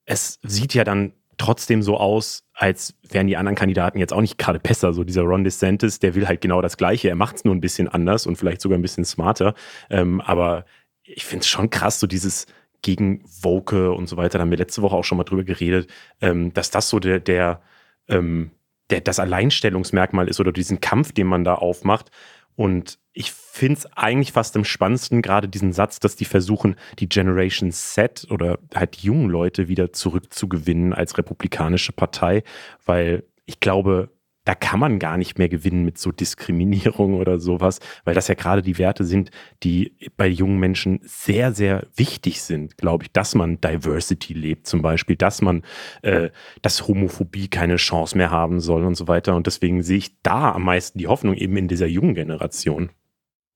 es 0.04 0.40
sieht 0.42 0.74
ja 0.74 0.84
dann 0.84 1.14
trotzdem 1.38 1.82
so 1.82 1.96
aus, 1.96 2.44
als 2.52 2.94
wären 3.08 3.28
die 3.28 3.38
anderen 3.38 3.56
Kandidaten 3.56 3.98
jetzt 3.98 4.12
auch 4.12 4.20
nicht 4.20 4.36
gerade 4.36 4.60
besser. 4.60 4.92
So 4.92 5.02
dieser 5.02 5.22
Ron 5.22 5.42
DeSantis, 5.42 6.00
der 6.00 6.14
will 6.14 6.28
halt 6.28 6.42
genau 6.42 6.60
das 6.60 6.76
Gleiche. 6.76 7.08
Er 7.08 7.16
macht 7.16 7.36
es 7.36 7.44
nur 7.46 7.54
ein 7.54 7.62
bisschen 7.62 7.88
anders 7.88 8.26
und 8.26 8.36
vielleicht 8.36 8.60
sogar 8.60 8.78
ein 8.78 8.82
bisschen 8.82 9.06
smarter. 9.06 9.54
Ähm, 9.88 10.20
aber 10.20 10.66
ich 11.02 11.24
finde 11.24 11.44
es 11.44 11.48
schon 11.48 11.70
krass, 11.70 11.98
so 11.98 12.06
dieses 12.06 12.46
gegen 12.82 13.22
Woke 13.40 13.92
und 13.92 14.08
so 14.08 14.16
weiter. 14.16 14.38
Da 14.38 14.42
haben 14.42 14.50
wir 14.50 14.58
letzte 14.58 14.82
Woche 14.82 14.96
auch 14.96 15.04
schon 15.04 15.18
mal 15.18 15.24
drüber 15.24 15.44
geredet, 15.44 15.90
ähm, 16.20 16.52
dass 16.52 16.70
das 16.70 16.88
so 16.88 16.98
der, 16.98 17.20
der, 17.20 17.62
ähm, 18.08 18.50
der, 18.90 19.00
das 19.00 19.18
Alleinstellungsmerkmal 19.18 20.28
ist 20.28 20.40
oder 20.40 20.52
diesen 20.52 20.80
Kampf, 20.80 21.12
den 21.12 21.26
man 21.26 21.44
da 21.44 21.54
aufmacht. 21.54 22.10
Und 22.54 22.98
ich 23.12 23.32
finde 23.32 23.78
es 23.78 23.86
eigentlich 23.96 24.32
fast 24.32 24.56
am 24.56 24.64
spannendsten, 24.64 25.22
gerade 25.22 25.48
diesen 25.48 25.72
Satz, 25.72 26.00
dass 26.00 26.16
die 26.16 26.24
versuchen, 26.24 26.76
die 26.98 27.08
Generation 27.08 27.70
Z 27.70 28.26
oder 28.30 28.58
halt 28.74 29.00
die 29.02 29.06
jungen 29.06 29.30
Leute 29.30 29.68
wieder 29.68 29.92
zurückzugewinnen 29.92 30.92
als 30.92 31.16
republikanische 31.18 31.92
Partei, 31.92 32.42
weil 32.84 33.24
ich 33.46 33.60
glaube, 33.60 34.10
da 34.44 34.54
kann 34.54 34.80
man 34.80 34.98
gar 34.98 35.16
nicht 35.16 35.38
mehr 35.38 35.48
gewinnen 35.48 35.84
mit 35.84 35.98
so 35.98 36.10
Diskriminierung 36.10 37.14
oder 37.14 37.38
sowas, 37.38 37.78
weil 38.04 38.14
das 38.14 38.28
ja 38.28 38.34
gerade 38.34 38.62
die 38.62 38.78
Werte 38.78 39.04
sind, 39.04 39.30
die 39.62 39.96
bei 40.16 40.26
jungen 40.26 40.58
Menschen 40.58 41.00
sehr, 41.02 41.52
sehr 41.52 41.86
wichtig 41.94 42.42
sind, 42.42 42.76
glaube 42.76 43.04
ich, 43.04 43.12
dass 43.12 43.34
man 43.34 43.60
Diversity 43.60 44.32
lebt 44.32 44.66
zum 44.66 44.82
Beispiel, 44.82 45.16
dass 45.16 45.42
man, 45.42 45.62
äh, 46.02 46.30
dass 46.60 46.88
Homophobie 46.88 47.48
keine 47.48 47.76
Chance 47.76 48.16
mehr 48.16 48.30
haben 48.30 48.60
soll 48.60 48.84
und 48.84 48.96
so 48.96 49.06
weiter. 49.08 49.36
Und 49.36 49.46
deswegen 49.46 49.82
sehe 49.82 49.98
ich 49.98 50.20
da 50.22 50.52
am 50.52 50.64
meisten 50.64 50.98
die 50.98 51.06
Hoffnung 51.06 51.34
eben 51.34 51.56
in 51.56 51.68
dieser 51.68 51.86
jungen 51.86 52.14
Generation. 52.14 52.90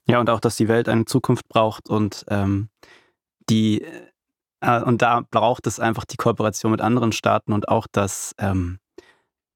Ja, 0.09 0.21
und 0.21 0.31
auch, 0.31 0.41
dass 0.41 0.57
die 0.57 0.69
Welt 0.69 0.89
eine 0.89 1.05
Zukunft 1.05 1.49
braucht 1.49 1.89
und 1.89 2.25
ähm, 2.29 2.69
die 3.51 3.85
äh, 4.61 4.83
und 4.83 5.03
da 5.03 5.23
braucht 5.31 5.67
es 5.67 5.81
einfach 5.81 6.05
die 6.05 6.17
Kooperation 6.17 6.71
mit 6.71 6.81
anderen 6.81 7.13
Staaten 7.13 7.53
und 7.53 7.69
auch 7.69 7.87
das, 7.91 8.35
ähm, 8.39 8.79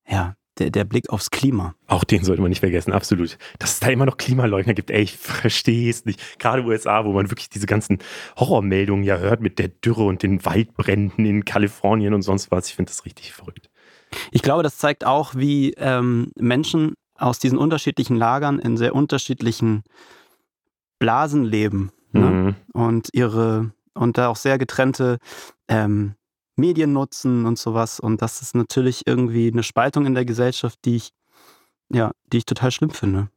ja, 0.07 0.35
der, 0.61 0.71
der 0.71 0.85
Blick 0.85 1.11
aufs 1.11 1.31
Klima. 1.31 1.75
Auch 1.87 2.05
den 2.05 2.23
sollte 2.23 2.43
man 2.43 2.51
nicht 2.51 2.61
vergessen, 2.61 2.93
absolut. 2.93 3.39
Dass 3.59 3.73
es 3.73 3.81
da 3.81 3.89
immer 3.89 4.07
noch 4.07 4.17
Klimaleugner 4.17 4.75
gibt, 4.75 4.91
ey, 4.91 5.03
ich 5.03 5.17
verstehe 5.17 5.91
es 5.91 6.05
nicht. 6.05 6.39
Gerade 6.39 6.63
USA, 6.63 7.05
wo 7.05 7.13
man 7.13 7.31
wirklich 7.31 7.49
diese 7.49 7.67
ganzen 7.67 7.99
Horrormeldungen 8.37 9.05
ja 9.05 9.17
hört 9.17 9.41
mit 9.41 9.59
der 9.59 9.69
Dürre 9.69 10.05
und 10.05 10.23
den 10.23 10.45
Waldbränden 10.45 11.25
in 11.25 11.45
Kalifornien 11.45 12.15
und 12.15 12.23
sonst 12.23 12.51
was. 12.51 12.69
Ich 12.69 12.77
finde 12.77 12.91
das 12.91 13.05
richtig 13.05 13.33
verrückt. 13.33 13.71
Ich 14.31 14.43
glaube, 14.43 14.63
das 14.63 14.79
zeigt 14.79 15.05
auch, 15.05 15.35
wie 15.35 15.73
ähm, 15.79 16.33
Menschen 16.37 16.95
aus 17.17 17.39
diesen 17.39 17.59
unterschiedlichen 17.59 18.17
Lagern 18.17 18.59
in 18.59 18.77
sehr 18.77 18.95
unterschiedlichen 18.95 19.83
Blasen 20.99 21.45
leben 21.45 21.91
ne? 22.13 22.21
mhm. 22.21 22.55
und 22.73 23.09
ihre 23.13 23.73
und 23.95 24.19
da 24.19 24.29
auch 24.29 24.37
sehr 24.37 24.59
getrennte 24.59 25.19
ähm, 25.69 26.15
Medien 26.61 26.93
nutzen 26.93 27.47
und 27.47 27.59
sowas. 27.59 27.99
Und 27.99 28.23
das 28.23 28.43
ist 28.43 28.55
natürlich 28.55 29.07
irgendwie 29.07 29.51
eine 29.51 29.63
Spaltung 29.63 30.07
in 30.07 30.15
der 30.15 30.25
Gesellschaft, 30.25 30.79
die 30.85 30.97
ich, 30.97 31.11
ja, 31.93 32.13
die 32.33 32.39
ich 32.39 32.47
total 32.47 32.71
schlimm 32.71 32.91
finde. 32.91 33.29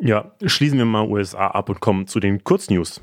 Ja, 0.00 0.32
schließen 0.44 0.78
wir 0.78 0.84
mal 0.84 1.06
USA 1.06 1.48
ab 1.48 1.68
und 1.68 1.80
kommen 1.80 2.06
zu 2.06 2.18
den 2.18 2.42
Kurznews. 2.42 3.00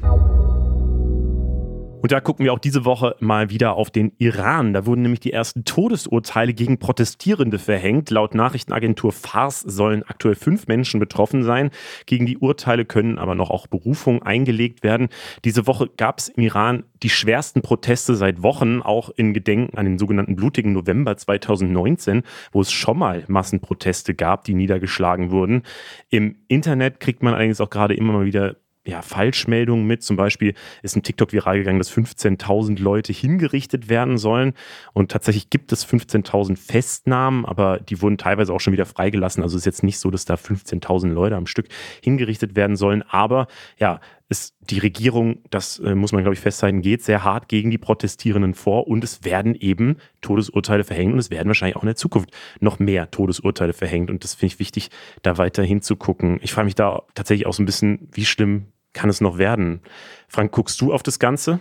Und 2.01 2.11
da 2.11 2.19
gucken 2.19 2.43
wir 2.43 2.51
auch 2.51 2.59
diese 2.59 2.83
Woche 2.83 3.15
mal 3.19 3.51
wieder 3.51 3.73
auf 3.73 3.91
den 3.91 4.11
Iran. 4.17 4.73
Da 4.73 4.87
wurden 4.87 5.03
nämlich 5.03 5.19
die 5.19 5.31
ersten 5.31 5.65
Todesurteile 5.65 6.53
gegen 6.53 6.79
Protestierende 6.79 7.59
verhängt. 7.59 8.09
Laut 8.09 8.33
Nachrichtenagentur 8.33 9.11
Fars 9.11 9.59
sollen 9.59 10.01
aktuell 10.03 10.33
fünf 10.33 10.65
Menschen 10.65 10.99
betroffen 10.99 11.43
sein. 11.43 11.69
Gegen 12.07 12.25
die 12.25 12.39
Urteile 12.39 12.85
können 12.85 13.19
aber 13.19 13.35
noch 13.35 13.51
auch 13.51 13.67
Berufungen 13.67 14.23
eingelegt 14.23 14.83
werden. 14.83 15.09
Diese 15.45 15.67
Woche 15.67 15.89
gab 15.95 16.17
es 16.17 16.29
im 16.29 16.41
Iran 16.41 16.83
die 17.03 17.09
schwersten 17.09 17.61
Proteste 17.61 18.15
seit 18.15 18.41
Wochen, 18.41 18.81
auch 18.81 19.11
in 19.15 19.33
Gedenken 19.35 19.77
an 19.77 19.85
den 19.85 19.99
sogenannten 19.99 20.35
blutigen 20.35 20.73
November 20.73 21.17
2019, 21.17 22.23
wo 22.51 22.61
es 22.61 22.71
schon 22.71 22.97
mal 22.97 23.23
Massenproteste 23.27 24.15
gab, 24.15 24.43
die 24.45 24.55
niedergeschlagen 24.55 25.29
wurden. 25.29 25.61
Im 26.09 26.37
Internet 26.47 26.99
kriegt 26.99 27.21
man 27.21 27.35
allerdings 27.35 27.61
auch 27.61 27.69
gerade 27.69 27.93
immer 27.93 28.13
mal 28.13 28.25
wieder 28.25 28.55
ja, 28.85 29.01
Falschmeldungen 29.01 29.85
mit. 29.85 30.03
Zum 30.03 30.17
Beispiel 30.17 30.53
ist 30.81 30.95
ein 30.95 31.03
TikTok 31.03 31.33
viral 31.33 31.59
gegangen, 31.59 31.77
dass 31.77 31.91
15.000 31.91 32.79
Leute 32.81 33.13
hingerichtet 33.13 33.89
werden 33.89 34.17
sollen. 34.17 34.53
Und 34.93 35.11
tatsächlich 35.11 35.49
gibt 35.49 35.71
es 35.71 35.87
15.000 35.87 36.57
Festnahmen, 36.57 37.45
aber 37.45 37.79
die 37.79 38.01
wurden 38.01 38.17
teilweise 38.17 38.53
auch 38.53 38.59
schon 38.59 38.73
wieder 38.73 38.85
freigelassen. 38.85 39.43
Also 39.43 39.57
ist 39.57 39.65
jetzt 39.65 39.83
nicht 39.83 39.99
so, 39.99 40.09
dass 40.09 40.25
da 40.25 40.35
15.000 40.35 41.09
Leute 41.09 41.35
am 41.35 41.45
Stück 41.45 41.67
hingerichtet 42.01 42.55
werden 42.55 42.75
sollen. 42.75 43.03
Aber 43.03 43.47
ja, 43.77 43.99
ist 44.31 44.55
die 44.61 44.79
Regierung, 44.79 45.43
das 45.49 45.79
äh, 45.79 45.93
muss 45.93 46.13
man 46.13 46.23
glaube 46.23 46.35
ich 46.35 46.39
festhalten, 46.39 46.81
geht 46.81 47.03
sehr 47.03 47.25
hart 47.25 47.49
gegen 47.49 47.69
die 47.69 47.77
Protestierenden 47.77 48.53
vor 48.53 48.87
und 48.87 49.03
es 49.03 49.25
werden 49.25 49.55
eben 49.55 49.97
Todesurteile 50.21 50.85
verhängt 50.85 51.11
und 51.11 51.19
es 51.19 51.29
werden 51.29 51.49
wahrscheinlich 51.49 51.75
auch 51.75 51.83
in 51.83 51.87
der 51.87 51.97
Zukunft 51.97 52.31
noch 52.61 52.79
mehr 52.79 53.11
Todesurteile 53.11 53.73
verhängt 53.73 54.09
und 54.09 54.23
das 54.23 54.35
finde 54.35 54.53
ich 54.53 54.59
wichtig, 54.59 54.89
da 55.21 55.37
weiter 55.37 55.63
hinzugucken. 55.63 56.39
Ich 56.41 56.53
frage 56.53 56.65
mich 56.65 56.75
da 56.75 57.03
tatsächlich 57.13 57.45
auch 57.45 57.53
so 57.53 57.61
ein 57.61 57.65
bisschen, 57.65 58.07
wie 58.13 58.25
schlimm 58.25 58.67
kann 58.93 59.09
es 59.09 59.21
noch 59.21 59.37
werden? 59.37 59.81
Frank, 60.27 60.51
guckst 60.51 60.79
du 60.81 60.93
auf 60.93 61.03
das 61.03 61.19
Ganze? 61.19 61.59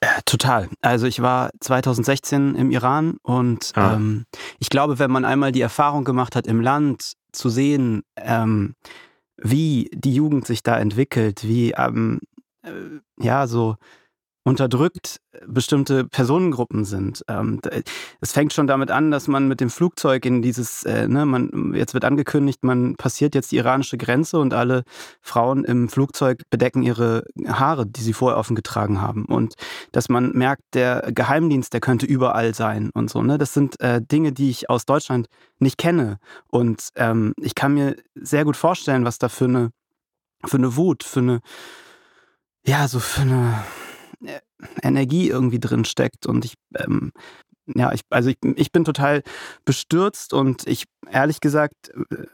Äh, 0.00 0.22
total. 0.24 0.68
Also 0.82 1.06
ich 1.06 1.22
war 1.22 1.50
2016 1.60 2.54
im 2.56 2.70
Iran 2.70 3.16
und 3.22 3.72
ah. 3.74 3.94
ähm, 3.94 4.26
ich 4.58 4.68
glaube, 4.68 4.98
wenn 4.98 5.10
man 5.10 5.24
einmal 5.24 5.52
die 5.52 5.60
Erfahrung 5.60 6.04
gemacht 6.04 6.36
hat, 6.36 6.46
im 6.46 6.60
Land 6.60 7.14
zu 7.32 7.48
sehen, 7.48 8.02
ähm, 8.16 8.74
wie 9.36 9.90
die 9.94 10.14
Jugend 10.14 10.46
sich 10.46 10.62
da 10.62 10.78
entwickelt, 10.78 11.44
wie 11.44 11.72
ähm, 11.72 12.20
äh, 12.62 12.70
ja 13.18 13.46
so 13.46 13.76
unterdrückt 14.44 15.20
bestimmte 15.46 16.04
Personengruppen 16.04 16.84
sind. 16.84 17.24
Ähm, 17.28 17.60
es 18.20 18.32
fängt 18.32 18.52
schon 18.52 18.66
damit 18.66 18.90
an, 18.90 19.10
dass 19.10 19.26
man 19.26 19.48
mit 19.48 19.60
dem 19.60 19.70
Flugzeug 19.70 20.24
in 20.26 20.42
dieses, 20.42 20.84
äh, 20.84 21.08
ne, 21.08 21.24
man, 21.24 21.72
jetzt 21.74 21.94
wird 21.94 22.04
angekündigt, 22.04 22.62
man 22.62 22.94
passiert 22.96 23.34
jetzt 23.34 23.52
die 23.52 23.56
iranische 23.56 23.96
Grenze 23.96 24.38
und 24.38 24.52
alle 24.52 24.84
Frauen 25.22 25.64
im 25.64 25.88
Flugzeug 25.88 26.42
bedecken 26.50 26.82
ihre 26.82 27.24
Haare, 27.46 27.86
die 27.86 28.02
sie 28.02 28.12
vorher 28.12 28.38
offen 28.38 28.54
getragen 28.54 29.00
haben. 29.00 29.24
Und 29.24 29.54
dass 29.92 30.10
man 30.10 30.32
merkt, 30.32 30.62
der 30.74 31.10
Geheimdienst, 31.12 31.72
der 31.72 31.80
könnte 31.80 32.06
überall 32.06 32.54
sein 32.54 32.90
und 32.92 33.10
so. 33.10 33.22
Ne? 33.22 33.38
Das 33.38 33.54
sind 33.54 33.80
äh, 33.80 34.02
Dinge, 34.02 34.32
die 34.32 34.50
ich 34.50 34.68
aus 34.68 34.84
Deutschland 34.84 35.28
nicht 35.58 35.78
kenne. 35.78 36.18
Und 36.48 36.88
ähm, 36.96 37.32
ich 37.40 37.54
kann 37.54 37.74
mir 37.74 37.96
sehr 38.14 38.44
gut 38.44 38.56
vorstellen, 38.56 39.06
was 39.06 39.18
da 39.18 39.30
für 39.30 39.46
eine, 39.46 39.70
für 40.44 40.58
eine 40.58 40.76
Wut, 40.76 41.02
für 41.02 41.20
eine, 41.20 41.40
ja, 42.66 42.88
so 42.88 43.00
für 43.00 43.22
eine 43.22 43.64
Energie 44.82 45.28
irgendwie 45.28 45.60
drin 45.60 45.84
steckt. 45.84 46.26
Und 46.26 46.44
ich, 46.44 46.54
ähm, 46.76 47.12
ja, 47.66 47.92
ich, 47.92 48.02
also 48.10 48.30
ich, 48.30 48.38
ich 48.56 48.72
bin 48.72 48.84
total 48.84 49.22
bestürzt 49.64 50.32
und 50.32 50.66
ich, 50.66 50.84
ehrlich 51.10 51.40
gesagt, 51.40 51.90
äh, 52.10 52.26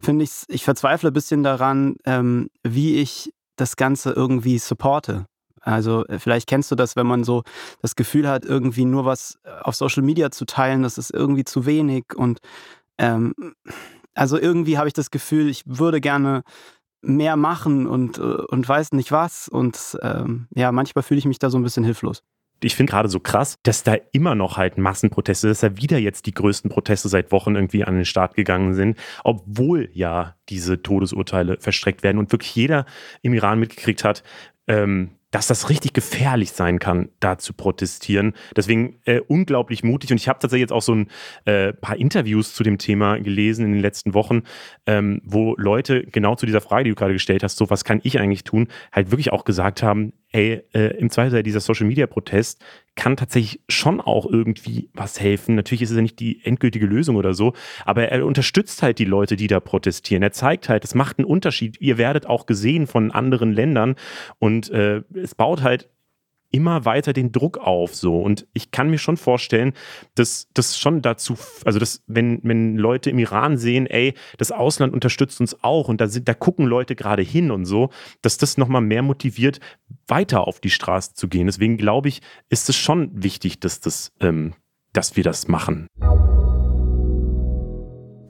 finde 0.00 0.24
ich, 0.24 0.30
ich 0.48 0.64
verzweifle 0.64 1.10
ein 1.10 1.14
bisschen 1.14 1.42
daran, 1.42 1.96
ähm, 2.04 2.48
wie 2.62 2.96
ich 2.96 3.32
das 3.56 3.76
Ganze 3.76 4.12
irgendwie 4.12 4.58
supporte. 4.58 5.26
Also 5.60 6.04
äh, 6.06 6.18
vielleicht 6.18 6.48
kennst 6.48 6.70
du 6.70 6.74
das, 6.74 6.96
wenn 6.96 7.06
man 7.06 7.24
so 7.24 7.42
das 7.80 7.94
Gefühl 7.94 8.28
hat, 8.28 8.44
irgendwie 8.44 8.84
nur 8.84 9.04
was 9.04 9.38
auf 9.62 9.76
Social 9.76 10.02
Media 10.02 10.30
zu 10.30 10.44
teilen, 10.44 10.82
das 10.82 10.98
ist 10.98 11.12
irgendwie 11.12 11.44
zu 11.44 11.66
wenig. 11.66 12.04
Und 12.16 12.40
ähm, 12.98 13.34
also 14.14 14.38
irgendwie 14.38 14.78
habe 14.78 14.88
ich 14.88 14.94
das 14.94 15.10
Gefühl, 15.10 15.48
ich 15.48 15.62
würde 15.66 16.00
gerne 16.00 16.42
mehr 17.02 17.36
machen 17.36 17.86
und, 17.86 18.18
äh, 18.18 18.22
und 18.22 18.68
weiß 18.68 18.92
nicht 18.92 19.12
was. 19.12 19.48
Und 19.48 19.98
ähm, 20.02 20.48
ja, 20.54 20.72
manchmal 20.72 21.02
fühle 21.02 21.18
ich 21.18 21.26
mich 21.26 21.38
da 21.38 21.50
so 21.50 21.58
ein 21.58 21.62
bisschen 21.62 21.84
hilflos 21.84 22.22
ich 22.64 22.76
finde 22.76 22.90
gerade 22.90 23.08
so 23.08 23.20
krass, 23.20 23.58
dass 23.62 23.82
da 23.82 23.96
immer 24.12 24.34
noch 24.34 24.56
halt 24.56 24.78
Massenproteste, 24.78 25.48
dass 25.48 25.60
da 25.60 25.76
wieder 25.76 25.98
jetzt 25.98 26.26
die 26.26 26.34
größten 26.34 26.70
Proteste 26.70 27.08
seit 27.08 27.32
Wochen 27.32 27.54
irgendwie 27.54 27.84
an 27.84 27.94
den 27.94 28.04
Start 28.04 28.34
gegangen 28.34 28.74
sind, 28.74 28.98
obwohl 29.24 29.88
ja 29.92 30.36
diese 30.48 30.82
Todesurteile 30.82 31.58
verstreckt 31.60 32.02
werden 32.02 32.18
und 32.18 32.32
wirklich 32.32 32.54
jeder 32.54 32.86
im 33.22 33.34
Iran 33.34 33.58
mitgekriegt 33.58 34.04
hat, 34.04 34.22
ähm, 34.66 35.10
dass 35.32 35.48
das 35.48 35.68
richtig 35.68 35.94
gefährlich 35.94 36.52
sein 36.52 36.78
kann, 36.78 37.08
da 37.18 37.38
zu 37.38 37.54
protestieren. 37.54 38.34
Deswegen 38.54 39.00
äh, 39.04 39.20
unglaublich 39.20 39.82
mutig. 39.82 40.12
Und 40.12 40.18
ich 40.18 40.28
habe 40.28 40.38
tatsächlich 40.38 40.62
jetzt 40.62 40.72
auch 40.72 40.82
so 40.82 40.94
ein 40.94 41.08
äh, 41.46 41.72
paar 41.72 41.96
Interviews 41.96 42.54
zu 42.54 42.62
dem 42.62 42.78
Thema 42.78 43.18
gelesen 43.18 43.64
in 43.64 43.72
den 43.72 43.80
letzten 43.80 44.14
Wochen, 44.14 44.42
ähm, 44.86 45.20
wo 45.24 45.54
Leute 45.56 46.04
genau 46.04 46.36
zu 46.36 46.46
dieser 46.46 46.60
Frage, 46.60 46.84
die 46.84 46.90
du 46.90 46.96
gerade 46.96 47.14
gestellt 47.14 47.42
hast, 47.42 47.56
so 47.56 47.70
was 47.70 47.84
kann 47.84 48.00
ich 48.04 48.20
eigentlich 48.20 48.44
tun, 48.44 48.68
halt 48.92 49.10
wirklich 49.10 49.32
auch 49.32 49.44
gesagt 49.44 49.82
haben, 49.82 50.12
ey, 50.32 50.62
äh, 50.72 50.96
im 50.96 51.10
Zweifel 51.10 51.42
dieser 51.42 51.60
Social 51.60 51.86
Media 51.86 52.06
Protest 52.06 52.64
kann 52.94 53.16
tatsächlich 53.16 53.60
schon 53.68 54.00
auch 54.00 54.26
irgendwie 54.26 54.90
was 54.92 55.20
helfen. 55.20 55.54
Natürlich 55.54 55.82
ist 55.82 55.90
es 55.90 55.96
ja 55.96 56.02
nicht 56.02 56.18
die 56.20 56.44
endgültige 56.44 56.86
Lösung 56.86 57.16
oder 57.16 57.34
so, 57.34 57.52
aber 57.84 58.08
er 58.08 58.26
unterstützt 58.26 58.82
halt 58.82 58.98
die 58.98 59.04
Leute, 59.04 59.36
die 59.36 59.46
da 59.46 59.60
protestieren. 59.60 60.22
Er 60.22 60.32
zeigt 60.32 60.68
halt, 60.68 60.84
es 60.84 60.94
macht 60.94 61.18
einen 61.18 61.26
Unterschied. 61.26 61.80
Ihr 61.80 61.98
werdet 61.98 62.26
auch 62.26 62.46
gesehen 62.46 62.86
von 62.86 63.10
anderen 63.10 63.52
Ländern 63.52 63.96
und 64.38 64.70
äh, 64.70 65.02
es 65.14 65.34
baut 65.34 65.62
halt 65.62 65.88
immer 66.52 66.84
weiter 66.84 67.12
den 67.12 67.32
Druck 67.32 67.58
auf 67.58 67.94
so 67.94 68.20
und 68.20 68.46
ich 68.52 68.70
kann 68.70 68.90
mir 68.90 68.98
schon 68.98 69.16
vorstellen, 69.16 69.72
dass 70.14 70.48
das 70.54 70.78
schon 70.78 71.02
dazu 71.02 71.36
also 71.64 71.78
dass 71.78 72.02
wenn 72.06 72.40
wenn 72.44 72.76
Leute 72.76 73.10
im 73.10 73.18
Iran 73.18 73.56
sehen, 73.56 73.86
ey, 73.86 74.14
das 74.38 74.52
Ausland 74.52 74.92
unterstützt 74.94 75.40
uns 75.40 75.62
auch 75.64 75.88
und 75.88 76.00
da 76.00 76.06
sind 76.06 76.28
da 76.28 76.34
gucken 76.34 76.66
Leute 76.66 76.94
gerade 76.94 77.22
hin 77.22 77.50
und 77.50 77.64
so, 77.64 77.90
dass 78.20 78.38
das 78.38 78.58
noch 78.58 78.68
mal 78.68 78.80
mehr 78.80 79.02
motiviert 79.02 79.60
weiter 80.06 80.46
auf 80.46 80.60
die 80.60 80.70
Straße 80.70 81.14
zu 81.14 81.28
gehen. 81.28 81.46
Deswegen 81.46 81.76
glaube 81.76 82.08
ich, 82.08 82.20
ist 82.48 82.68
es 82.68 82.76
schon 82.76 83.10
wichtig, 83.22 83.60
dass 83.60 83.80
das 83.80 84.12
ähm, 84.20 84.54
dass 84.92 85.16
wir 85.16 85.24
das 85.24 85.48
machen. 85.48 85.86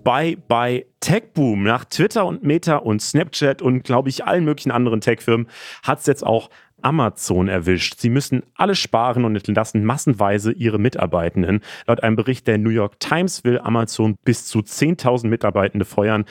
Bye 0.05 0.37
bye 0.37 0.87
Tech 1.01 1.33
Boom. 1.35 1.63
Nach 1.63 1.85
Twitter 1.85 2.27
und 2.27 2.43
Meta 2.43 2.77
und 2.77 3.01
Snapchat 3.01 3.63
und 3.63 3.85
glaube 3.85 4.09
ich 4.09 4.25
allen 4.25 4.45
möglichen 4.45 4.73
anderen 4.73 5.01
Tech-Firmen 5.01 5.49
hat 5.85 6.01
es 6.01 6.07
jetzt 6.07 6.25
auch 6.25 6.51
Amazon 6.83 7.49
erwischt. 7.49 7.99
Sie 7.99 8.11
müssen 8.11 8.43
alle 8.55 8.75
sparen 8.75 9.25
und 9.25 9.37
entlassen 9.37 9.85
massenweise 9.85 10.53
ihre 10.53 10.79
Mitarbeitenden. 10.79 11.61
Laut 11.87 12.03
einem 12.03 12.17
Bericht 12.17 12.47
der 12.47 12.59
New 12.59 12.71
York 12.71 13.01
Times 13.01 13.45
will 13.45 13.59
Amazon 13.59 14.17
bis 14.25 14.47
zu 14.47 14.61
10.000 14.61 15.29
Mitarbeitende 15.29 15.85
feuern. 15.85 16.25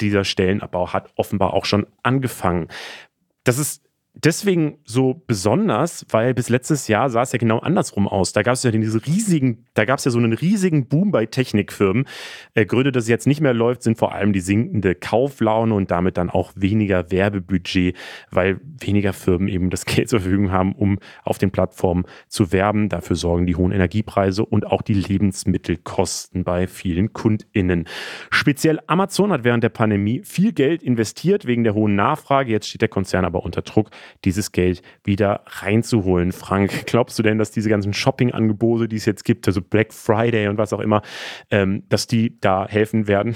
Dieser 0.00 0.24
Stellenabbau 0.24 0.92
hat 0.92 1.10
offenbar 1.16 1.54
auch 1.54 1.64
schon 1.64 1.86
angefangen. 2.02 2.68
Das 3.44 3.58
ist 3.58 3.85
deswegen 4.16 4.78
so 4.84 5.22
besonders, 5.26 6.06
weil 6.10 6.34
bis 6.34 6.48
letztes 6.48 6.88
Jahr 6.88 7.10
sah 7.10 7.22
es 7.22 7.32
ja 7.32 7.38
genau 7.38 7.58
andersrum 7.58 8.08
aus. 8.08 8.32
Da 8.32 8.42
gab 8.42 8.54
es 8.54 8.62
ja 8.62 8.70
diese 8.70 9.04
riesigen, 9.06 9.66
da 9.74 9.84
gab 9.84 9.98
es 9.98 10.04
ja 10.06 10.10
so 10.10 10.18
einen 10.18 10.32
riesigen 10.32 10.88
Boom 10.88 11.10
bei 11.10 11.26
Technikfirmen. 11.26 12.06
Äh, 12.54 12.66
Gründe, 12.66 12.92
dass 12.92 13.04
es 13.04 13.08
jetzt 13.08 13.26
nicht 13.26 13.40
mehr 13.40 13.54
läuft, 13.54 13.82
sind 13.82 13.98
vor 13.98 14.14
allem 14.14 14.32
die 14.32 14.40
sinkende 14.40 14.94
Kauflaune 14.94 15.74
und 15.74 15.90
damit 15.90 16.16
dann 16.16 16.30
auch 16.30 16.52
weniger 16.56 17.10
Werbebudget, 17.10 17.96
weil 18.30 18.60
weniger 18.80 19.12
Firmen 19.12 19.48
eben 19.48 19.70
das 19.70 19.84
Geld 19.86 20.08
zur 20.08 20.20
Verfügung 20.20 20.50
haben, 20.50 20.72
um 20.72 20.98
auf 21.24 21.38
den 21.38 21.50
Plattformen 21.50 22.04
zu 22.28 22.52
werben. 22.52 22.88
Dafür 22.88 23.16
sorgen 23.16 23.46
die 23.46 23.56
hohen 23.56 23.72
Energiepreise 23.72 24.44
und 24.44 24.66
auch 24.66 24.82
die 24.82 24.94
Lebensmittelkosten 24.94 26.44
bei 26.44 26.66
vielen 26.66 27.12
KundInnen. 27.12 27.86
Speziell 28.30 28.80
Amazon 28.86 29.32
hat 29.32 29.44
während 29.44 29.62
der 29.62 29.68
Pandemie 29.68 30.22
viel 30.24 30.52
Geld 30.52 30.82
investiert 30.82 31.46
wegen 31.46 31.64
der 31.64 31.74
hohen 31.74 31.94
Nachfrage. 31.94 32.50
Jetzt 32.50 32.68
steht 32.68 32.82
der 32.82 32.88
Konzern 32.88 33.24
aber 33.24 33.44
unter 33.44 33.62
Druck 33.62 33.90
dieses 34.24 34.52
Geld 34.52 34.82
wieder 35.04 35.42
reinzuholen. 35.46 36.32
Frank, 36.32 36.86
glaubst 36.86 37.18
du 37.18 37.22
denn, 37.22 37.38
dass 37.38 37.50
diese 37.50 37.68
ganzen 37.68 37.92
Shopping-Angebote, 37.92 38.88
die 38.88 38.96
es 38.96 39.04
jetzt 39.04 39.24
gibt, 39.24 39.46
also 39.46 39.60
Black 39.60 39.92
Friday 39.92 40.48
und 40.48 40.58
was 40.58 40.72
auch 40.72 40.80
immer, 40.80 41.02
ähm, 41.50 41.84
dass 41.88 42.06
die 42.06 42.38
da 42.40 42.66
helfen 42.68 43.06
werden? 43.08 43.34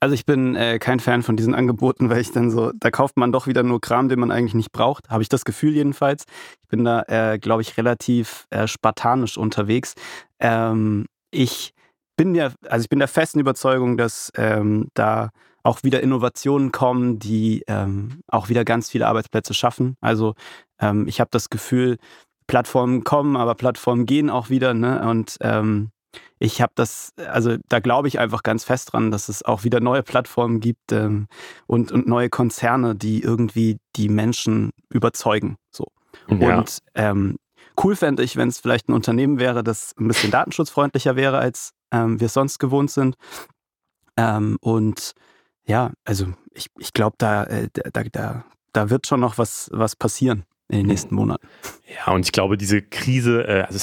Also 0.00 0.14
ich 0.14 0.24
bin 0.24 0.54
äh, 0.54 0.78
kein 0.78 1.00
Fan 1.00 1.22
von 1.24 1.36
diesen 1.36 1.54
Angeboten, 1.54 2.08
weil 2.08 2.20
ich 2.20 2.30
dann 2.30 2.50
so, 2.50 2.70
da 2.72 2.90
kauft 2.90 3.16
man 3.16 3.32
doch 3.32 3.48
wieder 3.48 3.64
nur 3.64 3.80
Kram, 3.80 4.08
den 4.08 4.20
man 4.20 4.30
eigentlich 4.30 4.54
nicht 4.54 4.70
braucht. 4.70 5.10
Habe 5.10 5.22
ich 5.22 5.28
das 5.28 5.44
Gefühl 5.44 5.74
jedenfalls. 5.74 6.24
Ich 6.62 6.68
bin 6.68 6.84
da, 6.84 7.02
äh, 7.08 7.38
glaube 7.38 7.62
ich, 7.62 7.76
relativ 7.76 8.46
äh, 8.50 8.68
spartanisch 8.68 9.36
unterwegs. 9.36 9.94
Ähm, 10.38 11.06
ich 11.32 11.72
bin 12.16 12.34
ja, 12.34 12.52
also 12.68 12.84
ich 12.84 12.88
bin 12.88 13.00
der 13.00 13.08
festen 13.08 13.40
Überzeugung, 13.40 13.96
dass 13.96 14.30
ähm, 14.36 14.88
da 14.94 15.30
auch 15.68 15.82
wieder 15.82 16.02
Innovationen 16.02 16.72
kommen, 16.72 17.18
die 17.18 17.62
ähm, 17.66 18.22
auch 18.26 18.48
wieder 18.48 18.64
ganz 18.64 18.88
viele 18.88 19.06
Arbeitsplätze 19.06 19.52
schaffen. 19.52 19.96
Also 20.00 20.34
ähm, 20.80 21.06
ich 21.06 21.20
habe 21.20 21.28
das 21.30 21.50
Gefühl, 21.50 21.98
Plattformen 22.46 23.04
kommen, 23.04 23.36
aber 23.36 23.54
Plattformen 23.54 24.06
gehen 24.06 24.30
auch 24.30 24.48
wieder. 24.48 24.72
Ne? 24.72 25.06
Und 25.06 25.36
ähm, 25.42 25.90
ich 26.38 26.62
habe 26.62 26.72
das, 26.74 27.12
also 27.16 27.56
da 27.68 27.80
glaube 27.80 28.08
ich 28.08 28.18
einfach 28.18 28.42
ganz 28.42 28.64
fest 28.64 28.94
dran, 28.94 29.10
dass 29.10 29.28
es 29.28 29.44
auch 29.44 29.62
wieder 29.62 29.80
neue 29.80 30.02
Plattformen 30.02 30.60
gibt 30.60 30.90
ähm, 30.90 31.26
und, 31.66 31.92
und 31.92 32.08
neue 32.08 32.30
Konzerne, 32.30 32.96
die 32.96 33.22
irgendwie 33.22 33.76
die 33.94 34.08
Menschen 34.08 34.70
überzeugen. 34.88 35.56
So. 35.70 35.88
Ja. 36.30 36.60
Und 36.60 36.78
ähm, 36.94 37.36
cool 37.84 37.94
fände 37.94 38.22
ich, 38.22 38.36
wenn 38.36 38.48
es 38.48 38.58
vielleicht 38.58 38.88
ein 38.88 38.94
Unternehmen 38.94 39.38
wäre, 39.38 39.62
das 39.62 39.94
ein 39.98 40.08
bisschen 40.08 40.30
datenschutzfreundlicher 40.30 41.14
wäre, 41.14 41.36
als 41.36 41.72
ähm, 41.92 42.18
wir 42.20 42.26
es 42.26 42.32
sonst 42.32 42.58
gewohnt 42.58 42.90
sind. 42.90 43.16
Ähm, 44.16 44.56
und 44.62 45.12
ja, 45.68 45.92
also 46.04 46.32
ich, 46.52 46.70
ich 46.78 46.92
glaube, 46.92 47.16
da, 47.18 47.44
äh, 47.44 47.68
da, 47.72 48.02
da, 48.04 48.44
da 48.72 48.90
wird 48.90 49.06
schon 49.06 49.20
noch 49.20 49.38
was, 49.38 49.68
was 49.72 49.94
passieren 49.94 50.44
in 50.70 50.78
den 50.78 50.86
nächsten 50.86 51.14
Monaten. 51.14 51.46
Ja, 51.88 52.12
und 52.12 52.26
ich 52.26 52.32
glaube, 52.32 52.58
diese 52.58 52.82
Krise, 52.82 53.48
äh, 53.48 53.62
also 53.62 53.78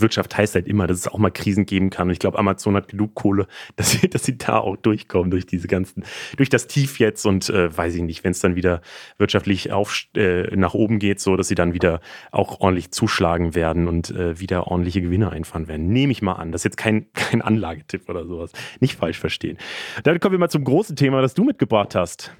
Wirtschaft 0.00 0.36
heißt 0.36 0.56
halt 0.56 0.66
immer, 0.66 0.88
dass 0.88 0.98
es 0.98 1.08
auch 1.08 1.18
mal 1.18 1.30
Krisen 1.30 1.64
geben 1.66 1.90
kann. 1.90 2.08
Und 2.08 2.12
ich 2.12 2.18
glaube, 2.18 2.38
Amazon 2.38 2.74
hat 2.74 2.88
genug 2.88 3.14
Kohle, 3.14 3.46
dass 3.76 3.92
sie, 3.92 4.08
dass 4.08 4.24
sie 4.24 4.36
da 4.36 4.58
auch 4.58 4.76
durchkommen 4.76 5.30
durch 5.30 5.46
diese 5.46 5.68
ganzen, 5.68 6.04
durch 6.36 6.48
das 6.48 6.66
Tief 6.66 6.98
jetzt 6.98 7.24
und 7.24 7.48
äh, 7.50 7.76
weiß 7.76 7.94
ich 7.94 8.02
nicht, 8.02 8.24
wenn 8.24 8.32
es 8.32 8.40
dann 8.40 8.56
wieder 8.56 8.80
wirtschaftlich 9.18 9.70
auf, 9.70 10.06
äh, 10.16 10.54
nach 10.56 10.74
oben 10.74 10.98
geht, 10.98 11.20
so 11.20 11.36
dass 11.36 11.46
sie 11.46 11.54
dann 11.54 11.72
wieder 11.72 12.00
auch 12.32 12.60
ordentlich 12.60 12.90
zuschlagen 12.90 13.54
werden 13.54 13.86
und 13.86 14.10
äh, 14.10 14.40
wieder 14.40 14.66
ordentliche 14.66 15.00
Gewinne 15.00 15.30
einfahren 15.30 15.68
werden. 15.68 15.88
Nehme 15.88 16.10
ich 16.10 16.22
mal 16.22 16.32
an. 16.32 16.50
Das 16.50 16.62
ist 16.62 16.64
jetzt 16.64 16.76
kein, 16.76 17.12
kein 17.12 17.42
Anlagetipp 17.42 18.08
oder 18.08 18.26
sowas. 18.26 18.50
Nicht 18.80 18.96
falsch 18.96 19.20
verstehen. 19.20 19.58
Dann 20.02 20.18
kommen 20.18 20.32
wir 20.32 20.38
mal 20.40 20.50
zum 20.50 20.64
großen 20.64 20.96
Thema, 20.96 21.22
das 21.22 21.34
du 21.34 21.44
mitgebracht 21.44 21.94
hast. 21.94 22.32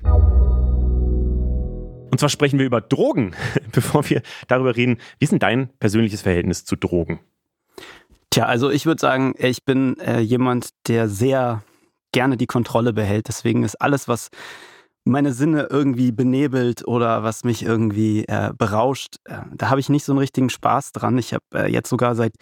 Und 2.15 2.19
zwar 2.19 2.29
sprechen 2.29 2.61
wir 2.61 2.67
über 2.67 2.81
Drogen, 2.81 3.35
bevor 3.73 4.09
wir 4.09 4.23
darüber 4.47 4.77
reden. 4.77 4.99
Wie 5.19 5.25
ist 5.25 5.33
denn 5.33 5.41
dein 5.41 5.69
persönliches 5.81 6.23
Verhältnis 6.23 6.65
zu 6.65 6.77
Drogen? 6.77 7.19
Tja, 8.31 8.45
also 8.45 8.71
ich 8.71 8.87
würde 8.87 9.01
sagen, 9.01 9.35
ich 9.37 9.65
bin 9.65 9.99
äh, 9.99 10.21
jemand, 10.21 10.69
der 10.87 11.09
sehr 11.09 11.65
gerne 12.13 12.37
die 12.37 12.47
Kontrolle 12.47 12.93
behält. 12.93 13.27
Deswegen 13.27 13.65
ist 13.65 13.81
alles, 13.81 14.07
was 14.07 14.29
meine 15.03 15.33
Sinne 15.33 15.67
irgendwie 15.69 16.13
benebelt 16.13 16.87
oder 16.87 17.25
was 17.25 17.43
mich 17.43 17.65
irgendwie 17.65 18.27
äh, 18.29 18.53
berauscht, 18.57 19.17
äh, 19.25 19.39
da 19.53 19.71
habe 19.71 19.81
ich 19.81 19.89
nicht 19.89 20.05
so 20.05 20.13
einen 20.13 20.21
richtigen 20.21 20.51
Spaß 20.51 20.93
dran. 20.93 21.19
Ich 21.19 21.35
habe 21.35 21.43
äh, 21.53 21.67
jetzt 21.67 21.89
sogar 21.89 22.15
seit 22.15 22.35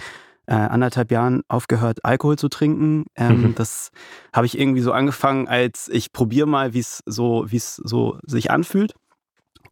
äh, 0.49 0.53
anderthalb 0.53 1.11
Jahren 1.11 1.45
aufgehört, 1.49 2.05
Alkohol 2.05 2.37
zu 2.37 2.51
trinken. 2.51 3.07
Ähm, 3.17 3.41
mhm. 3.41 3.55
Das 3.55 3.91
habe 4.35 4.45
ich 4.45 4.59
irgendwie 4.59 4.83
so 4.83 4.93
angefangen, 4.93 5.49
als 5.49 5.89
ich 5.89 6.13
probiere 6.13 6.47
mal, 6.47 6.75
wie 6.75 6.81
es 6.81 7.03
so, 7.07 7.47
wie 7.49 7.57
es 7.57 7.77
so 7.77 8.19
sich 8.27 8.51
anfühlt. 8.51 8.93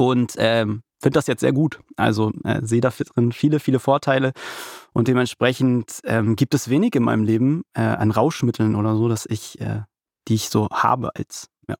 Und 0.01 0.33
ähm, 0.39 0.83
finde 0.99 1.19
das 1.19 1.27
jetzt 1.27 1.41
sehr 1.41 1.53
gut. 1.53 1.79
Also 1.97 2.33
äh, 2.45 2.61
sehe 2.63 2.81
da 2.81 2.89
drin 2.89 3.33
viele, 3.33 3.61
viele 3.61 3.79
Vorteile. 3.79 4.33
Und 4.95 5.09
dementsprechend 5.09 6.01
ähm, 6.05 6.37
gibt 6.37 6.55
es 6.55 6.71
wenig 6.71 6.95
in 6.95 7.03
meinem 7.03 7.23
Leben 7.23 7.65
äh, 7.75 7.83
an 7.83 8.11
Rauschmitteln 8.11 8.77
oder 8.77 8.97
so, 8.97 9.09
dass 9.09 9.27
ich, 9.27 9.61
äh, 9.61 9.83
die 10.27 10.37
ich 10.37 10.49
so 10.49 10.71
habe 10.73 11.15
als, 11.17 11.51
ja, 11.69 11.75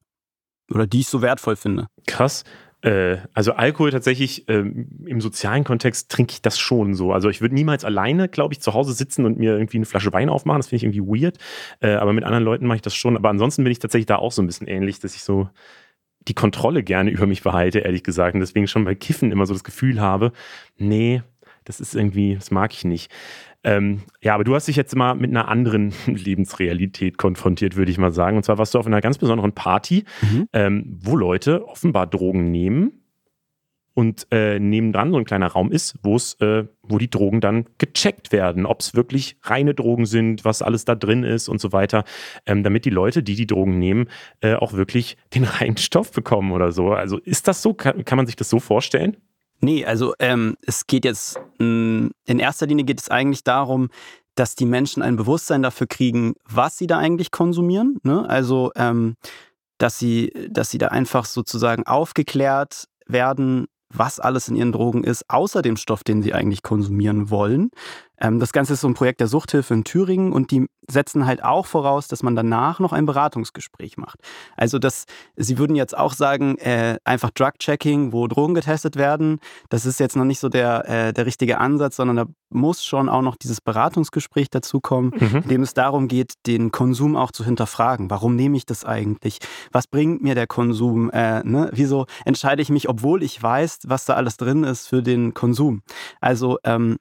oder 0.71 0.87
die 0.87 1.01
ich 1.01 1.09
so 1.09 1.23
wertvoll 1.23 1.57
finde. 1.57 1.87
Krass. 2.07 2.45
Äh, 2.83 3.17
also 3.33 3.53
Alkohol 3.53 3.91
tatsächlich 3.91 4.47
ähm, 4.49 5.03
im 5.07 5.23
sozialen 5.23 5.65
Kontext 5.65 6.11
trinke 6.11 6.35
ich 6.35 6.43
das 6.43 6.59
schon 6.59 6.93
so. 6.93 7.15
Also 7.15 7.31
ich 7.31 7.41
würde 7.41 7.55
niemals 7.55 7.87
alleine, 7.87 8.29
glaube 8.29 8.53
ich, 8.53 8.61
zu 8.61 8.75
Hause 8.75 8.93
sitzen 8.93 9.25
und 9.25 9.39
mir 9.39 9.53
irgendwie 9.53 9.79
eine 9.79 9.87
Flasche 9.87 10.13
Wein 10.13 10.29
aufmachen. 10.29 10.59
Das 10.59 10.69
finde 10.69 10.85
ich 10.85 10.95
irgendwie 10.95 11.23
weird. 11.23 11.39
Äh, 11.81 11.95
aber 11.95 12.13
mit 12.13 12.25
anderen 12.25 12.45
Leuten 12.45 12.67
mache 12.67 12.77
ich 12.77 12.83
das 12.83 12.95
schon. 12.95 13.17
Aber 13.17 13.31
ansonsten 13.31 13.65
bin 13.65 13.73
ich 13.73 13.79
tatsächlich 13.79 14.07
da 14.07 14.17
auch 14.17 14.33
so 14.33 14.43
ein 14.43 14.47
bisschen 14.47 14.67
ähnlich, 14.67 15.01
dass 15.01 15.15
ich 15.15 15.23
so 15.23 15.49
die 16.29 16.35
Kontrolle 16.35 16.83
gerne 16.83 17.11
über 17.11 17.27
mich 17.27 17.43
behalte, 17.43 17.81
ehrlich 17.81 18.05
gesagt. 18.05 18.35
Und 18.35 18.41
deswegen 18.41 18.67
schon 18.67 18.85
bei 18.85 18.95
Kiffen 18.95 19.33
immer 19.33 19.47
so 19.47 19.55
das 19.55 19.65
Gefühl 19.65 20.01
habe, 20.01 20.33
nee, 20.77 21.23
das 21.65 21.81
ist 21.81 21.95
irgendwie, 21.95 22.35
das 22.35 22.51
mag 22.51 22.73
ich 22.73 22.85
nicht. 22.85 23.11
Ähm, 23.63 24.03
ja, 24.23 24.35
aber 24.35 24.45
du 24.45 24.55
hast 24.55 24.69
dich 24.69 24.77
jetzt 24.77 24.97
mal 24.97 25.15
mit 25.15 25.31
einer 25.31 25.49
anderen 25.49 25.93
Lebensrealität 26.07 27.19
konfrontiert, 27.19 27.77
würde 27.77 27.91
ich 27.91 27.99
mal 27.99 28.13
sagen. 28.13 28.37
Und 28.37 28.43
zwar 28.45 28.59
warst 28.59 28.75
du 28.75 28.79
auf 28.79 28.87
einer 28.87 29.01
ganz 29.01 29.19
besonderen 29.19 29.53
Party, 29.53 30.05
mhm. 30.23 30.49
ähm, 30.53 30.99
wo 31.01 31.17
Leute 31.17 31.67
offenbar 31.69 32.07
Drogen 32.07 32.51
nehmen, 32.51 33.00
und 33.95 34.27
äh, 34.31 34.59
nebendran 34.59 35.11
so 35.11 35.19
ein 35.19 35.25
kleiner 35.25 35.49
Raum 35.49 35.73
ist, 35.73 35.95
wo 36.03 36.17
es, 36.17 36.35
äh, 36.41 36.65
wo 36.83 36.99
die 36.99 37.11
Drogen 37.11 37.41
dann 37.41 37.67
gecheckt 37.79 38.33
werden, 38.33 38.67
ob 38.67 38.81
es 38.81 38.95
wirklich 38.95 39.37
reine 39.43 39.75
Drogen 39.75 40.07
sind, 40.07 40.45
was 40.45 40.63
alles 40.63 40.85
da 40.85 40.95
drin 40.95 41.25
ist 41.25 41.49
und 41.49 41.61
so 41.61 41.73
weiter, 41.73 42.05
ähm, 42.47 42.63
damit 42.63 42.85
die 42.85 42.91
Leute, 42.91 43.23
die 43.23 43.35
die 43.35 43.47
Drogen 43.47 43.79
nehmen, 43.79 44.09
äh, 44.41 44.55
auch 44.55 44.73
wirklich 44.73 45.17
den 45.35 45.45
reinen 45.45 45.77
Stoff 45.77 46.13
bekommen 46.13 46.53
oder 46.53 46.73
so. 46.73 46.93
Also 46.93 47.19
ist 47.19 47.49
das 47.49 47.63
so? 47.63 47.75
Kann, 47.75 48.05
kann 48.05 48.17
man 48.17 48.27
sich 48.27 48.37
das 48.37 48.49
so 48.49 48.61
vorstellen? 48.61 49.17
Nee, 49.63 49.85
also 49.85 50.15
ähm, 50.19 50.57
es 50.63 50.87
geht 50.87 51.05
jetzt, 51.05 51.39
mh, 51.59 52.11
in 52.27 52.39
erster 52.39 52.67
Linie 52.67 52.85
geht 52.85 53.01
es 53.01 53.11
eigentlich 53.11 53.45
darum, 53.45 53.91
dass 54.35 54.55
die 54.55 54.65
Menschen 54.65 55.03
ein 55.03 55.17
Bewusstsein 55.17 55.63
dafür 55.63 55.87
kriegen, 55.87 56.35
was 56.49 56.79
sie 56.79 56.87
da 56.87 56.99
eigentlich 56.99 57.31
konsumieren. 57.31 57.99
Ne? 58.05 58.27
Also, 58.29 58.73
ähm, 58.75 59.17
dass 59.77 59.99
sie, 59.99 60.33
dass 60.51 60.71
sie 60.71 60.79
da 60.79 60.89
einfach 60.89 61.25
sozusagen 61.25 61.87
aufgeklärt 61.87 62.85
werden, 63.07 63.67
was 63.93 64.21
alles 64.21 64.49
in 64.49 64.57
ihren 64.57 64.73
Drogen 64.73 65.05
ist, 65.05 65.29
außer 65.29 65.63
dem 65.63 65.77
Stoff, 65.77 66.05
den 66.05 66.23
sie 66.23 66.33
eigentlich 66.33 66.63
konsumieren 66.63 67.31
wollen. 67.31 67.71
Ähm, 68.21 68.41
das 68.41 68.53
Ganze 68.53 68.75
ist 68.75 68.81
so 68.81 68.89
ein 68.89 68.95
Projekt 68.95 69.21
der 69.21 69.27
Suchthilfe 69.27 69.75
in 69.75 69.85
Thüringen 69.85 70.33
und 70.33 70.51
die 70.51 70.67
setzen 70.91 71.27
halt 71.27 71.43
auch 71.43 71.67
voraus, 71.67 72.09
dass 72.09 72.23
man 72.23 72.37
danach 72.37 72.81
noch 72.81 72.93
ein 72.93 73.07
Beratungsgespräch 73.07 73.97
macht. 73.97 74.19
Also 74.57 74.79
das, 74.79 75.05
sie 75.37 75.59
würden 75.59 75.77
jetzt 75.77 75.97
auch 75.97 76.13
sagen, 76.13 76.59
äh, 76.59 76.99
einfach 77.05 77.31
Drug-Checking, 77.31 78.13
wo 78.13 78.27
Drogen 78.27 78.55
getestet 78.55 78.97
werden, 78.97 79.41
das 79.69 79.87
ist 79.87 80.01
jetzt 80.01 80.17
noch 80.17 80.25
nicht 80.25 80.41
so 80.41 80.49
der, 80.49 80.89
äh, 80.89 81.13
der 81.13 81.27
richtige 81.27 81.59
Ansatz, 81.59 81.97
sondern 81.97 82.17
da 82.17 82.25
muss 82.51 82.85
schon 82.85 83.09
auch 83.09 83.23
noch 83.23 83.37
dieses 83.37 83.61
Beratungsgespräch 83.61 84.51
dazukommen, 84.51 85.13
mhm. 85.19 85.37
in 85.45 85.49
dem 85.49 85.63
es 85.63 85.75
darum 85.75 86.09
geht, 86.09 86.35
den 86.47 86.73
Konsum 86.73 87.17
auch 87.17 87.31
zu 87.31 87.45
hinterfragen. 87.45 88.11
Warum 88.11 88.35
nehme 88.35 88.57
ich 88.57 88.67
das 88.67 88.85
eigentlich? 88.85 89.39
Was 89.71 89.87
bringt 89.87 90.23
mir 90.23 90.35
der 90.35 90.49
Konsum? 90.49 91.11
Äh, 91.11 91.45
ne? 91.45 91.71
Wieso 91.73 92.07
entscheide 92.25 92.63
ich 92.63 92.71
mich, 92.71 92.89
obwohl 92.89 93.23
ich 93.23 93.41
weiß, 93.41 93.81
was 93.87 94.05
da 94.05 94.15
alles 94.15 94.37
drin 94.37 94.65
ist 94.65 94.89
für 94.89 95.03
den 95.03 95.35
Konsum? 95.35 95.83
Also 96.21 96.59
ähm, 96.65 96.97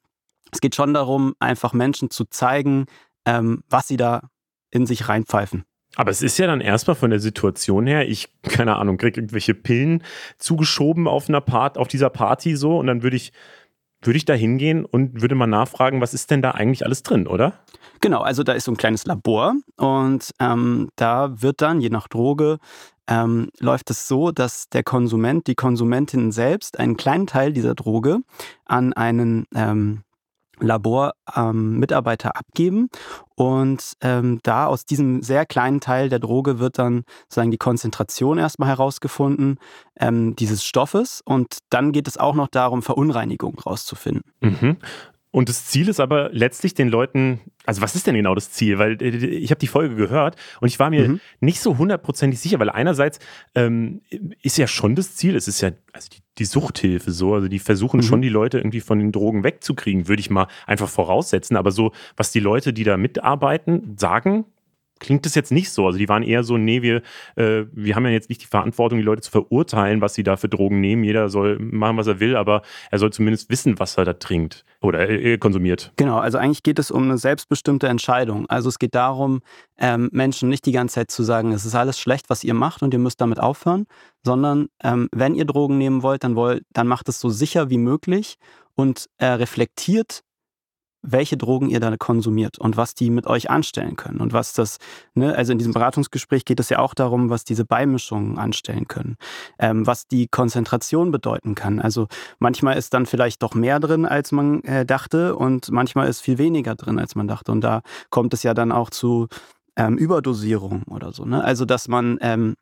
es 0.52 0.62
geht 0.62 0.76
schon 0.76 0.94
darum, 0.94 1.36
einfach 1.40 1.74
Menschen 1.74 2.10
zu 2.10 2.26
zeigen, 2.26 2.86
ähm, 3.26 3.64
was 3.70 3.88
sie 3.88 3.98
da 3.98 4.30
in 4.72 4.86
sich 4.86 5.10
reinpfeifen. 5.10 5.66
Aber 5.96 6.12
es 6.12 6.22
ist 6.22 6.38
ja 6.38 6.48
dann 6.48 6.62
erstmal 6.62 6.96
von 6.96 7.10
der 7.10 7.20
Situation 7.20 7.88
her, 7.88 8.08
ich, 8.08 8.30
keine 8.44 8.76
Ahnung, 8.78 8.98
kriege 8.98 9.20
irgendwelche 9.20 9.56
Pillen 9.56 10.04
zugeschoben 10.38 11.08
auf 11.08 11.30
einer 11.30 11.42
Part, 11.42 11.78
auf 11.78 11.88
dieser 11.88 12.10
Party 12.10 12.56
so 12.56 12.78
und 12.78 12.88
dann 12.88 13.02
würde 13.02 13.16
ich, 13.16 13.34
würde 14.02 14.18
ich 14.18 14.26
da 14.26 14.34
hingehen 14.34 14.86
und 14.86 15.22
würde 15.22 15.36
mal 15.36 15.48
nachfragen, 15.48 16.00
was 16.00 16.14
ist 16.14 16.30
denn 16.30 16.42
da 16.42 16.52
eigentlich 16.52 16.86
alles 16.86 17.04
drin, 17.04 17.28
oder? 17.28 17.54
Genau, 18.02 18.22
also 18.22 18.44
da 18.44 18.54
ist 18.54 18.66
so 18.66 18.72
ein 18.72 18.78
kleines 18.78 19.06
Labor 19.06 19.56
und 19.78 20.32
ähm, 20.40 20.90
da 20.96 21.42
wird 21.42 21.62
dann, 21.62 21.82
je 21.82 21.90
nach 21.90 22.08
Droge, 22.08 22.60
ähm, 23.08 23.50
läuft 23.60 23.90
es 23.90 24.08
so, 24.08 24.32
dass 24.32 24.70
der 24.70 24.84
Konsument, 24.84 25.48
die 25.48 25.56
Konsumentin 25.56 26.32
selbst 26.32 26.80
einen 26.80 26.96
kleinen 26.96 27.26
Teil 27.26 27.52
dieser 27.52 27.74
Droge 27.74 28.20
an 28.66 28.94
einen 28.94 29.48
ähm, 29.56 30.04
Labormitarbeiter 30.60 32.30
ähm, 32.30 32.36
abgeben. 32.36 32.90
Und 33.36 33.94
ähm, 34.02 34.40
da 34.44 34.66
aus 34.66 34.86
diesem 34.86 35.22
sehr 35.22 35.46
kleinen 35.46 35.80
Teil 35.80 36.10
der 36.10 36.20
Droge 36.20 36.60
wird 36.60 36.78
dann 36.78 37.04
sozusagen 37.24 37.52
die 37.52 37.58
Konzentration 37.58 38.38
erstmal 38.38 38.70
herausgefunden 38.70 39.58
ähm, 40.00 40.36
dieses 40.36 40.64
Stoffes. 40.64 41.22
Und 41.24 41.60
dann 41.70 41.92
geht 41.92 42.08
es 42.08 42.18
auch 42.18 42.36
noch 42.36 42.50
darum, 42.50 42.82
Verunreinigung 42.82 43.60
rauszufinden. 43.60 44.32
Mhm. 44.42 44.78
Und 45.32 45.48
das 45.48 45.66
Ziel 45.66 45.88
ist 45.90 46.00
aber 46.00 46.30
letztlich 46.32 46.74
den 46.74 46.90
Leuten, 46.90 47.40
also 47.66 47.82
was 47.82 47.96
ist 47.96 48.08
denn 48.08 48.16
genau 48.16 48.34
das 48.34 48.52
Ziel? 48.52 48.80
Weil 48.80 49.00
äh, 49.02 49.10
ich 49.10 49.52
habe 49.52 49.60
die 49.60 49.68
Folge 49.68 49.96
gehört 49.96 50.36
und 50.60 50.68
ich 50.68 50.80
war 50.80 50.90
mir 50.90 51.08
mhm. 51.08 51.20
nicht 51.40 51.60
so 51.60 51.78
hundertprozentig 51.78 52.40
sicher, 52.40 52.60
weil 52.60 52.72
einerseits 52.72 53.20
ähm, 53.54 54.02
ist 54.42 54.58
ja 54.58 54.66
schon 54.66 54.96
das 54.96 55.16
Ziel, 55.16 55.36
es 55.36 55.48
ist 55.48 55.62
ja 55.62 55.72
also 55.94 56.10
die, 56.10 56.22
die 56.40 56.46
Suchthilfe 56.46 57.12
so, 57.12 57.36
also 57.36 57.48
die 57.48 57.60
versuchen 57.60 57.98
mhm. 57.98 58.04
schon 58.04 58.22
die 58.24 58.30
Leute 58.30 58.58
irgendwie 58.58 58.80
von 58.80 58.98
den 58.98 59.12
Drogen 59.12 59.44
wegzukriegen, 59.44 60.08
würde 60.08 60.20
ich 60.20 60.32
mal 60.32 60.48
einfach 60.66 60.90
voraussetzen. 60.90 61.58
Aber 61.58 61.72
so, 61.72 61.92
was 62.18 62.32
die 62.32 62.40
Leute, 62.40 62.74
die 62.74 62.84
da 62.84 62.98
mitarbeiten, 62.98 63.96
sagen, 63.98 64.46
klingt 65.00 65.26
das 65.26 65.36
jetzt 65.36 65.52
nicht 65.52 65.72
so. 65.72 65.86
Also 65.86 65.98
die 65.98 66.10
waren 66.10 66.24
eher 66.24 66.44
so, 66.44 66.58
nee, 66.58 66.82
wir, 66.82 67.02
äh, 67.36 67.66
wir 67.72 67.96
haben 67.96 68.06
ja 68.06 68.12
jetzt 68.12 68.30
nicht 68.30 68.42
die 68.42 68.48
Verantwortung, 68.48 69.00
die 69.00 69.06
Leute 69.06 69.22
zu 69.22 69.32
verurteilen, 69.32 70.02
was 70.02 70.14
sie 70.14 70.24
da 70.24 70.38
für 70.38 70.50
Drogen 70.50 70.80
nehmen. 70.80 71.04
Jeder 71.04 71.30
soll 71.30 71.58
machen, 71.60 71.98
was 71.98 72.08
er 72.08 72.20
will, 72.20 72.36
aber 72.36 72.62
er 72.92 73.00
soll 73.00 73.12
zumindest 73.12 73.50
wissen, 73.50 73.80
was 73.80 73.98
er 73.98 74.06
da 74.06 74.14
trinkt 74.14 74.66
oder 74.82 75.10
äh, 75.10 75.38
konsumiert. 75.38 75.92
Genau, 75.96 76.18
also 76.18 76.38
eigentlich 76.38 76.64
geht 76.64 76.80
es 76.80 76.92
um 76.92 77.04
eine 77.04 77.18
selbstbestimmte 77.18 77.88
Entscheidung. 77.88 78.50
Also 78.50 78.70
es 78.70 78.80
geht 78.80 78.96
darum, 78.96 79.42
ähm, 79.78 80.10
Menschen 80.12 80.50
nicht 80.50 80.66
die 80.66 80.72
ganze 80.72 80.96
Zeit 80.96 81.12
zu 81.12 81.24
sagen, 81.24 81.52
es 81.52 81.66
ist 81.66 81.76
alles 81.76 82.00
schlecht, 82.00 82.30
was 82.30 82.44
ihr 82.44 82.54
macht 82.54 82.84
und 82.84 82.94
ihr 82.94 83.00
müsst 83.00 83.22
damit 83.22 83.40
aufhören, 83.40 83.86
sondern 84.24 84.68
ähm, 84.84 85.10
wenn 85.14 85.36
ihr 85.36 85.46
Drogen 85.46 85.78
nehmen 85.78 86.04
wollt, 86.04 86.24
dann 86.24 86.36
wollt, 86.36 86.64
dann 86.74 86.88
macht 86.88 87.10
es 87.10 87.20
so 87.20 87.30
sicher 87.30 87.70
wie 87.70 87.78
möglich 87.78 88.36
und 88.76 89.08
äh, 89.18 89.26
reflektiert 89.26 90.24
welche 91.02 91.38
Drogen 91.38 91.70
ihr 91.70 91.80
da 91.80 91.96
konsumiert 91.98 92.60
und 92.60 92.78
was 92.78 92.94
die 92.94 93.10
mit 93.10 93.28
euch 93.28 93.50
anstellen 93.50 93.96
können 93.96 94.20
und 94.20 94.34
was 94.34 94.54
das, 94.54 94.78
ne, 95.14 95.36
also 95.36 95.52
in 95.52 95.58
diesem 95.58 95.74
Beratungsgespräch 95.74 96.46
geht 96.46 96.60
es 96.60 96.70
ja 96.70 96.80
auch 96.80 96.94
darum, 96.94 97.30
was 97.30 97.44
diese 97.44 97.66
Beimischungen 97.66 98.38
anstellen 98.38 98.88
können, 98.88 99.16
ähm, 99.60 99.88
was 99.88 100.08
die 100.08 100.28
Konzentration 100.28 101.12
bedeuten 101.12 101.56
kann. 101.56 101.80
Also 101.80 102.08
manchmal 102.40 102.78
ist 102.78 102.94
dann 102.94 103.06
vielleicht 103.06 103.42
doch 103.44 103.54
mehr 103.54 103.80
drin, 103.80 104.06
als 104.06 104.32
man 104.32 104.64
äh, 104.64 104.86
dachte 104.86 105.36
und 105.36 105.72
manchmal 105.72 106.08
ist 106.08 106.22
viel 106.22 106.38
weniger 106.38 106.76
drin, 106.76 107.00
als 107.00 107.16
man 107.16 107.28
dachte. 107.28 107.52
Und 107.52 107.62
da 107.62 107.82
kommt 108.10 108.34
es 108.34 108.44
ja 108.44 108.54
dann 108.54 108.72
auch 108.72 108.90
zu 108.90 109.28
ähm, 109.76 109.98
Überdosierung 109.98 110.84
oder 110.84 111.12
so. 111.12 111.26
Ne? 111.26 111.44
Also 111.44 111.66
dass 111.66 111.88
man 111.88 112.18
ähm, 112.22 112.56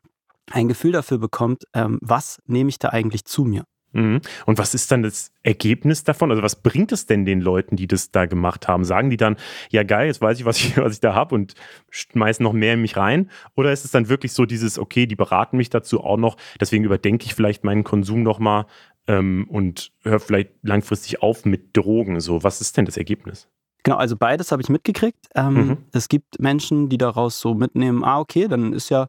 ein 0.50 0.68
Gefühl 0.68 0.92
dafür 0.92 1.18
bekommt, 1.18 1.64
ähm, 1.74 1.98
was 2.00 2.38
nehme 2.46 2.70
ich 2.70 2.78
da 2.78 2.90
eigentlich 2.90 3.24
zu 3.24 3.44
mir. 3.44 3.64
Mhm. 3.92 4.20
Und 4.46 4.58
was 4.58 4.74
ist 4.74 4.90
dann 4.90 5.02
das 5.02 5.32
Ergebnis 5.42 6.04
davon? 6.04 6.30
Also 6.30 6.42
was 6.42 6.56
bringt 6.56 6.92
es 6.92 7.06
denn 7.06 7.24
den 7.24 7.40
Leuten, 7.40 7.76
die 7.76 7.86
das 7.86 8.10
da 8.10 8.26
gemacht 8.26 8.68
haben? 8.68 8.84
Sagen 8.84 9.10
die 9.10 9.16
dann, 9.16 9.36
ja 9.70 9.82
geil, 9.82 10.08
jetzt 10.08 10.20
weiß 10.20 10.38
ich, 10.38 10.44
was 10.44 10.58
ich, 10.58 10.76
was 10.76 10.94
ich 10.94 11.00
da 11.00 11.14
habe 11.14 11.34
und 11.34 11.54
schmeißen 11.90 12.42
noch 12.42 12.52
mehr 12.52 12.74
in 12.74 12.82
mich 12.82 12.96
rein? 12.96 13.30
Oder 13.54 13.72
ist 13.72 13.84
es 13.84 13.90
dann 13.90 14.08
wirklich 14.08 14.32
so 14.32 14.44
dieses, 14.44 14.78
okay, 14.78 15.06
die 15.06 15.16
beraten 15.16 15.56
mich 15.56 15.70
dazu 15.70 16.04
auch 16.04 16.18
noch, 16.18 16.36
deswegen 16.60 16.84
überdenke 16.84 17.24
ich 17.26 17.34
vielleicht 17.34 17.64
meinen 17.64 17.84
Konsum 17.84 18.22
nochmal 18.22 18.66
ähm, 19.06 19.46
und 19.48 19.92
höre 20.02 20.20
vielleicht 20.20 20.50
langfristig 20.62 21.22
auf 21.22 21.44
mit 21.44 21.76
Drogen? 21.76 22.20
So, 22.20 22.42
was 22.42 22.60
ist 22.60 22.76
denn 22.76 22.84
das 22.84 22.96
Ergebnis? 22.96 23.48
Genau, 23.84 23.96
also 23.96 24.16
beides 24.16 24.52
habe 24.52 24.60
ich 24.60 24.68
mitgekriegt. 24.68 25.28
Ähm, 25.34 25.54
mhm. 25.54 25.76
Es 25.92 26.08
gibt 26.08 26.40
Menschen, 26.40 26.88
die 26.90 26.98
daraus 26.98 27.40
so 27.40 27.54
mitnehmen, 27.54 28.04
ah, 28.04 28.18
okay, 28.18 28.48
dann 28.48 28.72
ist 28.72 28.90
ja 28.90 29.08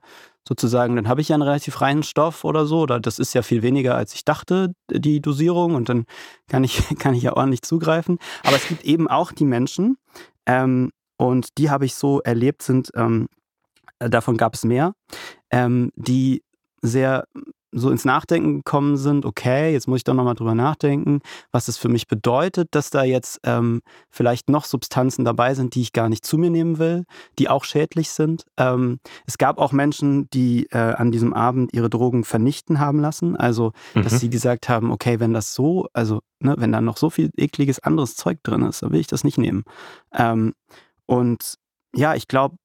sozusagen, 0.49 0.95
dann 0.95 1.07
habe 1.07 1.21
ich 1.21 1.29
ja 1.29 1.35
einen 1.35 1.43
relativ 1.43 1.79
reinen 1.79 2.01
Stoff 2.01 2.43
oder 2.43 2.65
so, 2.65 2.81
oder 2.81 2.99
das 2.99 3.19
ist 3.19 3.35
ja 3.35 3.43
viel 3.43 3.61
weniger, 3.61 3.95
als 3.95 4.15
ich 4.15 4.25
dachte, 4.25 4.73
die 4.91 5.21
Dosierung, 5.21 5.75
und 5.75 5.89
dann 5.89 6.05
kann 6.47 6.63
ich, 6.63 6.81
kann 6.99 7.13
ich 7.13 7.21
ja 7.21 7.37
ordentlich 7.37 7.61
zugreifen. 7.61 8.17
Aber 8.43 8.55
es 8.55 8.67
gibt 8.67 8.83
eben 8.83 9.07
auch 9.07 9.31
die 9.31 9.45
Menschen, 9.45 9.97
ähm, 10.47 10.91
und 11.17 11.57
die 11.59 11.69
habe 11.69 11.85
ich 11.85 11.93
so 11.93 12.19
erlebt, 12.21 12.63
sind, 12.63 12.89
ähm, 12.95 13.27
davon 13.99 14.37
gab 14.37 14.55
es 14.55 14.65
mehr, 14.65 14.93
ähm, 15.51 15.91
die 15.95 16.41
sehr 16.81 17.25
so 17.71 17.89
ins 17.89 18.05
Nachdenken 18.05 18.57
gekommen 18.57 18.97
sind, 18.97 19.25
okay, 19.25 19.71
jetzt 19.71 19.87
muss 19.87 19.97
ich 19.97 20.03
doch 20.03 20.13
nochmal 20.13 20.35
drüber 20.35 20.55
nachdenken, 20.55 21.19
was 21.51 21.67
es 21.67 21.77
für 21.77 21.89
mich 21.89 22.07
bedeutet, 22.07 22.69
dass 22.71 22.89
da 22.89 23.03
jetzt 23.03 23.39
ähm, 23.43 23.81
vielleicht 24.09 24.49
noch 24.49 24.65
Substanzen 24.65 25.25
dabei 25.25 25.53
sind, 25.53 25.75
die 25.75 25.81
ich 25.81 25.93
gar 25.93 26.09
nicht 26.09 26.25
zu 26.25 26.37
mir 26.37 26.49
nehmen 26.49 26.79
will, 26.79 27.05
die 27.37 27.49
auch 27.49 27.63
schädlich 27.63 28.09
sind. 28.09 28.45
Ähm, 28.57 28.99
es 29.25 29.37
gab 29.37 29.59
auch 29.59 29.71
Menschen, 29.71 30.29
die 30.31 30.67
äh, 30.71 30.77
an 30.77 31.11
diesem 31.11 31.33
Abend 31.33 31.73
ihre 31.73 31.89
Drogen 31.89 32.23
vernichten 32.23 32.79
haben 32.79 32.99
lassen, 32.99 33.35
also 33.35 33.71
dass 33.93 34.13
mhm. 34.13 34.17
sie 34.17 34.29
gesagt 34.29 34.69
haben, 34.69 34.91
okay, 34.91 35.19
wenn 35.19 35.33
das 35.33 35.53
so, 35.53 35.87
also 35.93 36.21
ne, 36.39 36.55
wenn 36.57 36.71
da 36.71 36.81
noch 36.81 36.97
so 36.97 37.09
viel 37.09 37.31
ekliges 37.37 37.79
anderes 37.79 38.15
Zeug 38.15 38.39
drin 38.43 38.63
ist, 38.63 38.81
dann 38.81 38.91
will 38.91 38.99
ich 38.99 39.07
das 39.07 39.23
nicht 39.23 39.37
nehmen. 39.37 39.63
Ähm, 40.13 40.53
und 41.05 41.55
ja, 41.95 42.15
ich 42.15 42.27
glaube, 42.27 42.57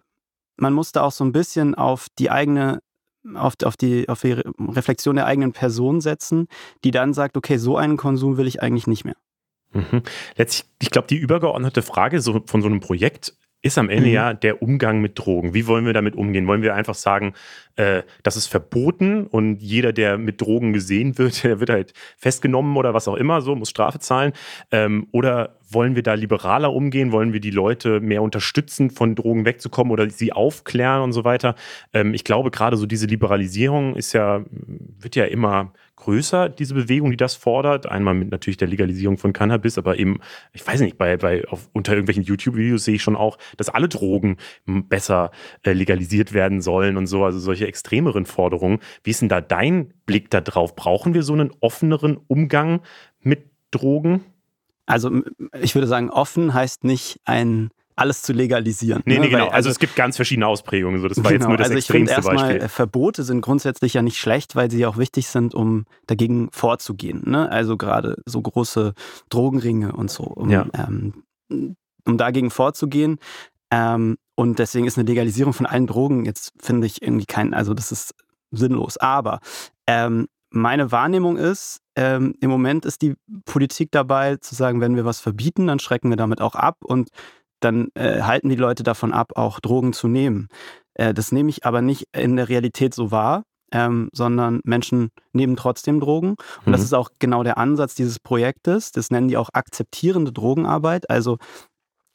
man 0.57 0.73
muss 0.73 0.93
da 0.93 1.03
auch 1.03 1.13
so 1.13 1.25
ein 1.25 1.33
bisschen 1.33 1.75
auf 1.75 2.07
die 2.19 2.31
eigene 2.31 2.81
auf, 3.35 3.55
auf, 3.65 3.77
die, 3.77 4.09
auf 4.09 4.21
die 4.21 4.33
Reflexion 4.33 5.17
der 5.17 5.27
eigenen 5.27 5.53
Person 5.53 6.01
setzen, 6.01 6.49
die 6.85 6.91
dann 6.91 7.15
sagt, 7.15 7.37
okay, 7.37 7.57
so 7.57 7.77
einen 7.77 7.97
Konsum 7.97 8.37
will 8.37 8.47
ich 8.47 8.63
eigentlich 8.63 8.87
nicht 8.87 9.05
mehr. 9.05 9.17
Mhm. 9.73 10.03
Letztlich, 10.37 10.71
ich 10.81 10.91
glaube, 10.91 11.09
die 11.09 11.17
übergeordnete 11.17 11.83
Frage 11.83 12.21
so, 12.21 12.43
von 12.47 12.63
so 12.63 12.69
einem 12.69 12.81
Projekt 12.81 13.35
ist 13.65 13.79
am 13.79 13.89
Ende 13.89 14.09
mhm. 14.09 14.15
ja 14.15 14.35
der 14.35 14.63
Umgang 14.63 15.01
mit 15.01 15.19
Drogen. 15.19 15.55
Wie 15.55 15.67
wollen 15.67 15.87
wir 15.87 15.95
damit 15.95 16.17
umgehen? 16.17 16.47
Wollen 16.47 16.61
wir 16.61 16.75
einfach 16.75 16.95
sagen, 16.95 17.33
äh, 17.77 18.03
das 18.23 18.37
ist 18.37 18.47
verboten 18.47 19.27
und 19.27 19.63
jeder, 19.63 19.95
der 19.95 20.19
mit 20.19 20.43
Drogen 20.43 20.75
gesehen 20.75 21.17
wird, 21.17 21.43
der 21.45 21.61
wird 21.61 21.71
halt 21.71 21.95
festgenommen 22.19 22.77
oder 22.77 22.93
was 22.93 23.09
auch 23.09 23.17
immer, 23.17 23.41
so 23.41 23.57
muss 23.57 23.71
Strafe 23.71 23.99
zahlen? 24.01 24.33
Ähm, 24.71 25.09
oder 25.13 25.59
wollen 25.75 25.97
wir 25.97 26.03
da 26.03 26.15
liberaler 26.15 26.73
umgehen? 26.73 27.13
Wollen 27.13 27.33
wir 27.33 27.41
die 27.41 27.51
Leute 27.51 28.01
mehr 28.01 28.23
unterstützen, 28.23 28.91
von 28.91 29.15
Drogen 29.15 29.45
wegzukommen 29.45 29.93
oder 29.93 30.09
sie 30.09 30.33
aufklären 30.33 31.03
und 31.03 31.13
so 31.13 31.25
weiter? 31.25 31.55
Ähm, 31.93 32.15
ich 32.15 32.25
glaube, 32.25 32.51
gerade 32.51 32.77
so 32.77 32.87
diese 32.87 33.07
Liberalisierung 33.07 33.97
ist 33.97 34.13
ja, 34.13 34.45
wird 34.51 35.17
ja 35.17 35.25
immer 35.25 35.73
größer, 35.97 36.49
diese 36.49 36.75
Bewegung, 36.75 37.11
die 37.11 37.17
das 37.17 37.35
fordert. 37.35 37.87
Einmal 37.87 38.15
mit 38.15 38.31
natürlich 38.31 38.57
der 38.57 38.69
Legalisierung 38.69 39.17
von 39.19 39.33
Cannabis, 39.33 39.79
aber 39.79 39.99
eben, 39.99 40.21
ich 40.53 40.67
weiß 40.67 40.81
nicht, 40.81 40.99
bei, 40.99 41.17
bei 41.17 41.47
auf, 41.49 41.69
unter 41.73 41.93
irgendwelchen 41.93 42.25
YouTube-Videos 42.25 42.85
sehe 42.85 42.97
ich 42.97 43.03
schon 43.03 43.17
auch, 43.17 43.39
dass 43.57 43.69
alle 43.69 43.89
Drogen 43.89 44.37
besser 44.67 45.31
äh, 45.63 45.73
legalisiert 45.73 46.33
werden 46.33 46.61
sollen 46.61 46.97
und 46.97 47.07
so, 47.07 47.25
also 47.25 47.39
solche 47.39 47.67
extremeren 47.67 48.27
Forderungen. 48.27 48.81
Wie 49.03 49.11
ist 49.11 49.21
denn 49.21 49.29
da 49.29 49.41
dein 49.41 49.95
Blick 50.07 50.31
da 50.31 50.41
drauf? 50.41 50.75
Brauchen 50.77 51.15
wir 51.15 51.23
so 51.23 51.33
einen 51.33 51.53
offeneren 51.61 52.19
Umgang 52.27 52.81
mit 53.21 53.51
Drogen? 53.71 54.25
Also 54.87 55.11
ich 55.61 55.75
würde 55.75 55.87
sagen, 55.87 56.11
offen 56.11 56.55
heißt 56.55 56.85
nicht 56.85 57.21
ein 57.25 57.71
alles 57.97 58.23
zu 58.23 58.33
legalisieren. 58.33 59.03
Nee, 59.05 59.15
ne? 59.15 59.21
nee, 59.21 59.27
genau. 59.29 59.39
Weil, 59.39 59.45
also, 59.47 59.57
also, 59.57 59.71
es 59.71 59.79
gibt 59.79 59.95
ganz 59.97 60.17
verschiedene 60.17 60.47
Ausprägungen. 60.47 61.01
So, 61.01 61.09
das 61.09 61.23
war 61.23 61.31
genau, 61.31 61.45
jetzt 61.45 61.49
nur 61.49 61.57
das 61.57 61.67
also 61.67 61.79
extremste 61.79 62.13
ich 62.13 62.17
erstmal, 62.17 62.49
Beispiel. 62.49 62.69
Verbote 62.69 63.23
sind 63.23 63.41
grundsätzlich 63.41 63.95
ja 63.95 64.03
nicht 64.03 64.19
schlecht, 64.19 64.57
weil 64.57 64.71
sie 64.71 64.81
ja 64.81 64.89
auch 64.89 64.97
wichtig 64.97 65.29
sind, 65.29 65.55
um 65.55 65.87
dagegen 66.07 66.49
vorzugehen. 66.51 67.23
Ne? 67.27 67.51
Also 67.51 67.77
gerade 67.77 68.17
so 68.27 68.43
große 68.43 68.95
Drogenringe 69.29 69.93
und 69.93 70.11
so, 70.11 70.25
um, 70.25 70.51
ja. 70.51 70.67
ähm, 70.75 71.25
um 71.49 72.19
dagegen 72.19 72.51
vorzugehen. 72.51 73.19
Ähm, 73.71 74.17
und 74.35 74.59
deswegen 74.59 74.87
ist 74.87 74.99
eine 74.99 75.07
Legalisierung 75.07 75.53
von 75.53 75.67
allen 75.67 75.87
Drogen 75.87 76.25
jetzt, 76.25 76.53
finde 76.61 76.87
ich, 76.87 77.03
irgendwie 77.03 77.27
kein, 77.27 77.55
also 77.55 77.75
das 77.75 77.93
ist 77.93 78.15
sinnlos. 78.51 78.97
Aber 78.97 79.39
ähm, 79.87 80.29
meine 80.51 80.91
Wahrnehmung 80.91 81.37
ist, 81.37 81.81
ähm, 81.97 82.35
im 82.41 82.51
Moment 82.51 82.85
ist 82.85 83.03
die 83.03 83.15
Politik 83.45 83.91
dabei 83.93 84.37
zu 84.37 84.55
sagen, 84.55 84.81
wenn 84.81 84.97
wir 84.97 85.05
was 85.05 85.21
verbieten, 85.21 85.67
dann 85.67 85.79
schrecken 85.79 86.11
wir 86.11 86.17
damit 86.17 86.41
auch 86.41 86.55
ab 86.55 86.79
und 86.85 87.11
dann 87.61 87.89
äh, 87.95 88.23
halten 88.23 88.49
die 88.49 88.57
Leute 88.57 88.83
davon 88.83 89.13
ab, 89.13 89.33
auch 89.37 89.61
Drogen 89.61 89.93
zu 89.93 90.09
nehmen. 90.09 90.49
Äh, 90.95 91.15
das 91.15 91.33
nehme 91.33 91.51
ich 91.51 91.65
aber 91.65 91.83
nicht 91.83 92.07
in 92.13 92.37
der 92.37 92.49
Realität 92.49 92.95
so 92.95 93.11
wahr, 93.11 93.45
ähm, 93.73 94.11
sondern 94.13 94.61
Menschen 94.65 95.11
nehmen 95.33 95.57
trotzdem 95.57 96.01
Drogen. 96.01 96.31
Und 96.31 96.67
mhm. 96.67 96.73
das 96.73 96.83
ist 96.83 96.95
auch 96.95 97.11
genau 97.19 97.43
der 97.43 97.59
Ansatz 97.59 97.95
dieses 97.95 98.19
Projektes. 98.19 98.93
Das 98.93 99.11
nennen 99.11 99.29
die 99.29 99.37
auch 99.37 99.51
akzeptierende 99.53 100.33
Drogenarbeit. 100.33 101.09
Also 101.09 101.39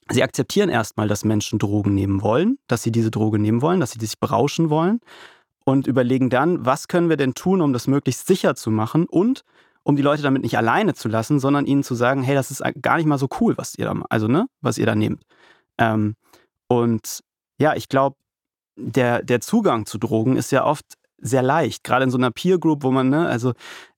sie 0.10 0.24
akzeptieren 0.24 0.70
erstmal, 0.70 1.08
dass 1.08 1.26
Menschen 1.26 1.60
Drogen 1.60 1.94
nehmen 1.94 2.22
wollen, 2.22 2.60
dass 2.68 2.84
sie 2.84 2.92
diese 2.92 3.12
Droge 3.12 3.40
nehmen 3.40 3.62
wollen, 3.62 3.80
dass 3.80 3.92
sie 3.92 4.00
sich 4.00 4.20
berauschen 4.20 4.70
wollen 4.70 5.00
und 5.66 5.88
überlegen 5.88 6.30
dann, 6.30 6.66
was 6.66 6.88
können 6.88 7.10
wir 7.10 7.18
denn 7.18 7.34
tun, 7.34 7.62
um 7.62 7.74
das 7.74 7.88
möglichst 7.88 8.28
sicher 8.28 8.56
zu 8.56 8.72
machen 8.72 9.06
und 9.06 9.44
um 9.90 9.96
die 9.96 10.04
Leute 10.04 10.22
damit 10.22 10.44
nicht 10.44 10.56
alleine 10.56 10.94
zu 10.94 11.08
lassen, 11.08 11.40
sondern 11.40 11.66
ihnen 11.66 11.82
zu 11.82 11.96
sagen, 11.96 12.22
hey, 12.22 12.36
das 12.36 12.52
ist 12.52 12.62
gar 12.80 12.98
nicht 12.98 13.08
mal 13.08 13.18
so 13.18 13.28
cool, 13.42 13.58
was 13.58 13.74
ihr 13.76 13.86
da, 13.86 14.00
also 14.12 14.28
ne, 14.28 14.46
was 14.62 14.78
ihr 14.78 14.86
da 14.86 14.94
nehmt. 14.94 15.24
Ähm, 15.80 16.16
und 16.68 17.22
ja, 17.60 17.76
ich 17.76 17.90
glaube, 17.90 18.16
der, 18.76 19.24
der 19.24 19.42
Zugang 19.42 19.88
zu 19.88 19.98
Drogen 19.98 20.38
ist 20.38 20.52
ja 20.52 20.64
oft 20.64 20.86
sehr 21.18 21.42
leicht, 21.42 21.84
gerade 21.84 22.04
in 22.04 22.12
so 22.12 22.20
einer 22.20 22.30
Peer 22.30 22.60
Group, 22.60 22.84
wo 22.84 22.92
man, 22.92 23.10
ne, 23.10 23.28
also 23.28 23.54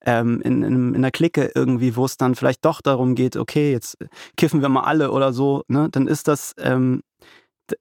ähm, 0.06 0.40
in, 0.42 0.64
in, 0.64 0.90
in 0.90 0.96
einer 0.96 1.12
Clique 1.12 1.52
irgendwie, 1.56 1.98
wo 1.98 2.06
es 2.06 2.16
dann 2.16 2.36
vielleicht 2.36 2.64
doch 2.64 2.80
darum 2.80 3.14
geht, 3.14 3.36
okay, 3.36 3.74
jetzt 3.74 3.98
kiffen 4.38 4.62
wir 4.62 4.70
mal 4.70 4.84
alle 4.84 5.12
oder 5.12 5.34
so, 5.34 5.64
ne, 5.68 5.90
dann 5.92 6.08
ist 6.08 6.30
das, 6.30 6.54
ähm, 6.58 7.02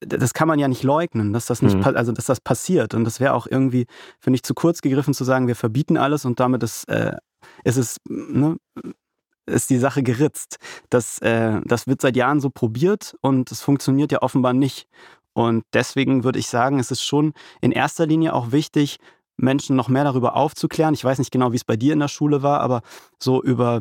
das 0.01 0.35
kann 0.35 0.49
man 0.49 0.59
ja 0.59 0.67
nicht 0.67 0.83
leugnen, 0.83 1.33
dass 1.33 1.47
das 1.47 1.63
nicht, 1.63 1.77
mhm. 1.77 1.85
also 1.85 2.11
dass 2.11 2.27
das 2.27 2.41
passiert. 2.41 2.93
Und 2.93 3.05
das 3.05 3.21
wäre 3.21 3.35
auch 3.35 3.47
irgendwie, 3.47 3.87
finde 4.19 4.35
ich, 4.35 4.43
zu 4.43 4.55
kurz 4.55 4.83
gegriffen 4.83 5.15
zu 5.15 5.23
sagen, 5.23 5.47
wir 5.47 5.57
verbieten 5.57 5.97
alles 5.97 6.25
und 6.25 6.41
damit 6.41 6.65
ist, 6.65 6.89
äh, 6.89 7.13
ist 7.65 7.77
es, 7.77 7.97
ne, 8.09 8.57
ist 9.47 9.71
die 9.71 9.79
Sache 9.79 10.03
geritzt. 10.03 10.59
Das, 10.89 11.19
äh, 11.21 11.61
das 11.65 11.87
wird 11.87 12.01
seit 12.01 12.17
Jahren 12.17 12.41
so 12.41 12.51
probiert 12.51 13.17
und 13.21 13.51
es 13.51 13.61
funktioniert 13.61 14.13
ja 14.13 14.23
offenbar 14.23 14.53
nicht. 14.53 14.87
Und 15.33 15.65
deswegen 15.73 16.25
würde 16.25 16.39
ich 16.39 16.49
sagen, 16.49 16.79
es 16.79 16.91
ist 16.91 17.03
schon 17.03 17.33
in 17.61 17.73
erster 17.73 18.07
Linie 18.07 18.35
auch 18.35 18.53
wichtig, 18.53 18.99
Menschen 19.37 19.77
noch 19.77 19.89
mehr 19.89 20.05
darüber 20.05 20.37
aufzuklären. 20.37 20.95
Ich 20.95 21.05
weiß 21.05 21.19
nicht 21.19 21.31
genau, 21.31 21.53
wie 21.53 21.57
es 21.57 21.65
bei 21.65 21.77
dir 21.77 21.93
in 21.93 22.01
der 22.01 22.09
Schule 22.09 22.43
war, 22.43 22.61
aber 22.61 22.83
so 23.19 23.43
über 23.43 23.81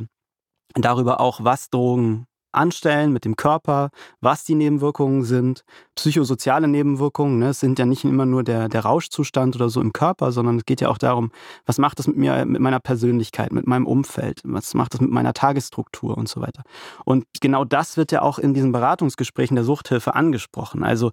darüber 0.76 1.20
auch, 1.20 1.44
was 1.44 1.70
Drogen 1.70 2.26
anstellen 2.52 3.12
mit 3.14 3.26
dem 3.26 3.36
Körper, 3.36 3.90
was 4.22 4.44
die 4.44 4.56
Nebenwirkungen 4.56 5.24
sind, 5.24 5.64
psychosoziale 5.96 6.68
Nebenwirkungen. 6.68 7.40
Ne? 7.40 7.50
Es 7.50 7.60
sind 7.60 7.80
ja 7.80 7.86
nicht 7.86 8.04
immer 8.04 8.26
nur 8.26 8.44
der, 8.44 8.70
der 8.70 8.82
Rauschzustand 8.82 9.56
oder 9.56 9.70
so 9.70 9.82
im 9.82 9.94
Körper, 9.94 10.32
sondern 10.32 10.58
es 10.58 10.66
geht 10.66 10.82
ja 10.82 10.90
auch 10.90 10.98
darum, 10.98 11.32
was 11.66 11.78
macht 11.78 12.00
das 12.00 12.08
mit 12.08 12.18
mir, 12.18 12.46
mit 12.46 12.62
meiner 12.62 12.80
Persönlichkeit, 12.80 13.52
mit 13.52 13.68
meinem 13.68 13.86
Umfeld, 13.86 14.42
was 14.44 14.74
macht 14.74 14.94
das 14.94 15.02
mit 15.02 15.12
meiner 15.12 15.34
Tagesstruktur 15.34 16.18
und 16.18 16.28
so 16.28 16.42
weiter. 16.42 16.64
Und 17.06 17.26
genau 17.42 17.66
das 17.66 17.98
wird 17.98 18.12
ja 18.12 18.22
auch 18.22 18.40
in 18.40 18.54
diesen 18.54 18.72
Beratungsgesprächen 18.72 19.56
der 19.56 19.64
Suchthilfe 19.64 20.16
angesprochen. 20.16 20.84
Also 20.84 21.12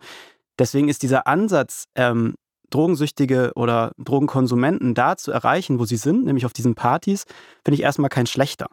deswegen 0.59 0.89
ist 0.89 1.03
dieser 1.03 1.26
Ansatz, 1.26 1.84
ähm, 1.95 2.34
Drogensüchtige 2.70 3.53
oder 3.55 3.93
Drogenkonsumenten 3.97 4.95
da 4.95 5.16
zu 5.16 5.30
erreichen, 5.30 5.78
wo 5.78 5.84
sie 5.84 5.97
sind, 5.97 6.24
nämlich 6.24 6.47
auf 6.47 6.53
diesen 6.53 6.74
Partys, 6.74 7.24
finde 7.64 7.76
ich 7.76 7.82
erstmal 7.82 8.11
kein 8.11 8.26
schlechter. 8.26 8.66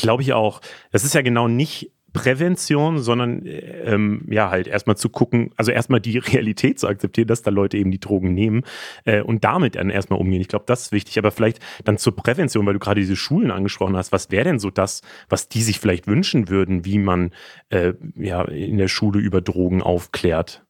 Glaube 0.00 0.22
ich 0.22 0.32
auch. 0.32 0.62
Das 0.92 1.04
ist 1.04 1.14
ja 1.14 1.20
genau 1.20 1.46
nicht 1.46 1.92
Prävention, 2.14 3.00
sondern 3.00 3.42
ähm, 3.44 4.24
ja, 4.30 4.48
halt 4.48 4.66
erstmal 4.66 4.96
zu 4.96 5.10
gucken, 5.10 5.50
also 5.56 5.72
erstmal 5.72 6.00
die 6.00 6.16
Realität 6.18 6.80
zu 6.80 6.88
akzeptieren, 6.88 7.28
dass 7.28 7.42
da 7.42 7.50
Leute 7.50 7.76
eben 7.76 7.90
die 7.90 8.00
Drogen 8.00 8.32
nehmen 8.32 8.62
äh, 9.04 9.20
und 9.20 9.44
damit 9.44 9.76
dann 9.76 9.90
erstmal 9.90 10.18
umgehen. 10.18 10.40
Ich 10.40 10.48
glaube, 10.48 10.64
das 10.66 10.84
ist 10.84 10.92
wichtig. 10.92 11.18
Aber 11.18 11.32
vielleicht 11.32 11.60
dann 11.84 11.98
zur 11.98 12.16
Prävention, 12.16 12.64
weil 12.64 12.72
du 12.72 12.78
gerade 12.78 12.98
diese 12.98 13.14
Schulen 13.14 13.50
angesprochen 13.50 13.94
hast, 13.94 14.10
was 14.10 14.30
wäre 14.30 14.44
denn 14.44 14.58
so 14.58 14.70
das, 14.70 15.02
was 15.28 15.50
die 15.50 15.60
sich 15.60 15.78
vielleicht 15.78 16.06
wünschen 16.06 16.48
würden, 16.48 16.86
wie 16.86 16.98
man 16.98 17.32
äh, 17.68 17.92
ja 18.16 18.42
in 18.44 18.78
der 18.78 18.88
Schule 18.88 19.20
über 19.20 19.42
Drogen 19.42 19.82
aufklärt? 19.82 20.64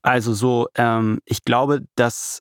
Also 0.00 0.32
so, 0.32 0.68
ähm, 0.76 1.18
ich 1.26 1.44
glaube, 1.44 1.82
das 1.94 2.40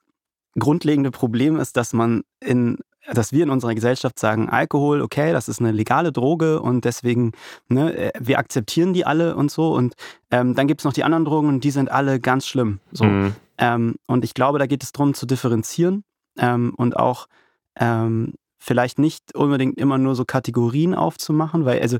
grundlegende 0.57 1.11
Problem 1.11 1.57
ist, 1.57 1.75
dass 1.75 1.91
man 1.91 2.23
in 2.39 2.77
dass 3.13 3.31
wir 3.31 3.43
in 3.43 3.49
unserer 3.49 3.73
Gesellschaft 3.73 4.19
sagen, 4.19 4.49
Alkohol, 4.49 5.01
okay, 5.01 5.31
das 5.31 5.49
ist 5.49 5.59
eine 5.59 5.71
legale 5.71 6.11
Droge 6.11 6.61
und 6.61 6.85
deswegen, 6.85 7.31
ne, 7.67 7.95
äh, 7.95 8.11
wir 8.19 8.39
akzeptieren 8.39 8.93
die 8.93 9.05
alle 9.05 9.35
und 9.35 9.49
so. 9.51 9.73
Und 9.73 9.95
ähm, 10.29 10.55
dann 10.55 10.67
gibt 10.67 10.81
es 10.81 10.85
noch 10.85 10.93
die 10.93 11.03
anderen 11.03 11.25
Drogen 11.25 11.47
und 11.47 11.63
die 11.63 11.71
sind 11.71 11.89
alle 11.89 12.19
ganz 12.19 12.47
schlimm. 12.47 12.79
So. 12.91 13.05
Mhm. 13.05 13.35
Ähm, 13.57 13.95
und 14.07 14.23
ich 14.23 14.33
glaube, 14.33 14.59
da 14.59 14.67
geht 14.67 14.83
es 14.83 14.91
darum 14.91 15.13
zu 15.13 15.25
differenzieren 15.25 16.03
ähm, 16.37 16.73
und 16.75 16.97
auch 16.97 17.27
ähm, 17.79 18.33
vielleicht 18.59 18.99
nicht 18.99 19.35
unbedingt 19.35 19.77
immer 19.79 19.97
nur 19.97 20.15
so 20.15 20.23
Kategorien 20.23 20.93
aufzumachen, 20.93 21.65
weil 21.65 21.81
also 21.81 21.97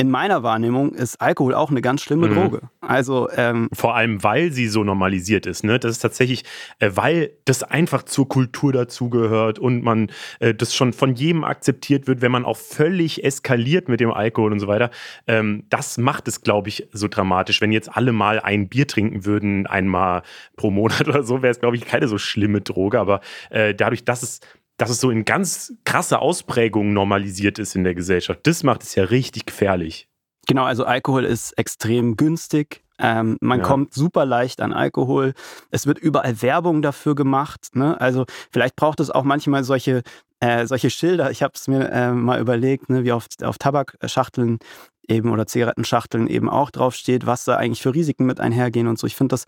in 0.00 0.10
meiner 0.10 0.42
Wahrnehmung 0.42 0.94
ist 0.94 1.20
Alkohol 1.20 1.54
auch 1.54 1.70
eine 1.70 1.82
ganz 1.82 2.00
schlimme 2.00 2.28
mhm. 2.28 2.34
Droge. 2.34 2.60
Also 2.80 3.28
ähm, 3.36 3.68
vor 3.70 3.94
allem, 3.94 4.22
weil 4.22 4.50
sie 4.50 4.66
so 4.66 4.82
normalisiert 4.82 5.44
ist. 5.44 5.62
Ne, 5.62 5.78
das 5.78 5.92
ist 5.92 5.98
tatsächlich, 5.98 6.44
äh, 6.78 6.90
weil 6.94 7.32
das 7.44 7.62
einfach 7.62 8.04
zur 8.04 8.26
Kultur 8.26 8.72
dazugehört 8.72 9.58
und 9.58 9.84
man 9.84 10.10
äh, 10.38 10.54
das 10.54 10.74
schon 10.74 10.94
von 10.94 11.16
jedem 11.16 11.44
akzeptiert 11.44 12.06
wird, 12.06 12.22
wenn 12.22 12.32
man 12.32 12.46
auch 12.46 12.56
völlig 12.56 13.22
eskaliert 13.22 13.90
mit 13.90 14.00
dem 14.00 14.10
Alkohol 14.10 14.52
und 14.52 14.60
so 14.60 14.68
weiter. 14.68 14.90
Ähm, 15.26 15.64
das 15.68 15.98
macht 15.98 16.28
es, 16.28 16.40
glaube 16.40 16.70
ich, 16.70 16.88
so 16.92 17.06
dramatisch. 17.06 17.60
Wenn 17.60 17.70
jetzt 17.70 17.94
alle 17.94 18.12
mal 18.12 18.40
ein 18.40 18.70
Bier 18.70 18.86
trinken 18.86 19.26
würden, 19.26 19.66
einmal 19.66 20.22
pro 20.56 20.70
Monat 20.70 21.08
oder 21.08 21.24
so, 21.24 21.42
wäre 21.42 21.50
es, 21.50 21.60
glaube 21.60 21.76
ich, 21.76 21.84
keine 21.84 22.08
so 22.08 22.16
schlimme 22.16 22.62
Droge. 22.62 22.98
Aber 22.98 23.20
äh, 23.50 23.74
dadurch, 23.74 24.06
dass 24.06 24.22
es 24.22 24.40
dass 24.80 24.88
es 24.88 25.00
so 25.00 25.10
in 25.10 25.26
ganz 25.26 25.74
krasse 25.84 26.20
Ausprägungen 26.20 26.94
normalisiert 26.94 27.58
ist 27.58 27.76
in 27.76 27.84
der 27.84 27.94
Gesellschaft. 27.94 28.40
Das 28.44 28.62
macht 28.62 28.82
es 28.82 28.94
ja 28.94 29.04
richtig 29.04 29.44
gefährlich. 29.44 30.08
Genau, 30.46 30.64
also 30.64 30.84
Alkohol 30.84 31.26
ist 31.26 31.52
extrem 31.58 32.16
günstig. 32.16 32.82
Ähm, 32.98 33.36
man 33.40 33.58
ja. 33.58 33.64
kommt 33.64 33.92
super 33.92 34.24
leicht 34.24 34.62
an 34.62 34.72
Alkohol. 34.72 35.34
Es 35.70 35.86
wird 35.86 35.98
überall 35.98 36.40
Werbung 36.40 36.80
dafür 36.80 37.14
gemacht. 37.14 37.68
Ne? 37.74 38.00
Also 38.00 38.24
vielleicht 38.50 38.74
braucht 38.74 39.00
es 39.00 39.10
auch 39.10 39.22
manchmal 39.22 39.64
solche, 39.64 40.02
äh, 40.40 40.66
solche 40.66 40.88
Schilder. 40.88 41.30
Ich 41.30 41.42
habe 41.42 41.52
es 41.54 41.68
mir 41.68 41.90
äh, 41.90 42.12
mal 42.12 42.40
überlegt, 42.40 42.88
ne, 42.88 43.04
wie 43.04 43.12
auf, 43.12 43.26
auf 43.42 43.58
Tabakschachteln 43.58 44.58
eben 45.08 45.30
oder 45.30 45.46
Zigarettenschachteln 45.46 46.26
eben 46.26 46.48
auch 46.48 46.70
draufsteht, 46.70 47.26
was 47.26 47.44
da 47.44 47.56
eigentlich 47.56 47.82
für 47.82 47.94
Risiken 47.94 48.24
mit 48.24 48.40
einhergehen 48.40 48.86
und 48.86 48.98
so. 48.98 49.06
Ich 49.06 49.16
finde 49.16 49.34
das 49.34 49.44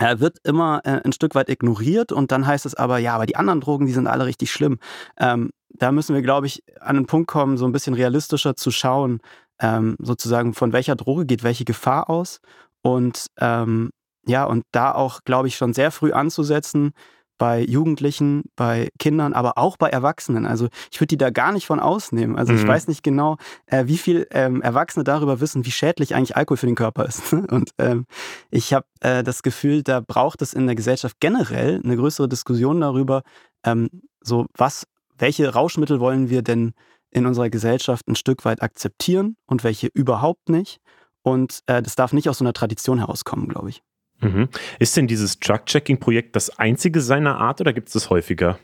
er 0.00 0.20
wird 0.20 0.38
immer 0.44 0.80
äh, 0.84 1.00
ein 1.04 1.12
Stück 1.12 1.34
weit 1.34 1.50
ignoriert 1.50 2.10
und 2.10 2.32
dann 2.32 2.46
heißt 2.46 2.64
es 2.64 2.74
aber, 2.74 2.98
ja, 2.98 3.14
aber 3.14 3.26
die 3.26 3.36
anderen 3.36 3.60
Drogen, 3.60 3.86
die 3.86 3.92
sind 3.92 4.06
alle 4.06 4.24
richtig 4.24 4.50
schlimm. 4.50 4.78
Ähm, 5.18 5.50
da 5.68 5.92
müssen 5.92 6.14
wir, 6.14 6.22
glaube 6.22 6.46
ich, 6.46 6.62
an 6.80 6.96
einen 6.96 7.06
Punkt 7.06 7.28
kommen, 7.30 7.58
so 7.58 7.66
ein 7.66 7.72
bisschen 7.72 7.94
realistischer 7.94 8.56
zu 8.56 8.70
schauen, 8.70 9.20
ähm, 9.60 9.96
sozusagen 9.98 10.54
von 10.54 10.72
welcher 10.72 10.96
Droge 10.96 11.26
geht 11.26 11.42
welche 11.42 11.64
Gefahr 11.64 12.08
aus 12.08 12.40
und 12.82 13.26
ähm, 13.38 13.90
ja, 14.26 14.44
und 14.44 14.64
da 14.72 14.92
auch, 14.92 15.20
glaube 15.24 15.48
ich, 15.48 15.56
schon 15.56 15.74
sehr 15.74 15.90
früh 15.90 16.12
anzusetzen, 16.12 16.92
bei 17.40 17.62
Jugendlichen, 17.62 18.44
bei 18.54 18.90
Kindern, 18.98 19.32
aber 19.32 19.56
auch 19.56 19.78
bei 19.78 19.88
Erwachsenen. 19.88 20.44
Also 20.44 20.68
ich 20.92 21.00
würde 21.00 21.06
die 21.06 21.16
da 21.16 21.30
gar 21.30 21.52
nicht 21.52 21.64
von 21.64 21.80
ausnehmen. 21.80 22.36
Also 22.36 22.52
mhm. 22.52 22.58
ich 22.58 22.66
weiß 22.66 22.86
nicht 22.86 23.02
genau, 23.02 23.38
äh, 23.64 23.86
wie 23.86 23.96
viel 23.96 24.26
ähm, 24.30 24.60
Erwachsene 24.60 25.04
darüber 25.04 25.40
wissen, 25.40 25.64
wie 25.64 25.70
schädlich 25.70 26.14
eigentlich 26.14 26.36
Alkohol 26.36 26.58
für 26.58 26.66
den 26.66 26.74
Körper 26.74 27.06
ist. 27.06 27.32
Und 27.32 27.70
ähm, 27.78 28.04
ich 28.50 28.74
habe 28.74 28.84
äh, 29.00 29.22
das 29.22 29.42
Gefühl, 29.42 29.82
da 29.82 30.00
braucht 30.06 30.42
es 30.42 30.52
in 30.52 30.66
der 30.66 30.76
Gesellschaft 30.76 31.16
generell 31.18 31.80
eine 31.82 31.96
größere 31.96 32.28
Diskussion 32.28 32.78
darüber, 32.78 33.22
ähm, 33.64 33.88
so 34.20 34.44
was, 34.54 34.86
welche 35.16 35.48
Rauschmittel 35.48 35.98
wollen 35.98 36.28
wir 36.28 36.42
denn 36.42 36.74
in 37.10 37.24
unserer 37.24 37.48
Gesellschaft 37.48 38.06
ein 38.06 38.16
Stück 38.16 38.44
weit 38.44 38.60
akzeptieren 38.60 39.36
und 39.46 39.64
welche 39.64 39.86
überhaupt 39.86 40.50
nicht. 40.50 40.78
Und 41.22 41.60
äh, 41.66 41.80
das 41.80 41.94
darf 41.94 42.12
nicht 42.12 42.28
aus 42.28 42.36
so 42.36 42.44
einer 42.44 42.52
Tradition 42.52 42.98
herauskommen, 42.98 43.48
glaube 43.48 43.70
ich. 43.70 43.82
Mhm. 44.20 44.48
Ist 44.78 44.96
denn 44.96 45.06
dieses 45.06 45.38
Drug-Checking-Projekt 45.40 46.36
das 46.36 46.58
einzige 46.58 47.00
seiner 47.00 47.38
Art 47.38 47.60
oder 47.60 47.72
gibt 47.72 47.88
es 47.88 47.94
das 47.94 48.10
häufiger? 48.10 48.58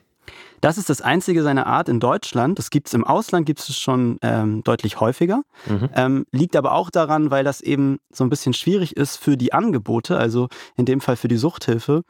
Das 0.60 0.78
ist 0.78 0.88
das 0.88 1.02
einzige 1.02 1.42
seiner 1.42 1.66
Art 1.66 1.88
in 1.88 2.00
Deutschland. 2.00 2.58
Das 2.58 2.70
gibt 2.70 2.88
es 2.88 2.94
im 2.94 3.04
Ausland, 3.04 3.46
gibt 3.46 3.60
es 3.60 3.78
schon 3.78 4.18
ähm, 4.22 4.64
deutlich 4.64 5.00
häufiger. 5.00 5.42
Mhm. 5.66 5.90
Ähm, 5.94 6.26
liegt 6.32 6.56
aber 6.56 6.72
auch 6.72 6.90
daran, 6.90 7.30
weil 7.30 7.44
das 7.44 7.60
eben 7.60 7.98
so 8.10 8.24
ein 8.24 8.30
bisschen 8.30 8.54
schwierig 8.54 8.96
ist 8.96 9.16
für 9.16 9.36
die 9.36 9.52
Angebote, 9.52 10.16
also 10.16 10.48
in 10.76 10.86
dem 10.86 11.00
Fall 11.00 11.16
für 11.16 11.28
die 11.28 11.36
Suchthilfe, 11.36 12.02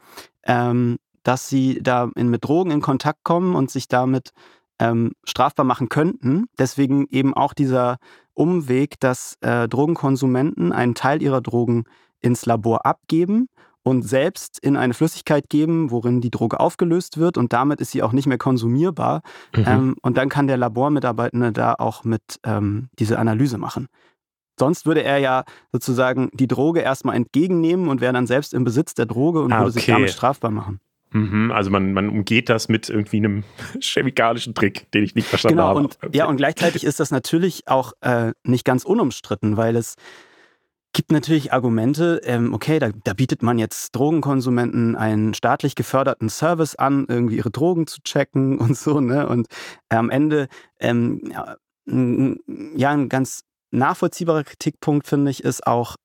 ähm, 0.43 0.97
dass 1.23 1.49
sie 1.49 1.79
da 1.81 2.09
in, 2.15 2.29
mit 2.29 2.45
Drogen 2.45 2.71
in 2.71 2.81
Kontakt 2.81 3.23
kommen 3.23 3.55
und 3.55 3.69
sich 3.69 3.87
damit 3.87 4.31
ähm, 4.79 5.11
strafbar 5.25 5.65
machen 5.65 5.89
könnten. 5.89 6.45
Deswegen 6.57 7.07
eben 7.09 7.33
auch 7.33 7.53
dieser 7.53 7.97
Umweg, 8.33 8.99
dass 8.99 9.37
äh, 9.41 9.67
Drogenkonsumenten 9.67 10.71
einen 10.71 10.95
Teil 10.95 11.21
ihrer 11.21 11.41
Drogen 11.41 11.85
ins 12.21 12.45
Labor 12.45 12.85
abgeben 12.85 13.47
und 13.83 14.01
selbst 14.03 14.59
in 14.59 14.75
eine 14.75 14.93
Flüssigkeit 14.93 15.49
geben, 15.49 15.91
worin 15.91 16.19
die 16.19 16.31
Droge 16.31 16.59
aufgelöst 16.59 17.17
wird 17.17 17.37
und 17.37 17.53
damit 17.53 17.79
ist 17.79 17.91
sie 17.91 18.03
auch 18.03 18.11
nicht 18.11 18.27
mehr 18.27 18.37
konsumierbar. 18.37 19.21
Mhm. 19.55 19.63
Ähm, 19.65 19.95
und 20.01 20.17
dann 20.17 20.29
kann 20.29 20.47
der 20.47 20.57
Labormitarbeitende 20.57 21.53
da 21.53 21.75
auch 21.77 22.03
mit 22.03 22.21
ähm, 22.43 22.89
diese 22.99 23.17
Analyse 23.17 23.57
machen. 23.57 23.87
Sonst 24.59 24.85
würde 24.85 25.03
er 25.03 25.19
ja 25.19 25.43
sozusagen 25.71 26.29
die 26.33 26.47
Droge 26.47 26.81
erstmal 26.81 27.15
entgegennehmen 27.15 27.87
und 27.87 28.01
wäre 28.01 28.13
dann 28.13 28.27
selbst 28.27 28.53
im 28.53 28.63
Besitz 28.63 28.93
der 28.95 29.05
Droge 29.05 29.41
und 29.41 29.53
ah, 29.53 29.59
würde 29.59 29.71
sich 29.71 29.85
damit 29.85 30.09
strafbar 30.09 30.51
machen. 30.51 30.79
Mhm, 31.11 31.51
also 31.51 31.69
man, 31.69 31.93
man 31.93 32.09
umgeht 32.09 32.49
das 32.49 32.67
mit 32.67 32.89
irgendwie 32.89 33.17
einem 33.17 33.43
chemikalischen 33.79 34.53
Trick, 34.53 34.91
den 34.91 35.03
ich 35.03 35.15
nicht 35.15 35.27
verstanden 35.27 35.57
genau, 35.57 35.69
habe. 35.69 35.79
Und, 35.79 35.97
okay. 36.01 36.17
Ja, 36.17 36.25
und 36.25 36.37
gleichzeitig 36.37 36.83
ist 36.83 36.99
das 36.99 37.11
natürlich 37.11 37.67
auch 37.67 37.93
äh, 38.01 38.33
nicht 38.43 38.65
ganz 38.65 38.83
unumstritten, 38.83 39.55
weil 39.55 39.75
es 39.75 39.95
gibt 40.97 41.11
natürlich 41.11 41.53
Argumente, 41.53 42.21
ähm, 42.23 42.55
okay, 42.55 42.79
da, 42.79 42.89
da, 43.03 43.13
bietet 43.13 43.43
man 43.43 43.59
jetzt 43.59 43.95
Drogenkonsumenten 43.95 44.95
einen 44.95 45.35
staatlich 45.35 45.75
geförderten 45.75 46.27
Service 46.27 46.73
an, 46.73 47.05
irgendwie 47.07 47.37
ihre 47.37 47.51
Drogen 47.51 47.85
zu 47.85 48.01
checken 48.01 48.57
und 48.57 48.75
so, 48.75 48.99
ne? 48.99 49.29
Und 49.29 49.45
äh, 49.89 49.95
am 49.95 50.09
Ende, 50.09 50.47
ähm, 50.79 51.21
ja, 51.85 52.89
ein 52.89 53.09
ganz 53.09 53.43
nachvollziehbarer 53.69 54.43
Kritikpunkt, 54.43 55.05
finde 55.05 55.29
ich, 55.29 55.43
ist 55.43 55.67
auch, 55.67 55.97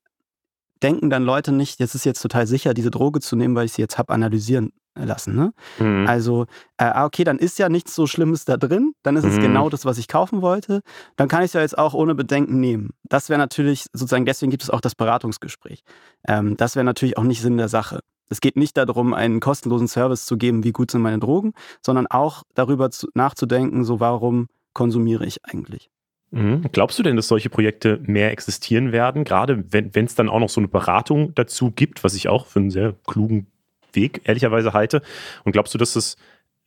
denken 0.82 1.09
dann 1.09 1.24
Leute 1.24 1.53
nicht, 1.53 1.80
jetzt 1.80 1.95
ist 1.95 2.05
jetzt 2.05 2.20
total 2.20 2.47
sicher, 2.47 2.74
diese 2.74 2.90
Droge 2.90 3.20
zu 3.20 3.34
nehmen, 3.34 3.55
weil 3.55 3.64
ich 3.64 3.72
sie 3.72 3.80
jetzt 3.80 3.97
habe 3.97 4.12
analysieren 4.12 4.72
lassen. 4.95 5.34
Ne? 5.34 5.53
Mhm. 5.78 6.07
Also, 6.07 6.43
äh, 6.76 6.84
ah, 6.84 7.05
okay, 7.05 7.24
dann 7.24 7.38
ist 7.38 7.59
ja 7.59 7.68
nichts 7.68 7.95
so 7.95 8.07
Schlimmes 8.07 8.45
da 8.45 8.57
drin, 8.57 8.95
dann 9.03 9.16
ist 9.16 9.24
es 9.24 9.36
mhm. 9.36 9.43
genau 9.43 9.68
das, 9.68 9.84
was 9.84 9.99
ich 9.99 10.09
kaufen 10.09 10.43
wollte. 10.43 10.82
Dann 11.16 11.28
kann 11.28 11.40
ich 11.43 11.47
es 11.47 11.53
ja 11.55 11.61
jetzt 11.61 11.78
auch 11.78 11.95
ohne 11.95 12.14
Bedenken 12.14 12.61
nehmen. 12.61 12.90
Das 13.05 13.28
wäre 13.28 13.38
natürlich 13.38 13.86
sozusagen, 13.93 14.26
deswegen 14.26 14.51
gibt 14.51 14.62
es 14.62 14.70
auch 14.70 14.80
das 14.80 14.95
Beratungsgespräch. 14.95 15.82
Ähm, 16.26 16.57
das 16.57 16.76
wäre 16.76 16.84
natürlich 16.84 17.16
auch 17.18 17.24
nicht 17.24 17.40
Sinn 17.40 17.57
der 17.57 17.68
Sache. 17.68 18.01
Es 18.28 18.40
geht 18.40 18.57
nicht 18.57 18.76
darum, 18.76 19.12
einen 19.12 19.40
kostenlosen 19.40 19.88
Service 19.88 20.24
zu 20.24 20.38
geben, 20.38 20.64
wie 20.64 20.72
gut 20.72 20.90
sind 20.90 21.03
meine 21.03 21.18
Drogen, 21.18 21.53
sondern 21.84 22.07
auch 22.07 22.45
darüber 22.55 22.90
zu, 22.90 23.09
nachzudenken, 23.14 23.84
so 23.84 24.01
warum 24.01 24.49
konsumiere 24.72 25.26
ich 25.26 25.45
eigentlich. 25.45 25.90
Mhm. 26.30 26.62
Glaubst 26.72 26.99
du 26.99 27.03
denn, 27.03 27.16
dass 27.16 27.28
solche 27.28 27.51
Projekte 27.51 28.01
mehr 28.05 28.32
existieren 28.32 28.90
werden, 28.90 29.24
gerade 29.24 29.64
wenn 29.70 30.07
es 30.07 30.14
dann 30.14 30.30
auch 30.30 30.40
noch 30.40 30.49
so 30.49 30.61
eine 30.61 30.68
Beratung 30.68 31.34
dazu 31.34 31.70
gibt, 31.70 32.05
was 32.05 32.14
ich 32.14 32.28
auch 32.28 32.47
für 32.47 32.61
einen 32.61 32.70
sehr 32.70 32.95
klugen 33.07 33.49
Weg 33.95 34.22
ehrlicherweise 34.24 34.72
halte? 34.72 35.03
Und 35.45 35.53
glaubst 35.53 35.74
du, 35.74 35.78
dass 35.78 35.97
es, 35.97 36.16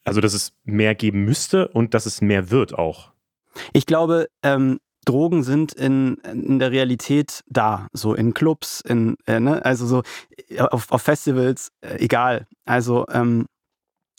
also 0.03 0.21
dass 0.21 0.33
es 0.33 0.53
mehr 0.63 0.95
geben 0.95 1.23
müsste 1.23 1.67
und 1.69 1.93
dass 1.93 2.05
es 2.05 2.21
mehr 2.21 2.51
wird 2.51 2.77
auch? 2.77 3.11
Ich 3.73 3.85
glaube, 3.85 4.27
ähm, 4.43 4.79
Drogen 5.05 5.43
sind 5.43 5.73
in, 5.73 6.15
in 6.15 6.59
der 6.59 6.71
Realität 6.71 7.43
da, 7.47 7.87
so 7.93 8.13
in 8.13 8.33
Clubs, 8.33 8.81
in, 8.81 9.15
äh, 9.27 9.39
ne? 9.39 9.63
also 9.63 9.85
so 9.85 10.03
äh, 10.49 10.59
auf, 10.59 10.91
auf 10.91 11.01
Festivals, 11.01 11.71
äh, 11.81 11.97
egal. 12.03 12.47
Also, 12.65 13.05
ähm, 13.09 13.45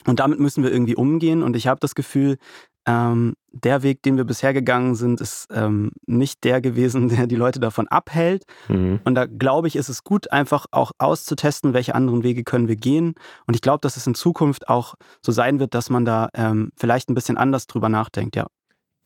und 0.06 0.20
damit 0.20 0.38
müssen 0.38 0.62
wir 0.62 0.70
irgendwie 0.70 0.94
umgehen. 0.94 1.42
Und 1.42 1.56
ich 1.56 1.66
habe 1.66 1.80
das 1.80 1.96
Gefühl, 1.96 2.38
ähm, 2.86 3.34
der 3.52 3.82
Weg, 3.82 4.02
den 4.02 4.16
wir 4.16 4.24
bisher 4.24 4.52
gegangen 4.52 4.94
sind, 4.94 5.20
ist 5.20 5.48
ähm, 5.50 5.90
nicht 6.06 6.44
der 6.44 6.60
gewesen, 6.60 7.08
der 7.16 7.26
die 7.26 7.36
Leute 7.36 7.60
davon 7.60 7.88
abhält. 7.88 8.44
Mhm. 8.68 9.00
Und 9.04 9.14
da 9.14 9.26
glaube 9.26 9.68
ich, 9.68 9.76
ist 9.76 9.88
es 9.88 10.04
gut, 10.04 10.30
einfach 10.30 10.66
auch 10.70 10.92
auszutesten, 10.98 11.74
welche 11.74 11.94
anderen 11.94 12.22
Wege 12.22 12.44
können 12.44 12.68
wir 12.68 12.76
gehen. 12.76 13.14
Und 13.46 13.54
ich 13.54 13.62
glaube, 13.62 13.80
dass 13.80 13.96
es 13.96 14.06
in 14.06 14.14
Zukunft 14.14 14.68
auch 14.68 14.94
so 15.22 15.32
sein 15.32 15.58
wird, 15.58 15.74
dass 15.74 15.90
man 15.90 16.04
da 16.04 16.28
ähm, 16.34 16.70
vielleicht 16.76 17.10
ein 17.10 17.14
bisschen 17.14 17.36
anders 17.36 17.66
drüber 17.66 17.88
nachdenkt, 17.88 18.36
ja. 18.36 18.46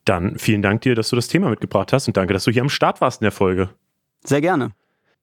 Dann 0.05 0.39
vielen 0.39 0.63
Dank 0.63 0.81
dir, 0.81 0.95
dass 0.95 1.09
du 1.09 1.15
das 1.15 1.27
Thema 1.27 1.49
mitgebracht 1.49 1.93
hast 1.93 2.07
und 2.07 2.17
danke, 2.17 2.33
dass 2.33 2.43
du 2.43 2.51
hier 2.51 2.63
am 2.63 2.69
Start 2.69 3.01
warst 3.01 3.21
in 3.21 3.25
der 3.25 3.31
Folge. 3.31 3.69
Sehr 4.23 4.41
gerne. 4.41 4.71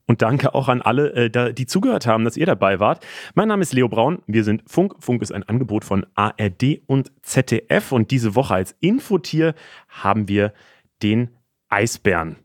Und 0.08 0.22
danke 0.22 0.54
auch 0.54 0.68
an 0.68 0.80
alle, 0.80 1.12
äh, 1.12 1.52
die 1.52 1.66
zugehört 1.66 2.06
haben, 2.06 2.24
dass 2.24 2.36
ihr 2.36 2.46
dabei 2.46 2.80
wart. 2.80 3.06
Mein 3.34 3.48
Name 3.48 3.62
ist 3.62 3.74
Leo 3.74 3.88
Braun. 3.88 4.22
Wir 4.26 4.42
sind 4.42 4.62
Funk. 4.66 4.94
Funk 5.00 5.20
ist 5.20 5.32
ein 5.32 5.42
Angebot 5.42 5.84
von 5.84 6.06
ARD 6.14 6.80
und 6.86 7.12
ZDF. 7.22 7.92
Und 7.92 8.10
diese 8.10 8.34
Woche 8.34 8.54
als 8.54 8.74
Infotier 8.80 9.54
haben 9.88 10.26
wir 10.26 10.54
den 11.02 11.28
Eisbären. 11.68 12.36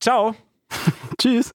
Ciao. 0.00 0.36
Tschüss. 1.18 1.50